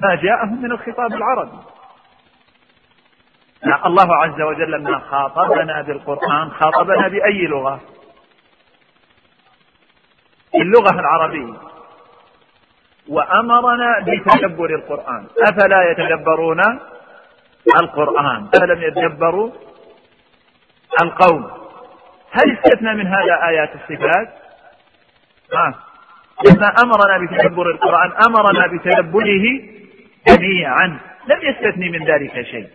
ما 0.00 0.14
جاءهم 0.14 0.62
من 0.62 0.72
الخطاب 0.72 1.12
العربي. 1.12 1.58
الله 3.86 4.16
عز 4.16 4.40
وجل 4.40 4.70
لما 4.70 4.98
خاطبنا 4.98 5.82
بالقرآن 5.82 6.50
خاطبنا 6.50 7.08
بأي 7.08 7.46
لغة؟ 7.46 7.80
اللغة 10.60 11.00
العربية 11.00 11.54
وأمرنا 13.08 14.04
بتدبر 14.06 14.74
القرآن 14.74 15.26
أفلا 15.48 15.90
يتدبرون 15.90 16.60
القرآن 17.80 18.48
أفلم 18.54 18.82
يتدبروا 18.82 19.50
القول 21.02 21.50
هل 22.30 22.58
استثنى 22.58 22.94
من 22.94 23.06
هذا 23.06 23.48
آيات 23.48 23.70
الصفات؟ 23.74 24.28
آه. 25.52 25.74
لما 26.46 26.72
أمرنا 26.84 27.26
بتدبر 27.26 27.70
القرآن 27.70 28.12
أمرنا 28.28 28.66
بتدبره 28.66 29.44
جميعا 30.28 30.86
لم 31.28 31.38
يستثني 31.42 31.88
من 31.90 32.04
ذلك 32.04 32.42
شيء 32.42 32.68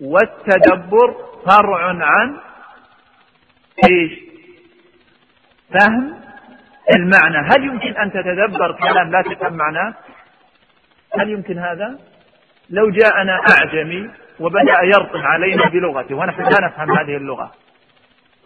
والتدبر 0.00 1.14
فرع 1.46 1.86
عن 1.86 2.36
إيش؟ 3.90 4.12
فهم 5.74 6.20
المعنى. 6.96 7.38
هل 7.38 7.64
يمكن 7.64 7.96
أن 7.96 8.12
تتدبر 8.12 8.72
كلام 8.72 9.10
لا 9.10 9.22
تفهم 9.22 9.52
معناه؟ 9.52 9.94
هل 11.18 11.30
يمكن 11.30 11.58
هذا؟ 11.58 11.98
لو 12.70 12.90
جاءنا 12.90 13.40
أعجمي 13.50 14.10
وبدأ 14.40 14.82
يرطن 14.84 15.20
علينا 15.20 15.68
بلغته 15.68 16.14
ونحن 16.14 16.42
لا 16.42 16.66
نفهم 16.66 16.98
هذه 16.98 17.16
اللغة. 17.16 17.52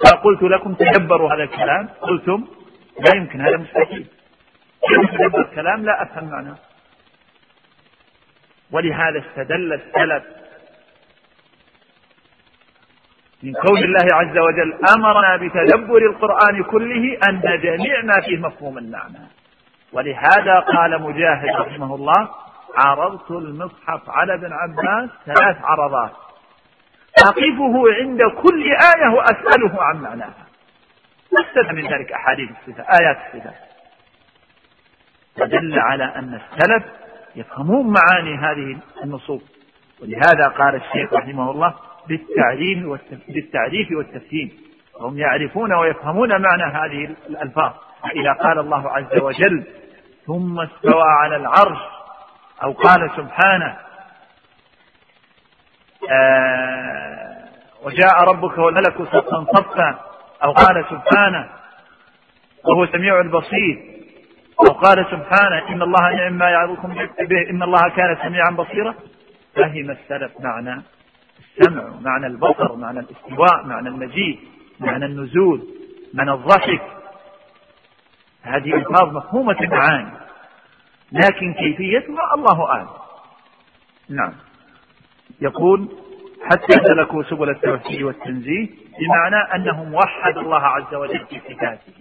فقلت 0.04 0.42
لكم 0.42 0.74
تدبروا 0.74 1.34
هذا 1.34 1.42
الكلام. 1.42 1.88
قلتم 2.00 2.44
لا 3.00 3.16
يمكن 3.16 3.40
هذا 3.40 3.56
مستحيل. 3.56 4.06
تدبر 5.12 5.42
كلام 5.54 5.84
لا 5.84 6.02
أفهم 6.02 6.30
معناه. 6.30 6.56
ولهذا 8.72 9.18
استدل 9.18 9.72
السلف 9.72 10.24
من 13.44 13.52
قول 13.54 13.84
الله 13.84 14.06
عز 14.12 14.38
وجل 14.38 14.78
أمرنا 14.96 15.36
بتدبر 15.36 15.98
القرآن 15.98 16.62
كله 16.62 17.18
أن 17.28 17.40
جميع 17.40 18.02
ما 18.02 18.20
فيه 18.26 18.38
مفهوم 18.38 18.78
المعنى 18.78 19.18
ولهذا 19.92 20.60
قال 20.60 21.02
مجاهد 21.02 21.50
رحمه 21.60 21.94
الله 21.94 22.28
عرضت 22.78 23.30
المصحف 23.30 24.10
على 24.10 24.34
ابن 24.34 24.52
عباس 24.52 25.10
ثلاث 25.26 25.56
عرضات. 25.64 26.10
أقفه 27.26 27.94
عند 28.00 28.20
كل 28.22 28.64
آية 28.64 29.08
وأسأله 29.08 29.82
عن 29.82 29.96
معناها. 30.02 30.46
واستدل 31.32 31.76
من 31.76 31.82
ذلك 31.92 32.12
أحاديث 32.12 32.50
الصفات 32.50 33.00
آيات 33.00 33.16
الصفات 33.26 33.54
فدل 35.36 35.78
على 35.78 36.04
أن 36.04 36.34
السلف 36.34 36.84
يفهمون 37.36 37.86
معاني 37.94 38.36
هذه 38.38 38.78
النصوص. 39.04 39.42
ولهذا 40.02 40.48
قال 40.48 40.74
الشيخ 40.74 41.12
رحمه 41.12 41.50
الله 41.50 41.74
بالتعليم 42.08 42.98
بالتعريف 43.28 43.88
والتفهيم 43.92 44.50
هم 45.00 45.18
يعرفون 45.18 45.72
ويفهمون 45.72 46.42
معنى 46.42 46.62
هذه 46.62 47.16
الألفاظ. 47.28 47.72
إذا 48.16 48.32
قال 48.32 48.58
الله 48.58 48.90
عز 48.90 49.18
وجل 49.22 49.64
ثم 50.26 50.60
استوى 50.60 51.04
على 51.22 51.36
العرش 51.36 51.78
أو 52.62 52.72
قال 52.72 53.10
سبحانه 53.16 53.76
آه 56.10 57.44
وجاء 57.84 58.24
ربك 58.32 58.58
والملك 58.58 59.02
صفا 59.02 59.46
صفا 59.54 60.00
أو 60.44 60.52
قال 60.52 60.84
سبحانه 60.90 61.48
وهو 62.64 62.86
سميع 62.86 63.20
البصير 63.20 63.94
أو 64.60 64.74
قال 64.74 65.06
سبحانه 65.10 65.68
إن 65.68 65.82
الله 65.82 66.14
نعم 66.14 66.32
ما 66.32 66.50
يعظكم 66.50 66.94
به 67.28 67.50
إن 67.50 67.62
الله 67.62 67.88
كان 67.96 68.16
سميعا 68.22 68.50
بصيرا 68.50 68.94
فهم 69.56 69.90
السلف 69.90 70.32
معنى 70.40 70.82
السمع 71.58 72.00
معنى 72.00 72.26
البصر 72.26 72.76
معنى 72.76 73.00
الاستواء 73.00 73.66
معنى 73.66 73.88
المجيء 73.88 74.38
معنى 74.80 75.04
النزول 75.04 75.62
معنى 76.14 76.32
الضحك. 76.32 76.82
هذه 78.42 78.74
ألفاظ 78.74 79.16
مفهومة 79.16 79.60
المعاني 79.60 80.12
لكن 81.12 81.54
كيفيتها؟ 81.54 82.34
الله 82.34 82.70
أعلم. 82.70 82.88
نعم. 84.08 84.32
يقول 85.40 85.88
حتى 86.44 86.72
سلكوا 86.86 87.22
سبل 87.22 87.50
التوحيد 87.50 88.02
والتنزيه 88.02 88.68
بمعنى 89.00 89.54
أنهم 89.54 89.94
وحدوا 89.94 90.42
الله 90.42 90.66
عز 90.66 90.94
وجل 90.94 91.26
في 91.26 91.40
صفاته. 91.40 91.92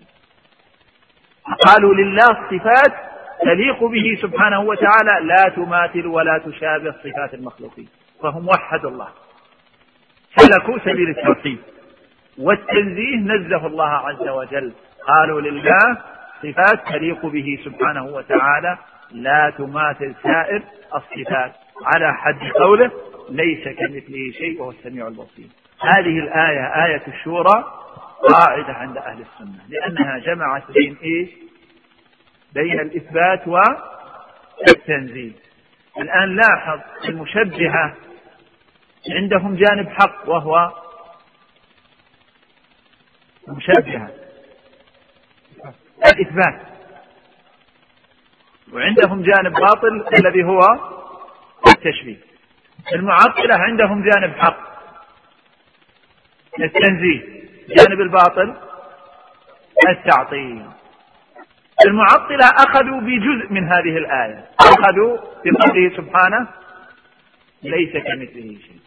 قالوا 1.68 1.94
لله 1.94 2.28
صفات 2.28 2.94
تليق 3.42 3.84
به 3.84 4.18
سبحانه 4.22 4.60
وتعالى 4.60 5.28
لا 5.28 5.50
تماثل 5.56 6.08
ولا 6.08 6.38
تشابه 6.46 6.92
صفات 6.92 7.34
المخلوقين. 7.34 7.88
فهم 8.22 8.48
وحدوا 8.48 8.90
الله. 8.92 9.08
سلكوا 10.38 10.80
سبيل 10.80 11.10
التوحيد. 11.10 11.60
والتنزيه 12.38 13.16
نزه 13.16 13.68
الله 13.68 13.90
عز 13.90 14.28
وجل. 14.28 14.74
قالوا 15.08 15.42
لله 15.42 15.98
صفات 16.44 16.88
تليق 16.88 17.26
به 17.26 17.60
سبحانه 17.66 18.06
وتعالى. 18.06 18.78
لا 19.12 19.54
تماثل 19.58 20.16
سائر 20.24 20.62
الصفات. 20.96 21.52
على 21.86 22.14
حد 22.14 22.52
قوله 22.60 22.92
ليس 23.30 23.64
كمثله 23.64 24.32
شيء 24.38 24.62
وهو 24.62 24.72
السميع 24.72 25.08
البصير. 25.08 25.48
هذه 25.82 26.20
الآية 26.20 26.86
آية 26.86 27.02
الشورى 27.08 27.64
قاعدة 28.30 28.74
عند 28.74 28.98
أهل 28.98 29.22
السنة. 29.22 29.60
لأنها 29.70 30.20
جمعت 30.20 30.72
بين 30.72 30.98
إيش؟ 31.04 31.30
بين 32.54 32.80
الإثبات 32.80 33.48
والتنزيه. 33.48 35.32
الآن 36.00 36.36
لاحظ 36.36 36.80
المشبهة 37.10 37.94
عندهم 39.12 39.56
جانب 39.56 39.90
حق 39.90 40.30
وهو 40.30 40.72
المشبهة 43.48 44.10
الإثبات. 46.14 46.62
وعندهم 48.74 49.24
جانب 49.24 49.54
باطل 49.54 50.06
الذي 50.20 50.44
هو 50.44 50.60
التشبيه 51.68 52.18
المعطلة 52.94 53.56
عندهم 53.56 54.10
جانب 54.10 54.36
حق. 54.38 54.74
التنزيه. 56.60 57.44
جانب 57.68 58.02
الباطل. 58.02 58.56
التعطيل. 59.90 60.66
المعطلة 61.86 62.48
أخذوا 62.48 63.02
بجزء 63.02 63.54
من 63.54 63.64
هذه 63.64 63.98
الآية. 63.98 64.50
أخذوا 64.60 65.18
بقوله 65.18 65.98
سبحانه 65.98 66.48
ليس 67.64 67.92
كمثله 67.92 68.60
شيء. 68.60 68.80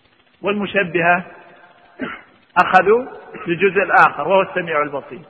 والمشبهة 0.42 1.24
أخذوا 2.64 3.04
بالجزء 3.46 3.82
الآخر 3.82 4.28
وهو 4.28 4.42
السميع 4.42 4.82
البصير. 4.82 5.22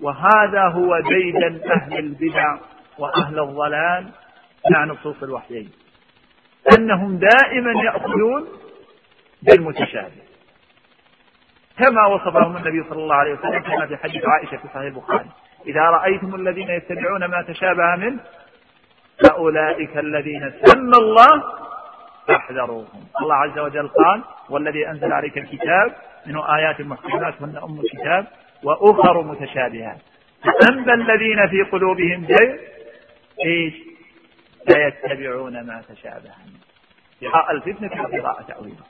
وهذا 0.00 0.68
هو 0.68 1.00
ديدا 1.00 1.60
أهل 1.74 1.98
البدع 1.98 2.58
وأهل 2.98 3.40
الضلال 3.40 4.08
مع 4.70 4.84
نصوص 4.84 5.22
الوحيين. 5.22 5.70
أنهم 6.78 7.18
دائما 7.18 7.82
يأخذون 7.82 8.48
بالمتشابه. 9.42 10.22
كما 11.78 12.06
وصفهم 12.06 12.56
النبي 12.56 12.88
صلى 12.88 13.02
الله 13.02 13.14
عليه 13.14 13.32
وسلم 13.32 13.62
كما 13.62 13.86
في 13.86 13.96
حديث 13.96 14.22
عائشة 14.26 14.56
في 14.56 14.68
صحيح 14.68 14.82
البخاري. 14.82 15.30
إذا 15.66 15.80
رأيتم 15.80 16.34
الذين 16.34 16.68
يتبعون 16.70 17.24
ما 17.24 17.42
تشابه 17.42 17.96
منه 17.96 18.20
فأولئك 19.24 19.98
الذين 19.98 20.52
سمى 20.64 20.96
الله 20.98 21.42
فاحذروهم 22.28 23.06
الله 23.20 23.34
عز 23.34 23.58
وجل 23.58 23.88
قال 23.88 24.24
والذي 24.48 24.88
أنزل 24.88 25.12
عليك 25.12 25.38
الكتاب 25.38 25.94
منه 26.26 26.56
آيات 26.56 26.80
محكمات 26.80 27.42
هن 27.42 27.56
أم 27.56 27.80
الكتاب 27.80 28.26
وأخر 28.62 29.22
متشابهات. 29.22 29.98
فأما 30.44 30.94
الذين 30.94 31.48
في 31.48 31.62
قلوبهم 31.62 32.26
زيغ 32.26 32.56
إيش؟ 33.44 33.74
فيتبعون 34.66 35.66
ما 35.66 35.82
تشابه. 35.88 36.30
ابتغاء 37.22 37.52
الفتنة 37.52 38.02
وابتغاء 38.02 38.42
تأويله 38.42 38.84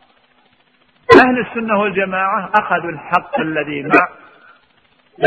أهل 1.24 1.38
السنة 1.38 1.80
والجماعة 1.80 2.50
أخذوا 2.54 2.90
الحق 2.90 3.40
الذي 3.40 3.82
مع 3.82 4.08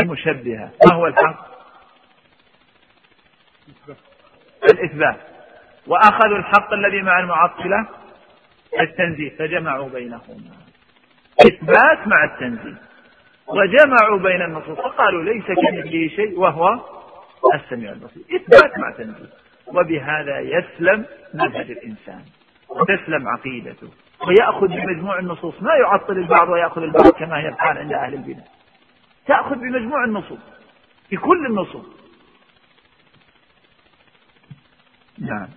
المشبهة. 0.02 0.70
ما 0.86 0.94
هو 0.94 1.06
الحق؟ 1.06 1.46
الإثبات. 4.64 5.16
وأخذوا 5.86 6.38
الحق 6.38 6.72
الذي 6.72 7.02
مع 7.02 7.18
المعطلة. 7.20 7.86
التنزيه 8.80 9.36
فجمعوا 9.36 9.88
بينهما. 9.88 10.56
إثبات 11.40 12.06
مع 12.06 12.24
التنزيه. 12.24 12.80
وجمعوا 13.46 14.18
بين 14.18 14.42
النصوص. 14.42 14.78
فقالوا 14.78 15.22
ليس 15.22 15.44
كمثله 15.44 16.08
شيء 16.08 16.38
وهو 16.38 16.80
السميع 17.54 17.92
البصير. 17.92 18.22
إثبات 18.36 18.78
مع 18.78 18.90
تنزيه 18.90 19.30
وبهذا 19.66 20.40
يسلم 20.40 21.06
منهج 21.34 21.70
الإنسان. 21.70 22.24
وتسلم 22.68 23.28
عقيدته. 23.28 23.90
ويأخذ 24.26 24.68
بمجموع 24.68 25.18
النصوص. 25.18 25.62
ما 25.62 25.74
يعطل 25.74 26.18
البعض 26.18 26.48
ويأخذ 26.48 26.82
البعض 26.82 27.08
كما 27.08 27.38
هي 27.38 27.48
الحال 27.48 27.78
عند 27.78 27.92
أهل 27.92 28.14
البدع. 28.14 28.42
تأخذ 29.26 29.54
بمجموع 29.54 30.04
النصوص. 30.04 30.38
في 31.08 31.16
كل 31.16 31.46
النصوص. 31.46 31.86
نعم. 35.18 35.48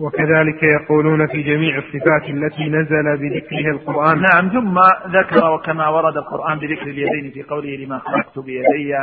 وكذلك 0.00 0.62
يقولون 0.62 1.26
في 1.26 1.42
جميع 1.42 1.78
الصفات 1.78 2.30
التي 2.30 2.68
نزل 2.68 3.16
بذكرها 3.16 3.70
القرآن. 3.70 4.22
نعم 4.22 4.48
ثم 4.48 4.76
ذكر 5.10 5.50
وكما 5.50 5.88
ورد 5.88 6.16
القرآن 6.16 6.58
بذكر 6.58 6.82
اليدين 6.82 7.30
في 7.30 7.42
قوله 7.42 7.76
لما 7.76 7.98
خلقت 7.98 8.38
بيدي 8.38 8.94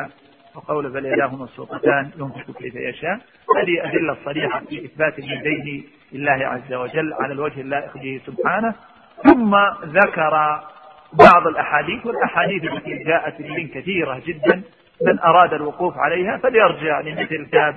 وقول 0.55 0.93
فاليداه 0.93 1.35
مبسوطتان 1.35 2.09
ينفق 2.19 2.57
كيف 2.59 2.75
يشاء. 2.75 3.19
هذه 3.57 3.89
أدلة 3.89 4.17
صريحة 4.25 4.59
في 4.69 4.85
إثبات 4.85 5.19
اليدين 5.19 5.85
لله 6.13 6.31
عز 6.31 6.73
وجل 6.73 7.13
على 7.13 7.33
الوجه 7.33 7.61
اللائق 7.61 7.93
به 7.97 8.21
سبحانه. 8.25 8.73
ثم 9.23 9.55
ذكر 9.85 10.59
بعض 11.13 11.47
الأحاديث 11.47 12.05
والأحاديث 12.05 12.63
التي 12.63 13.03
جاءت 13.03 13.41
من 13.41 13.67
كثيرة 13.67 14.21
جدا 14.25 14.61
من 15.07 15.19
أراد 15.19 15.53
الوقوف 15.53 15.97
عليها 15.97 16.37
فليرجع 16.37 16.99
لمثل 16.99 17.45
كتاب 17.45 17.75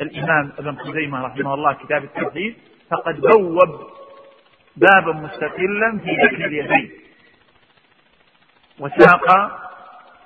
الإمام 0.00 0.52
ابن 0.58 0.76
خزيمة 0.76 1.26
رحمه 1.26 1.54
الله 1.54 1.72
كتاب 1.72 2.04
التوحيد 2.04 2.56
فقد 2.90 3.20
بوب 3.20 3.90
بابا 4.76 5.12
مستقلا 5.12 5.98
في 6.04 6.10
ذكر 6.10 6.44
اليدين. 6.44 6.90
وساق 8.78 9.26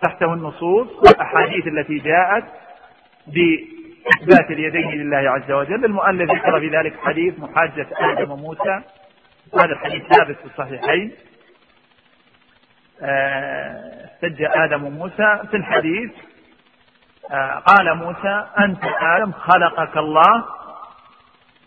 تحته 0.02 0.34
النصوص 0.34 0.88
والأحاديث 0.88 1.66
التي 1.66 1.98
جاءت 1.98 2.44
بإثبات 3.26 4.50
اليدين 4.50 4.90
لله 4.90 5.30
عز 5.30 5.50
وجل. 5.52 5.84
المؤلف 5.84 6.30
ذكر 6.30 6.60
في 6.60 6.68
ذلك 6.68 7.00
حديث 7.00 7.38
محاجة 7.38 7.86
آدم 7.92 8.30
وموسى. 8.30 8.82
هذا 9.54 9.72
الحديث 9.72 10.02
ثابت 10.02 10.36
في 10.36 10.44
الصحيحين. 10.44 11.12
احتج 13.02 14.42
آه 14.42 14.64
آدم 14.64 14.84
وموسى 14.84 15.40
في 15.50 15.56
الحديث. 15.56 16.10
قال 17.66 17.94
موسى 17.94 18.46
أنت 18.58 18.84
آدم 19.00 19.32
خلقك 19.32 19.96
الله 19.96 20.44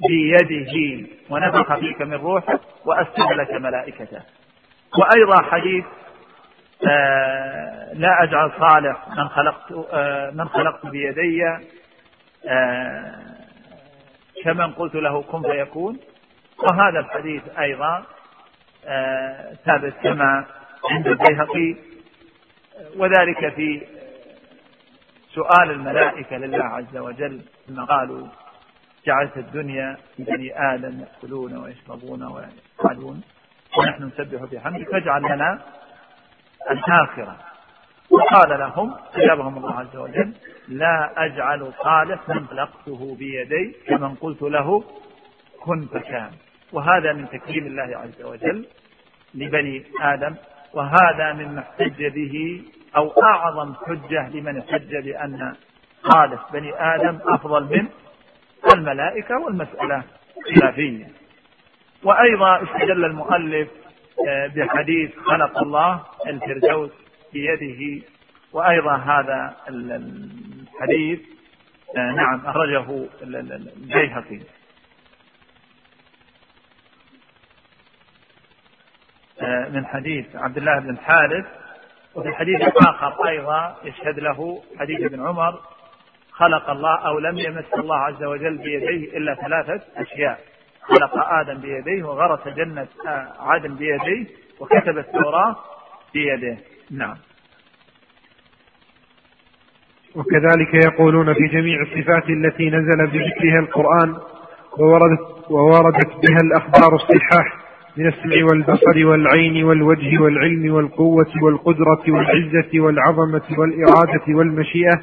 بيده 0.07 1.07
ونفخ 1.29 1.75
فيك 1.79 2.01
من 2.01 2.13
روحه 2.13 2.59
وأسجد 2.85 3.31
لك 3.31 3.51
ملائكته. 3.51 4.21
وأيضا 4.97 5.43
حديث 5.51 5.85
آه 6.87 7.93
لا 7.93 8.23
أجعل 8.23 8.51
صالح 8.59 9.07
من 9.17 9.27
خلقت 9.29 9.71
آه 9.93 10.31
من 10.31 10.49
خلقت 10.49 10.85
بيدي 10.85 11.43
آه 12.47 13.15
كمن 14.43 14.71
قلت 14.71 14.95
له 14.95 15.21
كن 15.21 15.41
فيكون. 15.41 15.99
وهذا 16.63 16.99
الحديث 16.99 17.41
أيضا 17.59 18.03
آه 18.87 19.53
ثابت 19.65 19.93
كما 20.03 20.45
عند 20.91 21.07
البيهقي 21.07 21.75
وذلك 22.97 23.53
في 23.55 23.81
سؤال 25.33 25.71
الملائكة 25.71 26.37
لله 26.37 26.63
عز 26.63 26.97
وجل 26.97 27.41
ثم 27.67 27.83
قالوا 27.85 28.27
جعلت 29.05 29.37
الدنيا 29.37 29.97
بني 30.19 30.73
آدم 30.73 30.99
يأكلون 30.99 31.57
ويشربون 31.57 32.23
ويفعلون 32.23 33.21
ونحن 33.77 34.03
نسبح 34.03 34.43
بحمدك 34.51 34.91
فاجعل 34.91 35.21
لنا 35.21 35.59
الآخرة. 36.71 37.37
وقال 38.11 38.59
لهم 38.59 38.95
أجابهم 39.15 39.57
الله 39.57 39.79
عز 39.79 39.95
وجل 39.95 40.33
لا 40.67 41.13
أجعل 41.17 41.71
صالح 41.83 42.29
من 42.29 42.47
خلقته 42.47 43.15
بيدي 43.19 43.75
كمن 43.87 44.15
قلت 44.15 44.41
له 44.41 44.83
كن 45.61 45.85
فكان. 45.85 46.31
وهذا 46.73 47.13
من 47.13 47.29
تكريم 47.29 47.67
الله 47.67 47.97
عز 47.97 48.21
وجل 48.21 48.65
لبني 49.33 49.83
آدم 50.01 50.35
وهذا 50.73 51.33
مما 51.33 51.59
احتج 51.61 52.05
به 52.05 52.63
أو 52.95 53.13
أعظم 53.23 53.73
حجة 53.87 54.29
لمن 54.29 54.57
احتج 54.57 54.95
بأن 54.95 55.55
خالق 56.03 56.51
بني 56.53 56.73
آدم 56.95 57.19
أفضل 57.25 57.63
من 57.63 57.87
الملائكة 58.73 59.39
والمسألة 59.39 60.03
خلافية 60.55 61.07
وأيضا 62.03 62.63
استدل 62.63 63.05
المؤلف 63.05 63.67
آه، 64.27 64.47
بحديث 64.47 65.11
خلق 65.17 65.59
الله 65.59 66.03
الفردوس 66.27 66.91
بيده. 67.33 68.05
وأيضا 68.53 68.95
هذا 68.95 69.55
الحديث 69.69 71.19
آه، 71.97 72.11
نعم 72.11 72.41
أخرجه 72.45 73.07
البيهقي. 73.23 74.39
آه، 79.41 79.69
من 79.69 79.85
حديث 79.85 80.35
عبد 80.35 80.57
الله 80.57 80.79
بن 80.79 80.89
الحارث 80.89 81.45
وفي 82.15 82.29
الحديث 82.29 82.61
الآخر 82.61 83.27
أيضا 83.27 83.75
يشهد 83.83 84.19
له 84.19 84.61
حديث 84.79 85.01
ابن 85.01 85.27
عمر 85.27 85.59
خلق 86.31 86.69
الله 86.69 87.07
أو 87.07 87.19
لم 87.19 87.37
يمس 87.37 87.73
الله 87.77 87.95
عز 87.95 88.23
وجل 88.23 88.57
بيديه 88.57 89.17
إلا 89.17 89.35
ثلاثة 89.35 89.81
أشياء. 89.97 90.39
خلق 90.81 91.17
آدم 91.17 91.57
بيديه 91.61 92.03
وغرس 92.03 92.47
جنة 92.47 92.87
عدن 93.39 93.75
بيديه 93.75 94.25
وكتب 94.59 94.97
التوراة 94.97 95.55
بيده. 96.13 96.57
نعم. 96.91 97.17
وكذلك 100.15 100.85
يقولون 100.85 101.33
في 101.33 101.47
جميع 101.47 101.81
الصفات 101.81 102.29
التي 102.29 102.69
نزل 102.69 103.07
بذكرها 103.07 103.59
القرآن 103.59 104.17
ووردت, 104.77 105.51
ووردت 105.51 106.07
بها 106.07 106.39
الأخبار 106.43 106.95
الصحاح 106.95 107.68
من 107.97 108.07
السمع 108.07 108.45
والبصر 108.51 109.05
والعين 109.05 109.63
والوجه 109.63 110.21
والعلم 110.21 110.73
والقوة 110.73 111.31
والقدرة 111.43 112.03
والعزة 112.07 112.79
والعظمة 112.79 113.41
والإرادة 113.57 114.23
والمشيئة 114.29 114.99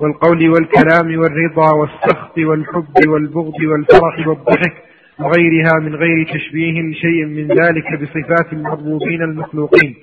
والقول 0.00 0.48
والكلام 0.48 1.18
والرضا 1.18 1.76
والسخط 1.76 2.38
والحب 2.38 3.08
والبغض 3.08 3.60
والفرح 3.62 4.28
والضحك 4.28 4.74
وغيرها 5.20 5.72
من 5.82 5.94
غير 5.94 6.26
تشبيه 6.34 6.82
لشيء 6.82 7.24
من 7.24 7.48
ذلك 7.48 8.02
بصفات 8.02 8.52
المربوبين 8.52 9.22
المخلوقين. 9.22 9.94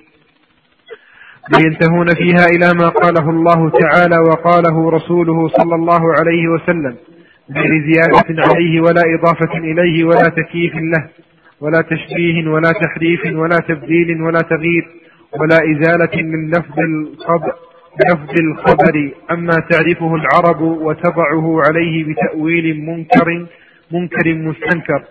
لينتهون 1.58 2.06
فيها 2.14 2.46
إلى 2.56 2.78
ما 2.80 2.88
قاله 2.88 3.30
الله 3.30 3.70
تعالى 3.70 4.18
وقاله 4.18 4.90
رسوله 4.90 5.48
صلى 5.48 5.74
الله 5.74 6.00
عليه 6.20 6.48
وسلم 6.48 6.96
غير 7.56 7.70
زيادة 7.92 8.42
عليه 8.52 8.80
ولا 8.80 9.02
إضافة 9.18 9.58
إليه 9.58 10.04
ولا 10.04 10.28
تكييف 10.36 10.74
له. 10.74 11.08
ولا 11.60 11.80
تشبيه 11.80 12.48
ولا 12.48 12.72
تحريف 12.72 13.20
ولا 13.26 13.56
تبديل 13.68 14.22
ولا 14.22 14.38
تغيير 14.38 14.86
ولا 15.40 15.58
إزالة 15.72 16.22
من 16.22 16.50
لفظ 16.50 16.78
الخبر 16.78 17.52
لفظ 18.06 18.40
الخبر. 18.40 19.10
أما 19.30 19.52
تعرفه 19.70 20.14
العرب 20.14 20.60
وتضعه 20.60 21.60
عليه 21.68 22.04
بتأويل 22.04 22.86
منكر 22.86 23.46
منكر 23.92 24.34
مستنكر. 24.34 25.02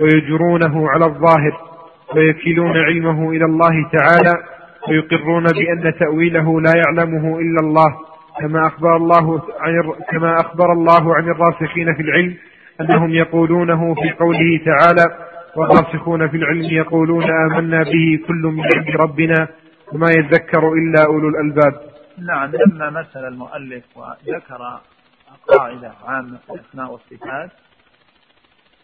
ويجرونه 0.00 0.88
على 0.90 1.04
الظاهر. 1.04 1.60
ويكلون 2.16 2.76
علمه 2.76 3.30
إلى 3.30 3.44
الله 3.44 3.90
تعالى. 3.92 4.42
ويقرون 4.88 5.44
بأن 5.44 5.94
تأويله 5.98 6.60
لا 6.60 6.72
يعلمه 6.76 7.38
إلا 7.38 7.60
الله. 7.60 7.94
كما 8.40 8.66
أخبر 8.66 8.96
الله 8.96 9.42
عن 9.60 9.72
كما 10.10 10.40
أخبر 10.40 10.72
الله 10.72 11.14
عن 11.14 11.28
الراسخين 11.28 11.94
في 11.94 12.02
العلم 12.02 12.34
أنهم 12.80 13.10
يقولونه 13.10 13.94
في 13.94 14.10
قوله 14.10 14.60
تعالى 14.64 15.16
والراسخون 15.56 16.28
في 16.28 16.36
العلم 16.36 16.64
يقولون 16.64 17.24
آمنا 17.24 17.82
به 17.82 18.26
كل 18.26 18.42
من 18.42 18.64
عند 18.76 18.96
ربنا 18.96 19.48
وما 19.92 20.06
يذكر 20.18 20.72
إلا 20.72 21.04
أولو 21.06 21.28
الألباب. 21.28 21.80
نعم 22.18 22.50
لما 22.50 22.90
مثل 22.90 23.28
المؤلف 23.28 23.84
وذكر 23.96 24.80
قاعدة 25.48 25.92
عامة 26.04 26.38
في 26.46 26.52
الأسماء 26.52 26.92
والصفات 26.92 27.50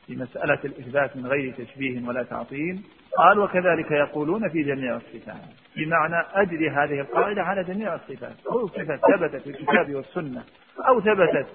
في 0.06 0.16
مسألة 0.16 0.58
الإثبات 0.64 1.16
من 1.16 1.26
غير 1.26 1.52
تشبيه 1.58 2.08
ولا 2.08 2.22
تعطيل 2.22 2.80
قال 3.18 3.38
وكذلك 3.38 3.90
يقولون 3.90 4.48
في 4.48 4.62
جميع 4.62 4.96
الصفات. 4.96 5.42
بمعنى 5.76 6.26
أجري 6.34 6.70
هذه 6.70 7.00
القاعدة 7.00 7.42
على 7.42 7.64
جميع 7.64 7.94
الصفات. 7.94 8.32
كل 8.44 8.68
صفة 8.68 8.96
ثبتت 8.96 9.42
في 9.42 9.50
الكتاب 9.50 9.94
والسنة 9.94 10.42
أو 10.88 11.00
ثبتت 11.00 11.46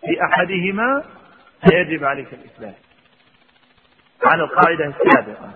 في 0.00 0.24
أحدهما 0.24 1.02
فيجب 1.68 2.04
عليك 2.04 2.28
الإثبات. 2.32 2.74
على 4.24 4.42
القاعدة 4.42 4.84
السابقة 4.86 5.50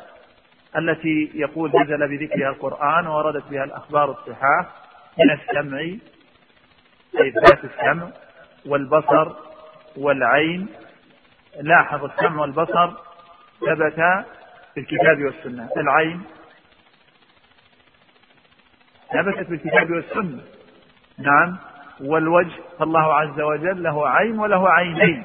التي 0.79 1.31
يقول 1.35 1.71
نزل 1.83 2.09
بذكرها 2.09 2.49
القرآن 2.49 3.07
ووردت 3.07 3.45
بها 3.51 3.65
الأخبار 3.65 4.11
الصحاح 4.11 4.67
من 5.19 5.31
السمع 5.31 5.79
أي 7.21 7.31
ذات 7.31 7.65
السمع 7.65 8.09
والبصر 8.67 9.33
والعين. 9.97 10.69
لاحظ 11.61 12.05
السمع 12.05 12.41
والبصر 12.41 12.91
ثبت 13.61 14.25
في 14.75 14.81
الكتاب 14.81 15.25
والسنة. 15.25 15.69
العين 15.77 16.23
ثبتت 19.13 19.47
في 19.47 19.55
الكتاب 19.55 19.91
والسنة. 19.91 20.43
نعم. 21.19 21.57
والوجه 22.01 22.61
فالله 22.79 23.15
عز 23.15 23.41
وجل 23.41 23.83
له 23.83 24.09
عين 24.09 24.39
وله 24.39 24.71
عينين. 24.71 25.25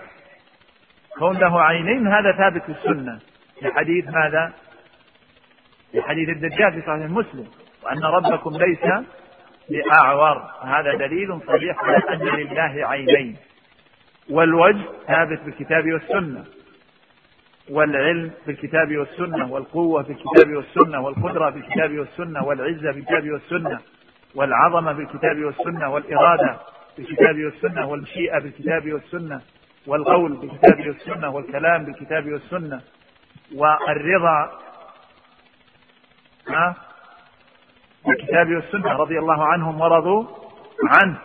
كون 1.20 1.38
له 1.38 1.62
عينين 1.62 2.08
هذا 2.08 2.32
ثابت 2.32 2.64
في 2.64 2.72
السنة. 2.72 3.20
في 3.62 3.72
حديث 3.72 4.06
ماذا؟ 4.08 4.54
في 5.92 6.02
حديث 6.02 6.30
الدجال 6.30 6.72
في 6.74 6.82
صحيح 6.82 7.10
مسلم 7.10 7.48
وأن 7.84 8.04
ربكم 8.04 8.58
ليس 8.58 9.06
بأعور. 9.70 10.52
هذا 10.62 10.94
دليل 10.96 11.40
صريح 11.48 11.84
على 11.84 11.98
أن 11.98 12.36
لله 12.40 12.88
عينين. 12.88 13.38
والوجه 14.30 14.82
ثابت 15.08 15.40
بالكتاب 15.42 15.92
والسنة. 15.94 16.46
والعلم 17.70 18.32
بالكتاب 18.48 18.98
والسنة. 18.98 19.52
والقوة 19.52 20.04
بالكتاب 20.04 20.56
والسنة. 20.56 21.02
والقدرة 21.02 21.50
بالكتاب 21.50 22.00
والسنة. 22.00 22.44
والعزة 22.44 22.92
بالكتاب 22.92 23.30
والسنة. 23.32 23.80
والعظمة 24.36 24.94
بالكتاب 24.94 25.38
والسنة. 25.44 25.90
والإرادة 25.90 26.60
بالكتاب 26.98 27.36
والسنة. 27.36 27.86
والمشيئة 27.90 28.40
بالكتاب 28.40 28.94
والسنة. 28.94 29.42
والقول 29.88 30.38
بالكتاب 30.38 30.88
والسنة. 30.88 31.30
والكلام 31.30 31.86
بالكتاب 31.86 32.32
والسنة. 32.32 32.82
والرضا 33.56 34.60
بالكتاب 38.06 38.48
والسنة 38.56 38.92
رضي 38.94 39.20
الله 39.20 39.46
عنهم 39.46 39.82
ورضوا 39.82 40.26
عنه. 40.90 41.20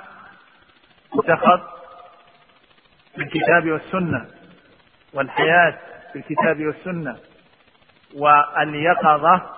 وسخط 1.13 1.61
بالكتاب 3.17 3.71
والسنة 3.71 4.27
والحياة 5.15 5.79
بالكتاب 6.15 6.61
والسنة 6.67 7.17
واليقظة 8.15 9.51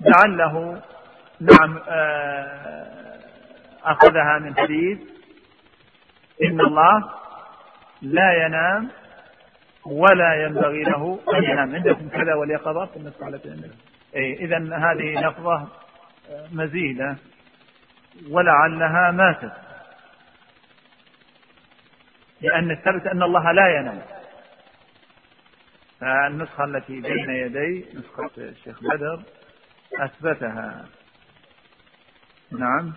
لعله 0.00 0.82
نعم 1.40 1.78
آه، 1.88 3.20
أخذها 3.84 4.38
من 4.38 4.56
حديث 4.56 4.98
إن 6.44 6.60
الله 6.60 7.19
لا 8.02 8.46
ينام 8.46 8.90
ولا 9.86 10.44
ينبغي 10.44 10.82
له 10.82 11.20
أن 11.34 11.44
ينام. 11.44 11.74
عندكم 11.74 12.08
كذا 12.08 12.34
النسخة 12.96 13.28
التي 13.28 13.48
عندكم 13.48 13.74
إذا 14.14 14.56
هذه 14.56 15.28
لفظة 15.28 15.68
مزيدة. 16.52 17.16
ولعلها 18.30 19.10
ماتت. 19.10 19.52
لأن 22.40 22.70
الثبت 22.70 23.06
أن 23.06 23.22
الله 23.22 23.52
لا 23.52 23.80
ينام. 23.80 24.02
فالنسخة 26.00 26.64
التي 26.64 27.00
بين 27.00 27.30
يدي 27.30 27.86
نسخة 27.94 28.30
الشيخ 28.38 28.82
بدر 28.82 29.22
أثبتها. 29.94 30.84
نعم. 32.58 32.92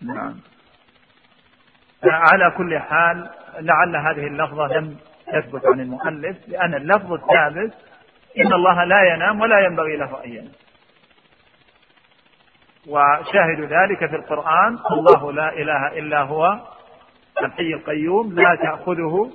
نعم. 0.00 0.40
على 2.04 2.50
كل 2.56 2.78
حال 2.78 3.30
لعل 3.58 3.96
هذه 3.96 4.26
اللفظة 4.26 4.66
لم 4.66 4.96
تثبت 5.26 5.66
عن 5.66 5.80
المؤلف 5.80 6.36
لأن 6.48 6.74
اللفظ 6.74 7.12
الثابت 7.12 7.74
إن 8.38 8.52
الله 8.52 8.84
لا 8.84 9.14
ينام 9.14 9.40
ولا 9.40 9.60
ينبغي 9.66 9.96
له 9.96 10.24
أن 10.24 10.30
ينام. 10.30 10.52
وشاهد 12.88 13.60
ذلك 13.60 14.10
في 14.10 14.16
القرآن 14.16 14.78
الله 14.92 15.32
لا 15.32 15.52
إله 15.52 15.98
إلا 15.98 16.22
هو 16.22 16.60
الحي 17.42 17.74
القيوم 17.74 18.32
لا 18.32 18.54
تأخذه 18.54 19.30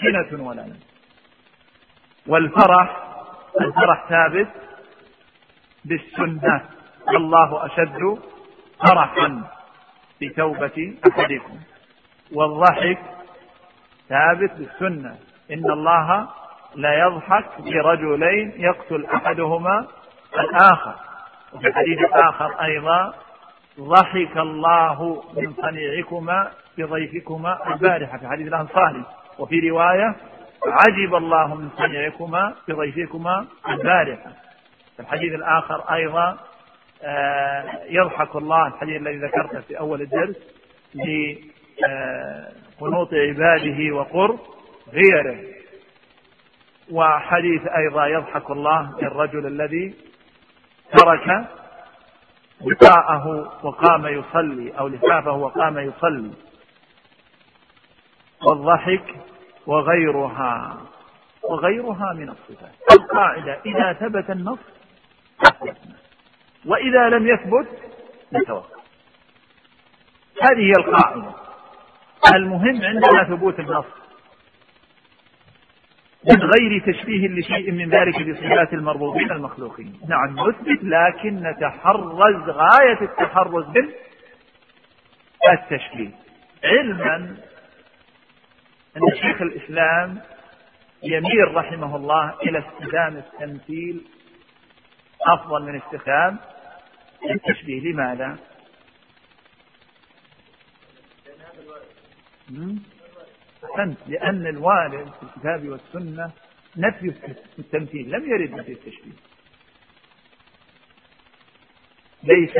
سنة 0.00 0.48
ولا 0.48 0.62
نوم. 0.62 0.80
والفرح 2.26 2.96
الفرح 3.60 4.08
ثابت 4.08 4.48
بالسنة 5.84 6.60
الله 7.16 7.66
أشد 7.66 8.18
فرحا 8.88 9.42
بتوبة 10.22 10.94
أحدكم. 11.10 11.58
والضحك 12.34 12.98
ثابت 14.08 14.52
بالسنة. 14.52 15.16
إن 15.52 15.70
الله 15.70 16.28
لا 16.74 17.06
يضحك 17.06 17.44
برجلين 17.58 18.52
يقتل 18.56 19.06
أحدهما 19.06 19.86
الآخر. 20.38 20.94
وفي 21.52 21.66
الحديث 21.66 21.98
الآخر 21.98 22.62
أيضا 22.62 23.14
ضحك 23.80 24.36
الله 24.36 25.22
من 25.36 25.52
صنيعكما 25.62 26.50
بضيفكما 26.78 27.74
البارحة. 27.74 28.18
في 28.18 28.28
حديث 28.28 28.46
الأنصاري. 28.46 29.02
وفي 29.38 29.70
رواية 29.70 30.16
عجب 30.66 31.14
الله 31.14 31.54
من 31.54 31.70
صنيعكما 31.76 32.54
بضيفكما 32.68 33.46
البارحة. 33.68 34.30
في 34.96 35.02
الحديث 35.02 35.34
الآخر 35.34 35.94
أيضا 35.94 36.38
آه، 37.06 37.64
يضحك 37.88 38.36
الله 38.36 38.66
الحديث 38.66 38.96
الذي 38.96 39.16
ذكرته 39.16 39.60
في 39.60 39.78
أول 39.78 40.02
الدرس 40.02 40.36
لقنوط 41.80 43.14
عباده 43.14 43.94
وقرب 43.96 44.38
غيره. 44.92 45.38
وحديث 46.90 47.66
أيضا 47.66 48.06
يضحك 48.06 48.50
الله 48.50 49.00
للرجل 49.02 49.46
الذي 49.46 49.94
ترك 50.98 51.48
وقاءه 52.60 53.26
وقام 53.62 54.06
يصلي 54.06 54.78
أو 54.78 54.88
لفافه 54.88 55.32
وقام 55.32 55.78
يصلي. 55.78 56.32
والضحك 58.46 59.14
وغيرها 59.66 60.80
وغيرها 61.42 62.12
من 62.12 62.28
الصفات. 62.28 62.72
القاعدة 62.92 63.60
إذا 63.66 63.92
ثبت 63.92 64.30
النص 64.30 64.58
أثبتنا 65.40 65.96
وإذا 66.66 67.08
لم 67.08 67.28
يثبت 67.28 67.68
نتوقف. 68.32 68.84
هذه 70.42 70.60
هي 70.60 70.72
القاعدة. 70.78 71.43
المهم 72.34 72.82
عندنا 72.82 73.24
ثبوت 73.28 73.60
النص 73.60 73.84
من 76.24 76.40
غير 76.42 76.92
تشبيه 76.92 77.28
لشيء 77.28 77.72
من 77.72 77.90
ذلك 77.90 78.22
بصفات 78.28 78.72
المربوطين 78.72 79.30
المخلوقين. 79.32 80.00
نعم 80.08 80.48
نثبت 80.48 80.78
لكن 80.82 81.34
نتحرز 81.42 82.48
غاية 82.48 83.00
التحرز 83.02 83.64
بالتشبيه 85.42 86.10
علما 86.64 87.36
أن 88.96 89.00
شيخ 89.20 89.42
الإسلام 89.42 90.20
يميل 91.02 91.54
رحمه 91.54 91.96
الله 91.96 92.34
إلى 92.42 92.58
استخدام 92.58 93.16
التمثيل 93.16 94.04
أفضل 95.26 95.62
من 95.62 95.76
استخدام 95.76 96.38
التشبيه. 97.30 97.92
لماذا؟ 97.92 98.36
أحسنت. 103.64 103.98
لأن 104.06 104.46
الوارد 104.46 105.08
في 105.20 105.22
الكتاب 105.22 105.68
والسنة 105.68 106.30
نفي 106.76 107.12
التمثيل 107.58 108.10
لم 108.10 108.30
يرد 108.30 108.50
نفي 108.50 108.72
التشبيه 108.72 109.12
ليس 112.22 112.52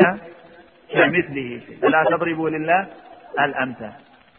كمثله 0.93 1.61
فلا 1.83 2.05
تضربوا 2.05 2.51
لله 2.51 2.87
الأمثال. 3.41 3.93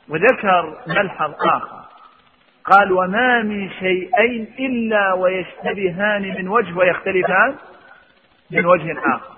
وذكر 0.10 0.78
ملحظ 0.88 1.34
آخر. 1.40 1.86
قال 2.64 2.92
وما 2.92 3.42
من 3.42 3.70
شيئين 3.70 4.54
إلا 4.60 5.14
ويشتبهان 5.14 6.22
من 6.22 6.48
وجه 6.48 6.78
ويختلفان 6.78 7.56
من 8.52 8.66
وجه 8.66 9.00
آخر. 9.16 9.36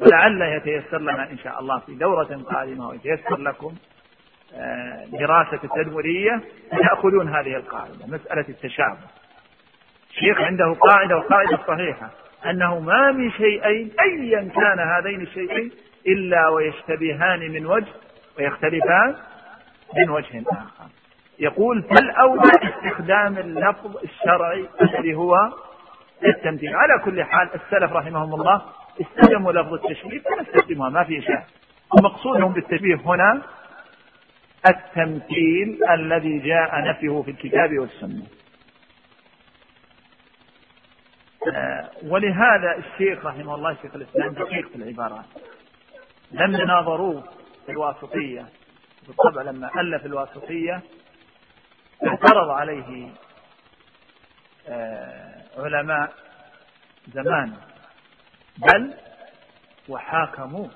ولعل 0.00 0.42
يتيسر 0.42 0.98
لنا 0.98 1.30
إن 1.30 1.38
شاء 1.38 1.60
الله 1.60 1.78
في 1.78 1.94
دورة 1.94 2.42
قادمة 2.50 2.88
ويتيسر 2.88 3.36
لكم 3.36 3.74
دراسة 5.12 5.60
التدمرية 5.64 6.40
تأخذون 6.70 7.28
هذه 7.28 7.56
القاعدة 7.56 8.06
مسألة 8.08 8.44
التشابه. 8.48 8.98
الشيخ 10.10 10.40
عنده 10.40 10.72
قاعدة 10.72 11.16
وقاعدة 11.16 11.58
صحيحة 11.68 12.10
أنه 12.46 12.80
ما 12.80 13.12
من 13.12 13.30
شيئين 13.30 13.90
أيا 14.00 14.48
كان 14.54 14.78
هذين 14.78 15.20
الشيئين 15.20 15.70
إلا 16.06 16.48
ويشتبهان 16.48 17.40
من 17.52 17.66
وجه 17.66 17.92
ويختلفان 18.38 19.14
من 19.96 20.10
وجه 20.10 20.42
آخر. 20.48 20.90
يقول 21.38 21.82
فالأولى 21.82 22.52
استخدام 22.62 23.38
اللفظ 23.38 23.96
الشرعي 23.96 24.68
الذي 24.82 25.14
هو 25.14 25.34
التمثيل 26.26 26.76
على 26.76 27.02
كل 27.04 27.24
حال 27.24 27.48
السلف 27.54 27.92
رحمهم 27.92 28.34
الله 28.34 28.62
استخدموا 29.00 29.52
لفظ 29.52 29.74
التشبيه 29.74 30.20
فنستخدمها 30.20 30.88
ما 30.88 31.04
في 31.04 31.22
شيء. 31.22 31.40
ومقصودهم 31.98 32.52
بالتشبيه 32.52 32.94
هنا 33.04 33.42
التمثيل 34.68 35.84
الذي 35.90 36.38
جاء 36.38 36.80
نفيه 36.88 37.22
في 37.22 37.30
الكتاب 37.30 37.78
والسنة. 37.78 38.26
آه، 41.54 41.90
ولهذا 42.02 42.76
الشيخ 42.78 43.26
رحمه 43.26 43.54
الله 43.54 43.76
شيخ 43.82 43.94
الإسلام 43.94 44.32
دقيق 44.32 44.68
في 44.68 44.76
العبارات. 44.76 45.24
لم 46.30 46.54
يناظروه 46.54 47.24
في 47.66 47.72
الواسطية. 47.72 48.48
بالطبع 49.06 49.42
لما 49.42 49.80
ألف 49.80 50.06
الواسطية 50.06 50.82
اعترض 52.06 52.50
عليه 52.50 53.08
آه، 54.68 55.42
علماء 55.56 56.12
زمان. 57.14 57.56
بل 58.58 58.94
وحاكموه. 59.88 60.70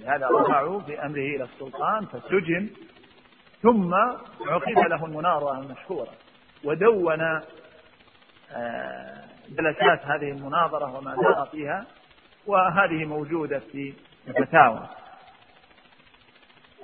لهذا 0.00 0.28
رفعوا 0.28 0.80
بأمره 0.80 1.36
إلى 1.36 1.44
السلطان 1.44 2.06
فسجن 2.06 2.70
ثم 3.62 3.94
عقد 4.46 4.88
له 4.88 5.04
المناظرة 5.04 5.58
المشهورة 5.60 6.12
ودون 6.64 7.20
آه 8.52 9.24
جلسات 9.50 10.04
هذه 10.04 10.30
المناظرة 10.30 10.96
وما 10.98 11.14
دار 11.14 11.48
فيها 11.52 11.86
وهذه 12.46 13.04
موجودة 13.04 13.58
في 13.72 13.94
الفتاوى. 14.28 14.88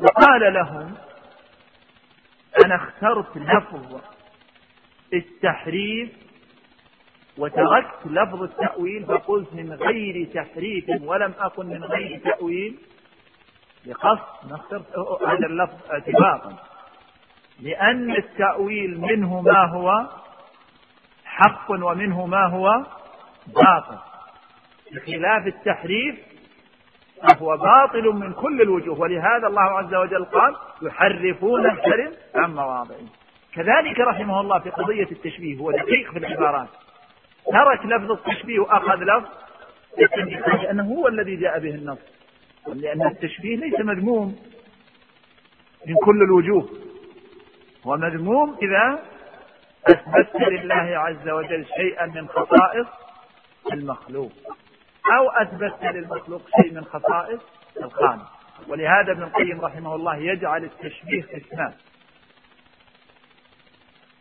وقال 0.00 0.54
لهم 0.54 0.94
أنا 2.64 2.74
اخترت 2.76 3.36
لفظ 3.36 4.00
التحريف 5.14 6.10
وتركت 7.38 8.06
لفظ 8.06 8.42
التأويل 8.42 9.06
فقلت 9.06 9.52
من 9.52 9.72
غير 9.72 10.28
تحريف 10.34 10.84
ولم 11.02 11.34
أكن 11.38 11.66
من 11.66 11.84
غير 11.84 12.20
تأويل. 12.24 12.78
بقصد 13.86 14.50
ما 14.50 14.60
هذا 15.28 15.46
اللفظ 15.46 15.90
اعتباطا 15.90 16.56
لأن 17.60 18.10
التأويل 18.10 19.00
منه 19.00 19.40
ما 19.40 19.64
هو 19.64 20.06
حق 21.24 21.70
ومنه 21.70 22.26
ما 22.26 22.46
هو 22.46 22.84
باطل. 23.46 23.98
بخلاف 24.92 25.46
التحريف 25.46 26.16
فهو 27.22 27.56
باطل 27.56 28.04
من 28.04 28.32
كل 28.32 28.62
الوجوه 28.62 29.00
ولهذا 29.00 29.46
الله 29.46 29.62
عز 29.62 29.94
وجل 29.94 30.24
قال 30.24 30.56
يحرفون 30.82 31.66
الكلم 31.66 32.12
عن 32.34 32.54
مواضعه. 32.54 33.06
كذلك 33.54 34.00
رحمه 34.00 34.40
الله 34.40 34.58
في 34.58 34.70
قضية 34.70 35.08
التشبيه 35.12 35.58
هو 35.58 35.70
دقيق 35.70 36.12
في 36.12 36.18
العبارات. 36.18 36.68
ترك 37.52 37.86
لفظ 37.86 38.10
التشبيه 38.10 38.58
وأخذ 38.60 38.96
لفظ 38.96 39.28
لأنه 40.62 40.84
هو 40.84 41.08
الذي 41.08 41.36
جاء 41.36 41.58
به 41.58 41.74
النص. 41.74 41.98
لأن 42.74 43.06
التشبيه 43.06 43.56
ليس 43.56 43.80
مذموم 43.80 44.36
من 45.86 45.94
كل 46.04 46.22
الوجوه. 46.22 46.68
هو 47.86 47.96
مذموم 47.96 48.56
إذا 48.62 49.02
أثبتت 49.86 50.36
لله 50.40 50.98
عز 50.98 51.28
وجل 51.28 51.66
شيئا 51.76 52.06
من 52.06 52.28
خصائص 52.28 52.86
المخلوق. 53.72 54.32
أو 55.18 55.30
أثبتت 55.30 55.84
للمخلوق 55.84 56.42
شيء 56.62 56.72
من 56.74 56.84
خصائص 56.84 57.40
الخالق 57.82 58.26
ولهذا 58.68 59.12
ابن 59.12 59.22
القيم 59.22 59.60
رحمه 59.60 59.94
الله 59.94 60.16
يجعل 60.16 60.64
التشبيه 60.64 61.22
قسمان 61.22 61.74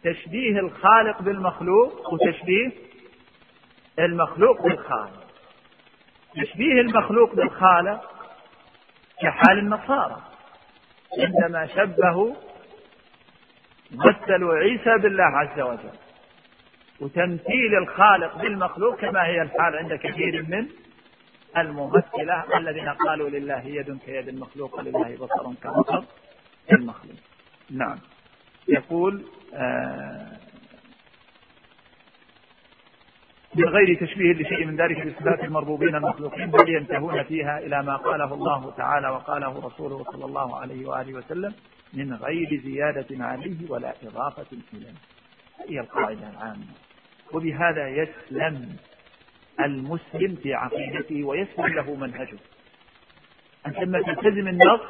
تشبيه 0.04 0.60
الخالق 0.60 1.22
بالمخلوق 1.22 2.14
وتشبيه 2.14 2.72
المخلوق 4.00 4.62
بالخالق. 4.62 5.26
تشبيه 6.36 6.82
المخلوق 6.82 7.36
بالخالق 7.36 8.15
كحال 9.22 9.60
النصارى. 9.60 10.22
عندما 11.20 11.68
شبهوا 11.68 12.36
مثلوا 13.92 14.56
عيسى 14.56 14.98
بالله 14.98 15.24
عز 15.24 15.60
وجل. 15.60 15.98
وتمثيل 17.00 17.76
الخالق 17.78 18.38
بالمخلوق 18.42 18.96
كما 18.96 19.26
هي 19.26 19.42
الحال 19.42 19.76
عند 19.76 19.94
كثير 19.94 20.44
من 20.50 20.68
الممثلة 21.58 22.58
الذين 22.58 22.90
قالوا 22.90 23.30
لله 23.30 23.62
يد 23.66 24.00
كيد 24.06 24.28
المخلوق 24.28 24.78
ولله 24.80 25.18
بصر 25.18 25.54
كبصر 25.64 26.04
المخلوق. 26.72 27.16
نعم. 27.72 27.98
يقول 28.68 29.26
آه 29.54 30.35
من 33.56 33.70
غير 33.70 34.00
تشبيه 34.00 34.34
لشيء 34.34 34.66
من 34.66 34.76
ذلك 34.76 35.08
بصفات 35.08 35.44
المربوبين 35.44 35.96
المخلوقين 35.96 36.52
بل 36.52 36.70
ينتهون 36.70 37.24
فيها 37.24 37.60
إلى 37.60 37.84
ما 37.84 37.96
قاله 37.96 38.34
الله 38.34 38.74
تعالى 38.78 39.10
وقاله 39.10 39.66
رسوله 39.66 40.04
صلى 40.04 40.26
الله 40.26 40.60
عليه 40.60 40.86
وآله 40.86 41.14
وسلم 41.14 41.54
من 41.94 42.14
غير 42.14 42.62
زيادة 42.66 43.26
عليه 43.26 43.70
ولا 43.70 43.94
إضافة 44.04 44.58
إليه. 44.74 44.94
هي 45.70 45.80
القاعدة 45.80 46.30
العامة. 46.30 46.66
وبهذا 47.34 47.88
يسلم 47.88 48.76
المسلم 49.60 50.36
في 50.44 50.54
عقيدته 50.54 51.24
ويسلم 51.24 51.68
له 51.68 51.96
منهجه. 51.96 52.38
أنت 53.68 53.80
لما 53.80 54.02
تلتزم 54.02 54.48
النص 54.48 54.82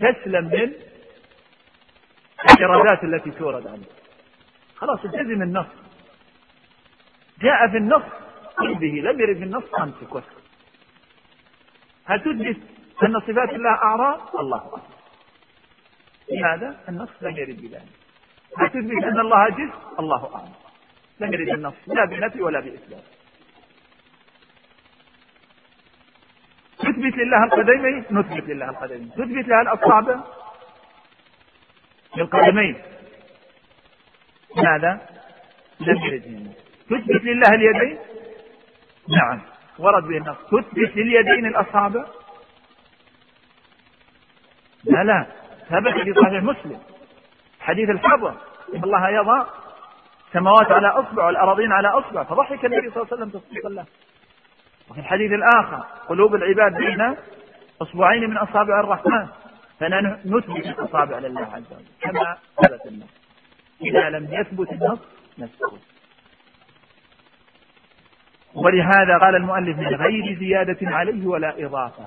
تسلم 0.00 0.44
من 0.44 0.72
الإرادات 2.50 3.04
التي 3.04 3.30
تورد 3.30 3.66
عليك. 3.66 3.88
خلاص 4.76 5.04
التزم 5.04 5.42
النص. 5.42 5.66
جاء 7.42 7.68
في 7.70 7.76
النص. 7.76 8.02
به 8.60 8.86
لم 8.86 9.20
يرد 9.20 9.36
في 9.38 9.44
النص 9.44 9.74
امسك 9.74 10.14
واسكت 10.14 10.42
هل 12.04 12.20
تثبت 12.20 12.56
أن 13.04 13.20
صفات 13.20 13.50
الله 13.54 13.70
اعراض؟ 13.70 14.36
الله 14.36 14.58
اعلم 14.58 14.82
لماذا؟ 16.30 16.80
النص 16.88 17.08
لم 17.20 17.36
يرد 17.36 17.56
بذلك 17.56 17.88
هل 18.58 18.68
تثبت 18.68 19.04
أن 19.04 19.20
الله 19.20 19.48
جسم؟ 19.48 19.98
الله 19.98 20.34
اعلم 20.36 20.52
لم 21.20 21.32
يرد 21.32 21.48
النص. 21.48 21.74
لا 21.86 22.04
بنفي 22.04 22.42
ولا 22.42 22.60
بإثبات. 22.60 23.04
تثبت 26.78 27.14
لله 27.16 27.44
القدمين؟ 27.44 28.04
نثبت 28.10 28.48
لله 28.48 28.70
القدمين. 28.70 29.10
تثبت 29.10 29.48
لها 29.48 29.62
الأصابع؟ 29.62 30.20
للقدمين. 32.16 32.82
ماذا؟ 34.56 35.06
لم 35.80 35.96
يرد 36.04 36.54
تثبت 36.90 37.24
لله 37.24 37.48
اليدين؟ 37.54 37.98
نعم. 39.08 39.40
ورد 39.78 40.04
به 40.04 40.16
النص 40.16 40.36
تثبت 40.36 40.96
لليدين 40.96 41.46
الأصابع 41.46 42.04
لا 44.84 45.04
لا. 45.04 45.26
ثبت 45.68 45.92
في 45.92 46.14
صحيح 46.14 46.42
مسلم. 46.42 46.80
حديث 47.60 47.90
الحضر. 47.90 48.34
إن 48.74 48.84
الله 48.84 49.08
يضع 49.08 49.46
السماوات 50.28 50.72
على 50.72 50.88
أصبع 50.88 51.26
والأراضين 51.26 51.72
على 51.72 51.88
أصبع 51.88 52.24
فضحك 52.24 52.64
النبي 52.64 52.90
صلى 52.90 53.02
الله 53.02 53.06
عليه 53.12 53.22
وسلم 53.22 53.40
تصديقا 53.40 53.68
له. 53.68 53.84
وفي 54.90 55.00
الحديث 55.00 55.32
الآخر 55.32 55.84
قلوب 56.08 56.34
العباد 56.34 56.74
بين 56.74 57.16
أصبعين 57.82 58.30
من 58.30 58.36
أصابع 58.36 58.80
الرحمن 58.80 59.28
فنثبت 59.80 60.66
الأصابع 60.66 61.18
لله 61.18 61.40
عز 61.40 61.72
وجل 61.72 61.84
كما 62.00 62.36
ثبت 62.62 62.86
النص. 62.86 63.08
إذا 63.82 64.10
لم 64.10 64.28
يثبت 64.30 64.72
النص 64.72 64.98
نسكت. 65.38 65.80
ولهذا 68.54 69.18
قال 69.18 69.36
المؤلف 69.36 69.78
من 69.78 69.94
غير 69.94 70.38
زيادة 70.38 70.78
عليه 70.82 71.26
ولا 71.26 71.64
إضافة. 71.64 72.06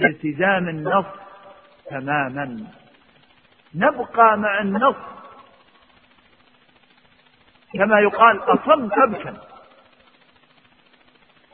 التزام 0.00 0.68
النص 0.68 1.06
تماما. 1.90 2.66
نبقى 3.74 4.38
مع 4.38 4.60
النص. 4.60 4.96
كما 7.74 8.00
يقال 8.00 8.38
أصم 8.38 8.88
أبكم 8.92 9.36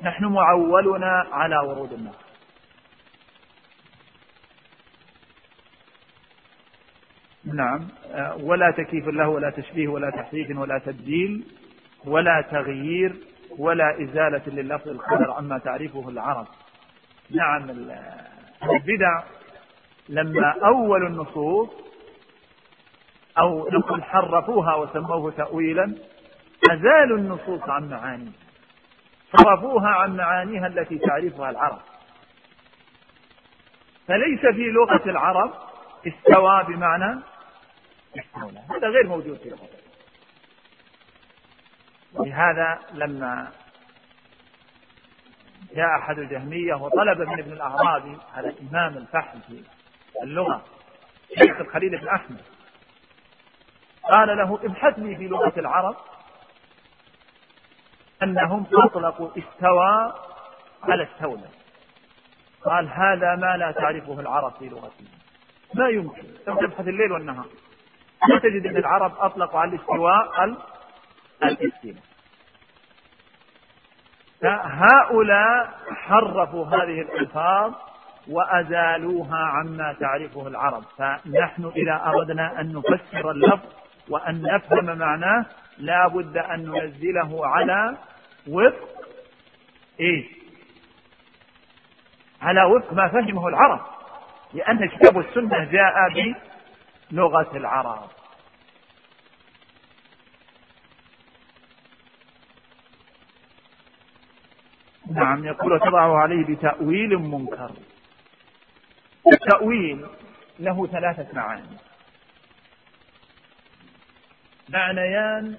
نحن 0.03 0.25
معولنا 0.25 1.27
على 1.33 1.59
ورود 1.59 1.93
النص. 1.93 2.29
نعم. 7.45 7.89
ولا 8.41 8.71
تكييف 8.71 9.09
له 9.09 9.29
ولا 9.29 9.51
تشبيه 9.51 9.89
ولا 9.89 10.11
تحريف 10.11 10.59
ولا 10.59 10.79
تبديل. 10.79 11.45
ولا 12.09 12.41
تغيير 12.51 13.15
ولا 13.59 14.03
إزالة 14.03 14.43
لللفظ 14.47 14.89
الخبر 14.89 15.31
عما 15.31 15.59
تعرفه 15.59 16.09
العرب. 16.09 16.47
نعم 17.31 17.71
البدع 18.63 19.23
لما 20.09 20.55
أول 20.65 21.07
النصوص 21.07 21.69
أو 23.39 23.69
نقول 23.69 24.05
حرفوها 24.05 24.75
وسموه 24.75 25.31
تأويلا 25.31 25.95
أزالوا 26.71 27.19
النصوص 27.19 27.63
عن 27.63 27.91
معانيها. 27.91 28.33
صرفوها 29.37 29.89
عن 29.89 30.17
معانيها 30.17 30.67
التي 30.67 30.99
تعرفها 30.99 31.51
العرب. 31.51 31.81
فليس 34.09 34.41
في 34.41 34.71
لغة 34.71 35.03
العرب 35.11 35.53
استوى 36.07 36.65
بمعنى 36.69 37.21
استولى 38.19 38.61
هذا 38.71 38.89
غير 38.89 39.07
موجود 39.07 39.37
في 39.37 39.49
لغة 39.49 39.78
ولهذا 42.15 42.79
لما 42.93 43.53
جاء 45.75 45.99
أحد 45.99 46.19
الجهمية 46.19 46.75
وطلب 46.75 47.21
من 47.21 47.39
ابن 47.39 47.53
الأعرابي 47.53 48.17
هذا 48.33 48.55
إمام 48.71 48.97
الفحم 48.97 49.41
في 49.41 49.63
اللغة 50.23 50.65
شيخ 51.39 51.61
الخليل 51.61 51.99
بن 51.99 52.09
أحمد 52.09 52.43
قال 54.13 54.37
له 54.37 54.59
ابحث 54.65 54.99
لي 54.99 55.17
في 55.17 55.29
لغة 55.29 55.53
العرب 55.57 55.97
أنهم 58.23 58.67
أطلقوا 58.73 59.29
استوى 59.29 60.15
على 60.83 61.03
استولى 61.03 61.49
قال 62.65 62.89
هذا 62.89 63.37
ما 63.37 63.57
لا 63.57 63.73
تعرفه 63.73 64.21
العرب 64.21 64.53
في 64.59 64.69
لغتهم 64.69 65.09
ما 65.75 65.89
يمكن. 65.89 66.25
تبحث 66.47 66.89
الليل 66.89 67.13
والنهار. 67.13 67.47
لا 68.29 68.39
تجد 68.39 68.67
أن 68.67 68.77
العرب 68.77 69.13
أطلقوا 69.19 69.61
على 69.61 69.75
الاستواء 69.75 70.59
الاستيلاء 71.45 72.03
فهؤلاء 74.43 75.71
حرفوا 75.91 76.67
هذه 76.67 77.01
الألفاظ 77.01 77.73
وأزالوها 78.29 79.37
عما 79.39 79.93
تعرفه 80.01 80.47
العرب. 80.49 80.85
فنحن 80.99 81.73
إذا 81.77 82.03
أردنا 82.07 82.61
أن 82.61 82.73
نفسر 82.75 83.31
اللفظ 83.31 83.69
وأن 84.09 84.43
نفهم 84.43 84.99
معناه 84.99 85.47
لا 85.79 86.09
بد 86.09 86.37
أن 86.37 86.61
ننزله 86.71 87.47
على 87.47 87.97
وفق 88.49 88.89
إيه؟ 90.01 90.29
على 92.43 92.63
وفق 92.65 92.93
ما 92.93 93.09
فهمه 93.09 93.49
العرب 93.49 93.81
لأن 94.55 94.83
الكتاب 94.83 95.17
والسنة 95.17 95.65
جاء 95.65 95.95
بلغة 97.11 97.57
العرب. 97.57 98.09
نعم 105.15 105.45
يقول 105.45 105.81
تضعه 105.81 106.17
عليه 106.19 106.45
بتأويل 106.45 107.19
منكر. 107.19 107.71
التأويل 109.33 110.07
له 110.59 110.87
ثلاثة 110.87 111.27
معاني. 111.33 111.77
معنيان 114.69 115.57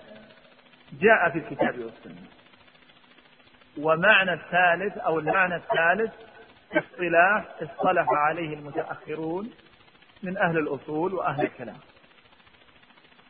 جاء 1.02 1.30
في 1.30 1.38
الكتاب 1.38 1.80
والسنة. 1.80 2.28
ومعنى 3.78 4.34
الثالث 4.34 4.98
أو 4.98 5.20
المعنى 5.20 5.56
الثالث 5.56 6.12
اصطلاح 6.74 7.46
اصطلح 7.62 8.06
عليه 8.10 8.54
المتأخرون 8.54 9.52
من 10.24 10.38
أهل 10.38 10.58
الأصول 10.58 11.14
وأهل 11.14 11.42
الكلام. 11.44 11.78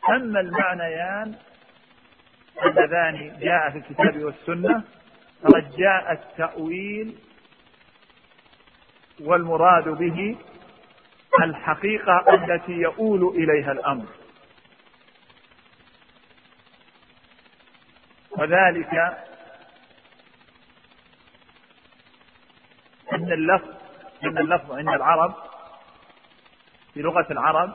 أما 0.09 0.39
المعنيان 0.39 1.35
اللذان 2.65 3.39
جاء 3.39 3.69
في 3.69 3.77
الكتاب 3.77 4.23
والسنة 4.23 4.83
فقد 5.43 5.75
جاء 5.77 6.11
التأويل 6.11 7.15
والمراد 9.19 9.89
به 9.89 10.37
الحقيقة 11.43 12.25
التي 12.33 12.71
يؤول 12.71 13.35
إليها 13.35 13.71
الأمر. 13.71 14.05
وذلك 18.31 18.93
أن 23.13 23.31
اللفظ 23.31 23.73
أن 24.23 24.37
اللفظ 24.37 24.71
عند 24.71 24.87
العرب 24.89 25.33
في 26.93 27.01
لغة 27.01 27.27
العرب 27.31 27.73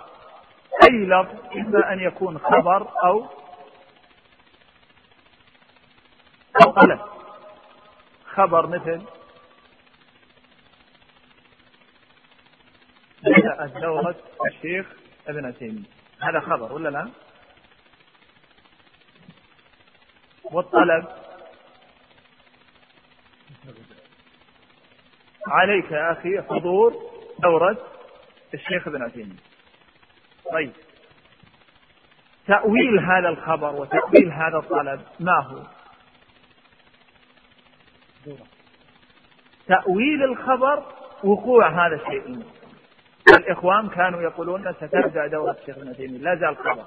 أي 0.90 0.96
لفظ 1.06 1.56
إما 1.56 1.92
أن 1.92 2.00
يكون 2.00 2.38
خبر 2.38 2.88
أو 3.04 3.26
أو 6.64 6.70
قلم. 6.70 7.13
خبر 8.34 8.66
مثل 8.66 9.02
بدأت 13.22 13.70
دورة 13.82 14.16
الشيخ 14.50 14.86
ابن 15.28 15.54
تيمية. 15.58 15.84
هذا 16.20 16.40
خبر 16.40 16.72
ولا 16.72 16.88
لا؟ 16.88 17.10
والطلب 20.44 21.06
عليك 25.46 25.90
يا 25.90 26.12
أخي 26.12 26.42
حضور 26.42 26.94
دورة 27.38 27.78
الشيخ 28.54 28.88
ابن 28.88 29.02
عثيمين 29.02 29.36
طيب. 30.52 30.72
تأويل 32.46 32.98
هذا 32.98 33.28
الخبر 33.28 33.74
وتأويل 33.74 34.32
هذا 34.32 34.58
الطلب 34.58 35.00
ما 35.20 35.42
هو؟ 35.46 35.83
تأويل 39.68 40.22
الخبر 40.22 40.82
وقوع 41.24 41.68
هذا 41.68 41.94
الشيء. 41.94 42.42
الإخوان 43.36 43.88
كانوا 43.88 44.22
يقولون 44.22 44.72
ستبدأ 44.72 45.26
دورة 45.26 45.56
الشيخ 45.60 45.78
ابن 45.78 45.96
تيمية 45.96 46.18
لا 46.18 46.34
زال 46.34 46.56
خبر 46.56 46.84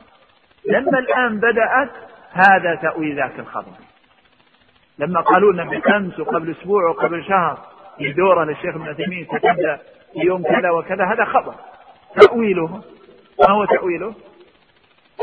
لما 0.66 1.00
الآن 1.00 1.40
بدأت 1.40 1.90
هذا 2.32 2.76
تأويل 2.76 3.16
ذاك 3.16 3.40
الخبر. 3.40 3.72
لما 5.00 5.22
قالوا 5.22 5.54
لنا 5.54 5.64
بالأمس 5.64 6.20
وقبل 6.20 6.52
أسبوع 6.52 6.90
وقبل 6.90 7.24
شهر 7.24 7.58
في 7.98 8.14
دورة 8.14 8.44
للشيخ 8.44 8.76
ابن 8.76 8.96
تيمية 8.96 9.26
ستبدأ 9.26 9.80
يوم 10.16 10.44
كذا 10.44 10.70
وكذا 10.70 11.06
هذا 11.06 11.26
خبر. 11.26 11.56
تأويله 12.22 12.82
ما 13.48 13.54
هو 13.54 13.66
تأويله؟ 13.66 14.14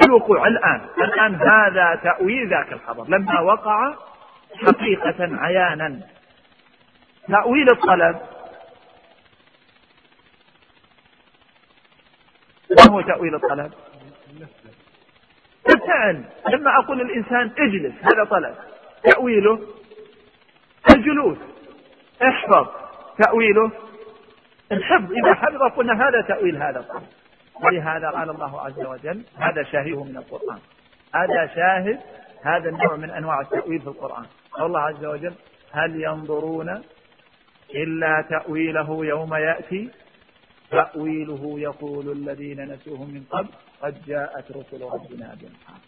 الوقوع 0.07 0.47
الآن. 0.47 0.81
الآن 0.99 1.35
هذا 1.35 2.01
تأويل 2.03 2.49
ذاك 2.49 2.73
الخبر. 2.73 3.05
لما 3.09 3.41
وقع 3.41 3.95
حقيقة 4.55 5.37
عيانا. 5.37 6.01
تأويل 7.29 7.71
الطلب. 7.71 8.21
ما 12.71 12.91
هو 12.91 13.01
تأويل 13.01 13.35
الطلب؟ 13.35 13.73
الفعل. 15.75 16.25
لما 16.49 16.79
أقول 16.79 17.01
الإنسان 17.01 17.51
اجلس 17.59 17.95
هذا 18.03 18.25
طلب. 18.25 18.55
تأويله 19.03 19.61
الجلوس. 20.95 21.39
احفظ. 22.23 22.67
تأويله 23.25 23.71
الحفظ. 24.73 25.13
إذا 25.13 25.35
حفظ 25.35 25.63
قلنا 25.77 26.09
هذا 26.09 26.21
تأويل 26.21 26.63
هذا 26.63 26.81
الطلب 26.81 27.07
ولهذا 27.65 28.11
قال 28.11 28.31
الله 28.31 28.61
عز 28.61 28.85
وجل 28.85 29.25
هذا 29.37 29.63
شاهده 29.63 30.05
من 30.05 30.17
القرآن. 30.17 30.59
هذا 31.15 31.47
شاهد 31.55 32.01
هذا 32.45 32.69
النوع 32.69 32.97
من 32.97 33.11
أنواع 33.11 33.41
التأويل 33.41 33.81
في 33.81 33.87
القرآن. 33.87 34.27
قال 34.55 34.67
الله 34.67 34.81
عز 34.81 35.05
وجل 35.05 35.35
هل 35.73 36.03
ينظرون 36.03 36.83
إلا 37.75 38.25
تأويله 38.31 39.07
يوم 39.07 39.35
يأتي؟ 39.35 39.91
تأويله 40.71 41.55
يقول 41.61 42.13
الذين 42.13 42.61
نسوه 42.61 43.05
من 43.05 43.25
قبل 43.31 43.49
قد 43.83 44.03
جاءت 44.07 44.51
رسل 44.51 44.83
ربنا 44.83 45.37
بالحق. 45.41 45.85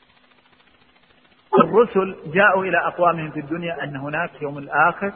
الرسل 1.58 2.16
جاءوا 2.34 2.64
إلى 2.64 2.78
أقوامهم 2.78 3.30
في 3.30 3.40
الدنيا 3.40 3.84
أن 3.84 3.96
هناك 3.96 4.42
يوم 4.42 4.58
الآخر 4.58 5.12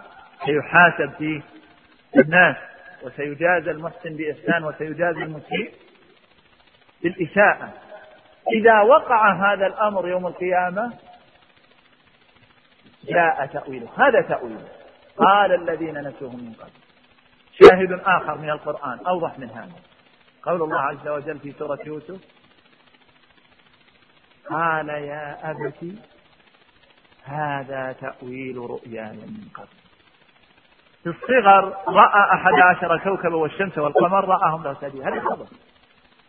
سيحاسب 0.47 1.13
فيه 1.19 1.43
الناس 2.17 2.57
وسيجازى 3.03 3.71
المحسن 3.71 4.17
بإحسان 4.17 4.65
وسيجازى 4.65 5.23
المسيء 5.23 5.75
بالإساءة. 7.03 7.73
إذا 8.57 8.81
وقع 8.81 9.33
هذا 9.33 9.67
الأمر 9.67 10.09
يوم 10.09 10.27
القيامة 10.27 10.93
جاء 13.05 13.47
تأويله. 13.47 13.89
هذا 13.97 14.21
تأويله. 14.21 14.69
قال 15.17 15.53
الذين 15.53 15.99
نسوه 15.99 16.37
من 16.37 16.53
قبل. 16.53 16.71
شاهد 17.63 17.93
آخر 17.93 18.39
من 18.39 18.51
القرآن 18.51 18.99
أوضح 19.07 19.39
من 19.39 19.51
هذا. 19.51 19.81
قول 20.43 20.63
الله 20.63 20.81
عز 20.81 21.09
وجل 21.09 21.39
في 21.39 21.53
سورة 21.53 21.79
يوسف 21.87 22.21
قال 24.51 24.89
يا 24.89 25.51
أبت 25.51 25.95
هذا 27.25 27.93
تأويل 27.93 28.57
رؤياي 28.57 29.17
من 29.17 29.49
قبل. 29.55 29.69
في 31.03 31.09
الصغر 31.09 31.77
رأى 31.89 32.35
أحد 32.35 32.53
عشر 32.53 32.99
كوكبا 32.99 33.37
والشمس 33.37 33.79
والقمر 33.79 34.25
رآهم 34.25 34.65
له 34.65 34.75
سجيا 34.81 35.09
هذا 35.09 35.21
خبر. 35.21 35.47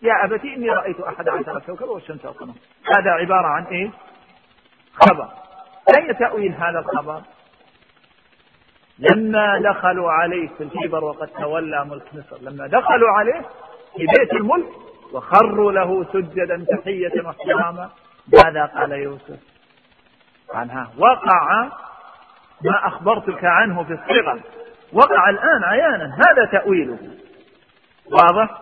يا 0.02 0.26
أبت 0.26 0.46
إني 0.46 0.70
رأيت 0.70 1.00
أحد 1.00 1.30
عشر 1.30 1.60
كوكبا 1.60 1.92
والشمس 1.92 2.26
والقمر. 2.26 2.54
هذا 2.98 3.12
عبارة 3.12 3.48
عن 3.48 3.66
إيه؟ 3.66 3.92
خبر. 4.94 5.30
أين 5.98 6.18
تأويل 6.18 6.54
هذا 6.54 6.80
الخبر؟ 6.80 7.22
لما 9.00 9.60
دخلوا 9.60 10.12
عليه 10.12 10.48
في 10.58 10.64
الكبر 10.64 11.04
وقد 11.04 11.28
تولى 11.28 11.86
ملك 11.86 12.04
مصر 12.14 12.38
لما 12.42 12.68
دخلوا 12.68 13.10
عليه 13.10 13.42
في 13.96 14.06
بيت 14.20 14.34
الملك 14.34 14.70
وخروا 15.14 15.72
له 15.72 16.04
سجدا 16.14 16.66
تحية 16.78 17.22
واحتراما 17.26 17.90
ماذا 18.34 18.66
قال 18.66 18.92
يوسف؟ 18.92 19.40
عنها 20.54 20.92
وقع 20.98 21.64
ما 22.64 22.88
أخبرتك 22.88 23.46
عنه 23.46 23.84
في 23.84 23.94
الصغر 23.94 24.42
وقع 24.94 25.30
الآن 25.30 25.64
عيانا. 25.64 26.16
هذا 26.16 26.46
تأويله. 26.52 26.98
واضح؟ 28.12 28.62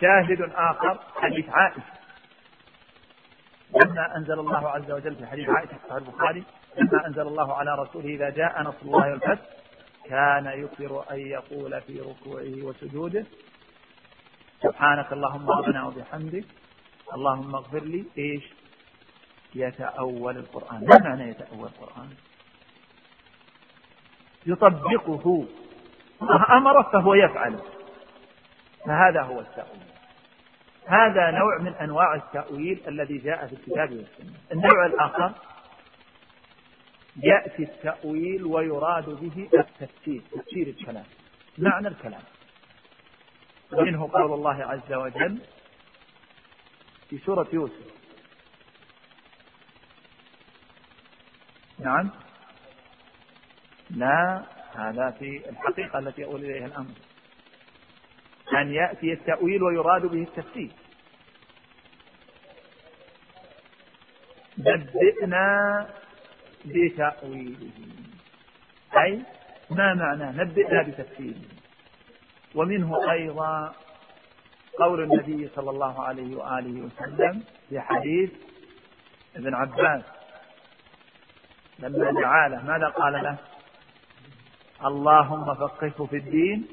شاهد 0.00 0.52
آخر 0.56 0.98
حديث 1.16 1.48
عائشة. 1.48 1.82
لما 3.74 4.16
أنزل 4.16 4.38
الله 4.40 4.68
عز 4.68 4.90
وجل 4.90 5.14
في 5.14 5.26
حديث 5.26 5.48
عائشة 5.48 5.78
في 5.88 5.96
البخاري 5.96 6.44
لما 6.78 7.06
أنزل 7.06 7.22
الله 7.22 7.54
على 7.54 7.74
رسوله 7.74 8.06
إذا 8.08 8.30
جاء 8.30 8.62
نصر 8.62 8.82
الله 8.82 9.10
والفتح 9.10 9.38
كان 10.04 10.46
يكثر 10.46 11.04
أن 11.10 11.18
يقول 11.18 11.80
في 11.80 12.00
ركوعه 12.00 12.62
وسجوده 12.68 13.24
سبحانك 14.62 15.12
اللهم 15.12 15.50
ربنا 15.50 15.86
وبحمدك 15.86 16.44
اللهم 17.14 17.54
اغفر 17.54 17.84
لي 17.84 18.04
إيش؟ 18.18 18.44
يتأول 19.54 20.36
القرآن 20.36 20.84
ما 20.84 20.98
معنى 21.08 21.30
يتأول 21.30 21.68
القرآن؟ 21.68 22.10
يطبقه 24.46 25.46
أمره 26.50 26.82
فهو 26.82 27.14
يفعله 27.14 27.62
فهذا 28.86 29.22
هو 29.22 29.40
التأويل 29.40 29.93
هذا 30.86 31.30
نوع 31.30 31.58
من 31.58 31.74
أنواع 31.74 32.14
التأويل 32.14 32.82
الذي 32.88 33.18
جاء 33.18 33.46
في 33.46 33.52
الكتاب 33.52 33.90
والسنة. 33.90 34.34
النوع 34.52 34.86
الآخر 34.86 35.32
يأتي 37.16 37.62
التأويل 37.62 38.44
ويراد 38.44 39.04
به 39.08 39.48
التفسير 39.54 40.22
تفسير 40.32 40.66
الكلام 40.66 41.04
معنى 41.58 41.88
الكلام. 41.88 42.22
ومنه 43.72 44.10
قول 44.12 44.32
الله 44.32 44.64
عز 44.64 44.92
وجل 44.92 45.38
في 47.10 47.18
سورة 47.18 47.48
يوسف. 47.52 47.94
نعم. 51.78 52.10
لا 53.90 54.44
هذا 54.74 55.10
في 55.10 55.50
الحقيقة 55.50 55.98
التي 55.98 56.24
أقول 56.24 56.44
إليها 56.44 56.66
الأمر. 56.66 56.94
أن 58.60 58.72
يأتي 58.72 59.12
التأويل 59.12 59.62
ويراد 59.62 60.06
به 60.06 60.22
التفسير. 60.22 60.70
نبئنا 64.58 65.86
بتأويله. 66.64 67.70
أي 68.96 69.22
ما 69.70 69.94
معنى 69.94 70.38
نبئنا 70.38 70.82
بتفسيره. 70.82 71.42
ومنه 72.54 73.10
أيضا 73.12 73.74
قول 74.78 75.02
النبي 75.02 75.48
صلى 75.48 75.70
الله 75.70 76.02
عليه 76.04 76.36
وآله 76.36 76.80
وسلم 76.80 77.44
في 77.68 77.80
حديث 77.80 78.30
ابن 79.36 79.54
عباس. 79.54 80.02
لما 81.78 82.20
دعا 82.20 82.48
له 82.48 82.62
ماذا 82.62 82.88
قال 82.88 83.12
له؟ 83.12 83.36
اللهم 84.84 85.54
فقهه 85.54 86.06
في 86.06 86.16
الدين 86.16 86.68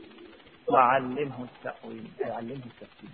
وعلمه 0.68 1.44
التأويل 1.44 2.08
أي 2.26 2.32
علمه 2.32 2.66
التفسير. 2.66 3.10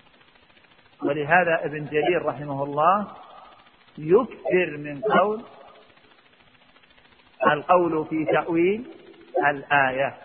ولهذا 1.03 1.65
ابن 1.65 1.85
جرير 1.85 2.25
رحمه 2.25 2.63
الله 2.63 3.07
يكثر 3.97 4.77
من 4.77 5.01
قول 5.01 5.43
القول 7.47 8.05
في 8.05 8.25
تأويل 8.25 8.85
الآية 9.47 10.17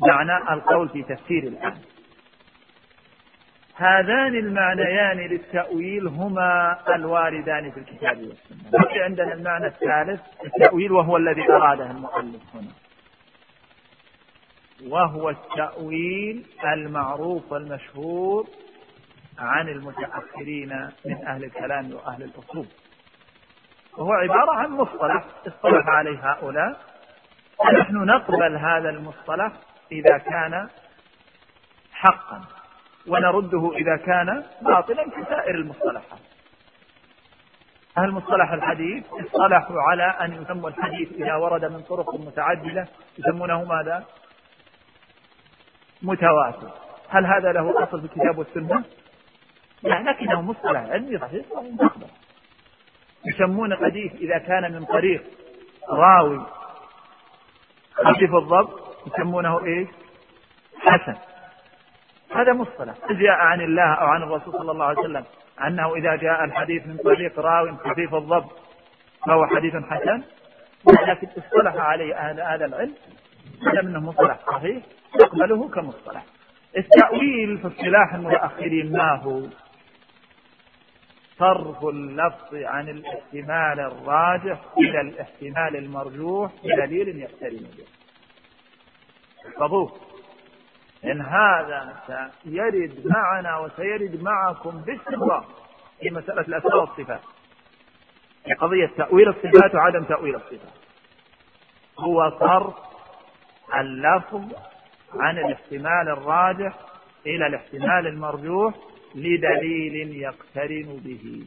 معنى 0.00 0.52
القول 0.54 0.88
في 0.88 1.02
تفسير 1.02 1.42
الآية. 1.42 1.82
هذان 3.74 4.34
المعنيان 4.34 5.16
للتأويل 5.18 6.06
هما 6.08 6.78
الواردان 6.94 7.70
في 7.70 7.80
الكتاب 7.80 8.18
والسنة. 8.18 9.02
عندنا 9.04 9.32
المعنى 9.32 9.66
الثالث 9.66 10.20
التأويل 10.44 10.92
وهو 10.92 11.16
الذي 11.16 11.42
أراده 11.42 11.90
المؤلف 11.90 12.42
هنا. 12.54 12.70
وهو 14.88 15.30
التأويل 15.30 16.46
المعروف 16.64 17.52
والمشهور 17.52 18.46
عن 19.38 19.68
المتأخرين 19.68 20.90
من 21.06 21.26
أهل 21.26 21.44
الكلام 21.44 21.92
وأهل 21.92 22.22
الأصول. 22.22 22.66
وهو 23.98 24.12
عبارة 24.12 24.50
عن 24.52 24.70
مصطلح 24.70 25.24
اصطلح 25.46 25.88
عليه 25.88 26.32
هؤلاء. 26.32 26.80
ونحن 27.58 27.96
نقبل 27.96 28.56
هذا 28.56 28.90
المصطلح 28.90 29.52
إذا 29.92 30.18
كان 30.18 30.68
حقا 31.92 32.40
ونرده 33.06 33.72
إذا 33.74 33.96
كان 33.96 34.44
باطلا 34.62 35.10
كسائر 35.10 35.54
المصطلحات. 35.54 36.20
أهل 37.98 38.10
مصطلح 38.10 38.52
الحديث 38.52 39.04
اصطلحوا 39.12 39.82
على 39.82 40.02
أن 40.02 40.42
يسموا 40.42 40.68
الحديث 40.68 41.12
إذا 41.12 41.34
ورد 41.34 41.64
من 41.64 41.82
طرق 41.82 42.14
متعددة؟ 42.14 42.88
يسمونه 43.18 43.64
ماذا؟ 43.64 44.04
متواتر. 46.02 46.70
هل 47.08 47.26
هذا 47.26 47.52
له 47.52 47.82
أصل 47.82 48.00
في 48.00 48.06
الكتاب 48.06 48.38
والسنة؟ 48.38 48.84
لا 49.82 50.02
لكنه 50.02 50.42
مصطلح 50.42 50.80
علمي 50.80 51.18
صحيح 51.18 51.46
مستقبل 51.72 52.06
يسمون 53.26 53.72
الحديث 53.72 54.12
إذا 54.14 54.38
كان 54.38 54.72
من 54.72 54.84
طريق 54.84 55.22
راوي. 55.88 56.46
خفيف 57.94 58.34
الضبط 58.34 58.96
يسمونه 59.06 59.64
إيش؟ 59.64 59.88
حسن. 60.78 61.14
هذا 62.34 62.52
مصطلح. 62.52 62.94
جاء 63.10 63.36
عن 63.36 63.60
الله 63.60 63.94
أو 63.94 64.06
عن 64.06 64.22
الرسول 64.22 64.52
صلى 64.52 64.72
الله 64.72 64.84
عليه 64.84 65.00
وسلم 65.00 65.24
أنه 65.66 65.94
إذا 65.94 66.16
جاء 66.16 66.44
الحديث 66.44 66.86
من 66.86 66.96
طريق 66.96 67.38
راو 67.38 67.76
خفيف 67.76 68.14
الضبط 68.14 68.52
فهو 69.26 69.46
حديث 69.46 69.74
حسن؟ 69.76 70.22
لكن 71.08 71.28
اصطلح 71.38 71.76
عليه 71.76 72.14
أهل 72.14 72.40
هذا 72.40 72.64
العلم 72.66 72.94
هذا 73.66 73.82
منه 73.82 74.00
مصطلح 74.00 74.38
صحيح 74.46 74.82
يقبله 75.20 75.68
كمصطلح 75.68 76.24
التأويل 76.76 77.58
في 77.58 77.66
اصطلاح 77.66 78.14
المتأخرين 78.14 78.92
ما 78.92 79.14
هو؟ 79.22 79.42
صرف 81.38 81.84
اللفظ 81.84 82.54
عن 82.54 82.88
الاحتمال 82.88 83.80
الراجح 83.80 84.60
إلى 84.78 85.00
الاحتمال 85.00 85.76
المرجوح 85.76 86.52
بدليل 86.64 87.08
يقترن 87.18 87.66
به. 87.76 87.84
احفظوه 89.48 89.92
إن 91.04 91.20
هذا 91.20 91.96
سيرد 92.44 93.02
معنا 93.06 93.58
وسيرد 93.58 94.22
معكم 94.22 94.80
باستمرار 94.80 95.46
في 96.00 96.10
مسألة 96.10 96.40
الأسماء 96.40 96.76
والصفات 96.80 97.20
قضية 98.58 98.86
تأويل 98.96 99.28
الصفات 99.28 99.74
وعدم 99.74 100.04
تأويل 100.04 100.34
الصفات 100.36 100.72
هو 101.98 102.30
صرف 102.40 102.74
اللفظ 103.74 104.44
عن 105.14 105.38
الاحتمال 105.38 106.08
الراجح 106.08 106.78
إلى 107.26 107.46
الاحتمال 107.46 108.06
المرجوح 108.06 108.74
لدليل 109.14 110.16
يقترن 110.16 111.00
به. 111.04 111.46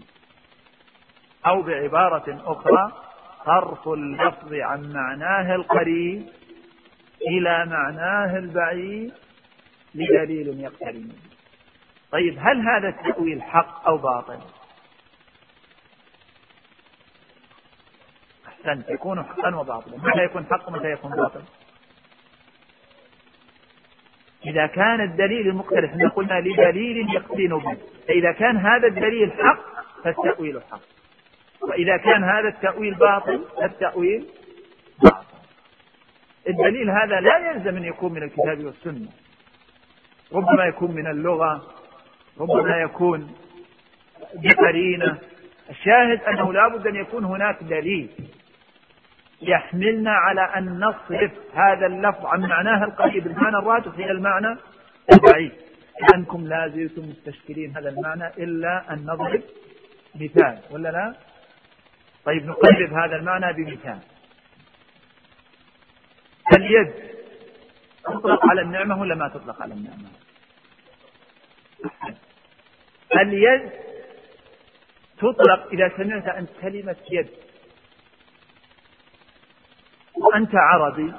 أو 1.47 1.61
بعبارة 1.61 2.41
أخرى 2.45 2.91
صرف 3.45 3.87
اللفظ 3.87 4.53
عن 4.53 4.93
معناه 4.93 5.55
القريب 5.55 6.29
إلى 7.27 7.65
معناه 7.65 8.37
البعيد 8.37 9.13
لدليل 9.95 10.59
يقترن 10.59 11.01
به. 11.07 11.33
طيب 12.11 12.37
هل 12.39 12.67
هذا 12.69 12.87
التأويل 12.89 13.41
حق 13.41 13.87
أو 13.87 13.97
باطل؟ 13.97 14.39
أحسنت 18.47 18.89
يكون 18.89 19.23
حقا 19.23 19.55
وباطلا. 19.55 19.97
متى 19.97 20.23
يكون 20.23 20.45
حق 20.45 20.69
ومتى 20.69 20.91
يكون 20.91 21.11
باطل؟ 21.11 21.41
إذا 24.45 24.67
كان 24.67 25.01
الدليل 25.01 25.47
المختلف 25.47 25.91
إحنا 25.91 26.09
قلنا 26.09 26.39
لدليل 26.39 27.15
يقترن 27.15 27.47
به. 27.47 27.77
فإذا 28.07 28.31
كان 28.31 28.57
هذا 28.57 28.87
الدليل 28.87 29.31
حق 29.31 29.59
فالتأويل 30.03 30.61
حق. 30.71 30.79
وإذا 31.61 31.97
كان 31.97 32.23
هذا 32.23 32.47
التأويل 32.47 32.93
باطل 32.93 33.45
فالتأويل 33.61 34.25
باطل. 35.03 35.25
الدليل 36.47 36.89
هذا 36.89 37.19
لا 37.19 37.51
يلزم 37.51 37.77
أن 37.77 37.83
يكون 37.83 38.13
من 38.13 38.23
الكتاب 38.23 38.65
والسنة. 38.65 39.07
ربما 40.33 40.65
يكون 40.65 40.91
من 40.91 41.07
اللغة 41.07 41.67
ربما 42.39 42.77
يكون 42.77 43.35
بقرينة. 44.35 45.17
الشاهد 45.69 46.23
أنه 46.23 46.53
لا 46.53 46.67
بد 46.67 46.87
أن 46.87 46.95
يكون 46.95 47.25
هناك 47.25 47.63
دليل. 47.63 48.09
يحملنا 49.47 50.11
على 50.11 50.41
أن 50.41 50.79
نصرف 50.79 51.31
هذا 51.53 51.85
اللفظ 51.85 52.25
عن 52.25 52.41
معناه 52.41 52.83
القريب 52.85 53.27
المعنى 53.27 53.57
الراجح 53.57 53.93
إلى 53.93 54.11
المعنى 54.11 54.57
البعيد 55.13 55.51
أنكم 56.15 56.47
لا 56.47 56.67
زلتم 56.67 57.01
مستشكلين 57.09 57.77
هذا 57.77 57.89
المعنى 57.89 58.27
إلا 58.27 58.93
أن 58.93 59.05
نضرب 59.05 59.41
مثال 60.15 60.59
ولا 60.71 60.89
لا؟ 60.89 61.15
طيب 62.25 62.45
نقرب 62.45 62.93
هذا 62.93 63.15
المعنى 63.15 63.53
بمثال 63.53 63.99
اليد 66.55 66.93
تطلق 68.03 68.49
على 68.49 68.61
النعمة 68.61 69.01
ولا 69.01 69.15
ما 69.15 69.27
تطلق 69.27 69.61
على 69.61 69.73
النعمة؟ 69.73 70.09
اليد 73.21 73.69
تطلق 75.17 75.67
إذا 75.73 75.91
سمعت 75.97 76.27
أن 76.27 76.47
كلمة 76.61 76.95
يد 77.11 77.29
وأنت 80.17 80.55
عربي 80.55 81.13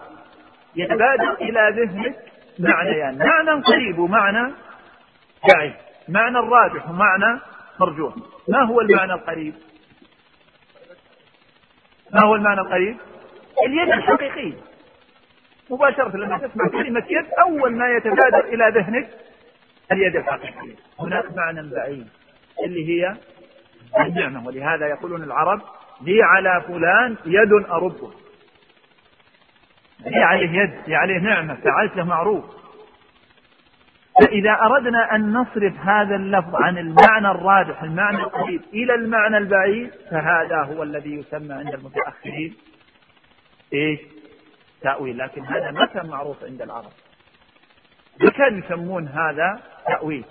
يتبادر 0.76 1.32
إلى 1.40 1.70
ذهنك 1.76 2.16
معنيان. 2.58 3.18
معنى 3.18 3.62
قريب 3.62 3.98
ومعنى 3.98 4.52
بعيد. 5.54 5.74
معنى 6.08 6.38
الراجح 6.38 6.90
ومعنى 6.90 7.40
مرجوح 7.80 8.14
ما 8.48 8.64
هو 8.64 8.80
المعنى 8.80 9.12
القريب؟ 9.12 9.54
ما 12.12 12.20
هو 12.24 12.34
المعنى 12.34 12.60
القريب؟ 12.60 12.96
اليد 13.66 13.88
الحقيقية 13.88 14.56
مباشرة 15.70 16.16
لما 16.16 16.38
تسمع 16.38 16.68
كلمة 16.68 17.04
يد 17.10 17.26
أول 17.40 17.76
ما 17.76 17.88
يتبادر 17.88 18.44
إلى 18.44 18.70
ذهنك 18.74 19.08
اليد 19.92 20.16
الحقيقية. 20.16 20.74
هناك 21.00 21.24
معنى 21.36 21.70
بعيد 21.70 22.08
اللي 22.64 22.88
هي 22.88 23.14
النعمة 24.00 24.46
ولهذا 24.46 24.86
يقولون 24.86 25.22
العرب 25.22 25.60
لي 26.02 26.22
على 26.22 26.62
فلان 26.68 27.16
يد 27.26 27.52
أربه. 27.52 28.12
لي 30.06 30.22
عليه 30.22 30.50
يد 30.50 30.74
لي 30.86 30.96
عليه 30.96 31.18
نعمة 31.18 31.54
فعلت 31.54 31.96
له 31.96 32.04
معروف. 32.04 32.44
فإذا 34.20 34.52
أردنا 34.52 35.14
أن 35.14 35.32
نصرف 35.32 35.72
هذا 35.78 36.16
اللفظ 36.16 36.54
عن 36.54 36.78
المعنى 36.78 37.30
الراجح 37.30 37.82
المعنى 37.82 38.16
القريب 38.16 38.62
إلى 38.72 38.94
المعنى 38.94 39.36
البعيد 39.38 39.90
فهذا 40.10 40.62
هو 40.62 40.82
الذي 40.82 41.14
يسمى 41.14 41.54
عند 41.54 41.74
المتأخرين 41.74 42.54
إيش؟ 43.72 44.00
تأويل. 44.82 45.18
لكن 45.18 45.44
هذا 45.44 45.70
ما 45.70 45.86
كان 45.86 46.06
معروف 46.06 46.44
عند 46.44 46.62
العرب. 46.62 46.92
ما 48.20 48.30
كانوا 48.30 48.58
يسمون 48.58 49.08
هذا 49.08 49.60
تأويل. 49.86 50.24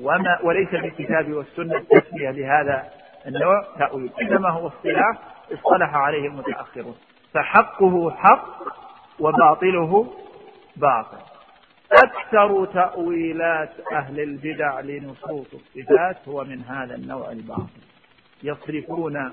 وما 0.00 0.38
وليس 0.42 0.68
في 0.68 0.76
الكتاب 0.76 1.32
والسنة 1.32 1.78
تسمية 1.78 2.30
لهذا 2.30 2.84
النوع 3.26 3.66
تأويل. 3.78 4.10
إنما 4.22 4.50
هو 4.50 4.66
اصطلاح 4.66 5.18
اصطلح 5.52 5.94
عليه 5.94 6.28
المتأخرون. 6.28 6.96
فحقه 7.34 8.10
حق 8.10 8.58
وباطله 9.20 10.14
باطل 10.76 11.18
أكثر 11.92 12.64
تأويلات 12.64 13.70
أهل 13.92 14.20
البدع 14.20 14.80
لنصوص 14.80 15.46
الصفات 15.54 16.28
هو 16.28 16.44
من 16.44 16.60
هذا 16.60 16.94
النوع 16.94 17.32
الباطل 17.32 17.82
يصرفون 18.42 19.32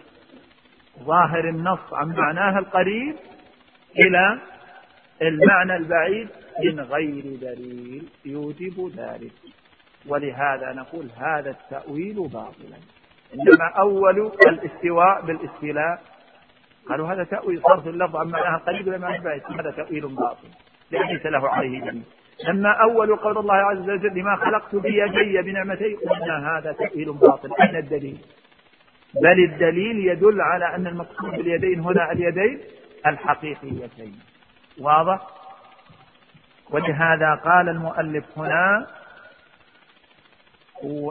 ظاهر 1.04 1.50
النص 1.50 1.94
عن 1.94 2.08
معناه 2.08 2.60
القريب 2.60 3.16
إلى 4.00 4.40
المعنى 5.22 5.76
البعيد 5.76 6.28
من 6.64 6.80
غير 6.80 7.24
دليل 7.42 8.10
يوجب 8.26 8.92
ذلك. 8.98 9.32
ولهذا 10.08 10.74
نقول 10.74 11.10
هذا 11.18 11.50
التأويل 11.50 12.16
باطلا. 12.16 12.78
إنما 13.34 13.70
أول 13.80 14.32
الاستواء 14.48 15.22
بالإستيلاء 15.26 16.02
قالوا 16.90 17.14
هذا 17.14 17.24
تأويل 17.24 17.62
صرف 17.62 17.88
اللفظ 17.88 18.16
عن 18.16 18.28
معناها 18.28 18.58
قريب 18.58 18.88
إلى 18.88 18.98
معنى 18.98 19.42
هذا 19.60 19.72
تأويل 19.72 20.08
باطل. 20.08 20.48
ليس 20.92 21.26
له 21.26 21.50
عليه 21.50 21.80
دليل. 21.82 22.04
لما 22.48 22.72
أول 22.72 23.16
قول 23.16 23.38
الله 23.38 23.56
عز 23.56 23.90
وجل 23.90 24.20
لما 24.20 24.36
خلقت 24.36 24.76
بيدي 24.76 25.42
بنعمتي 25.42 25.94
قلنا 25.96 26.58
هذا 26.58 26.72
تأويل 26.72 27.14
باطل. 27.14 27.50
أين 27.62 27.76
الدليل؟ 27.76 28.18
بل 29.24 29.44
الدليل 29.44 30.08
يدل 30.08 30.42
على 30.42 30.76
أن 30.76 30.88
المقصود 30.88 31.32
باليدين 31.32 31.80
هنا 31.80 32.12
اليدين 32.12 32.60
الحقيقيتين. 33.06 34.20
واضح؟ 34.80 35.20
ولهذا 36.70 37.36
قال 37.36 37.70
المؤلف 37.70 38.26
هنا 38.38 38.88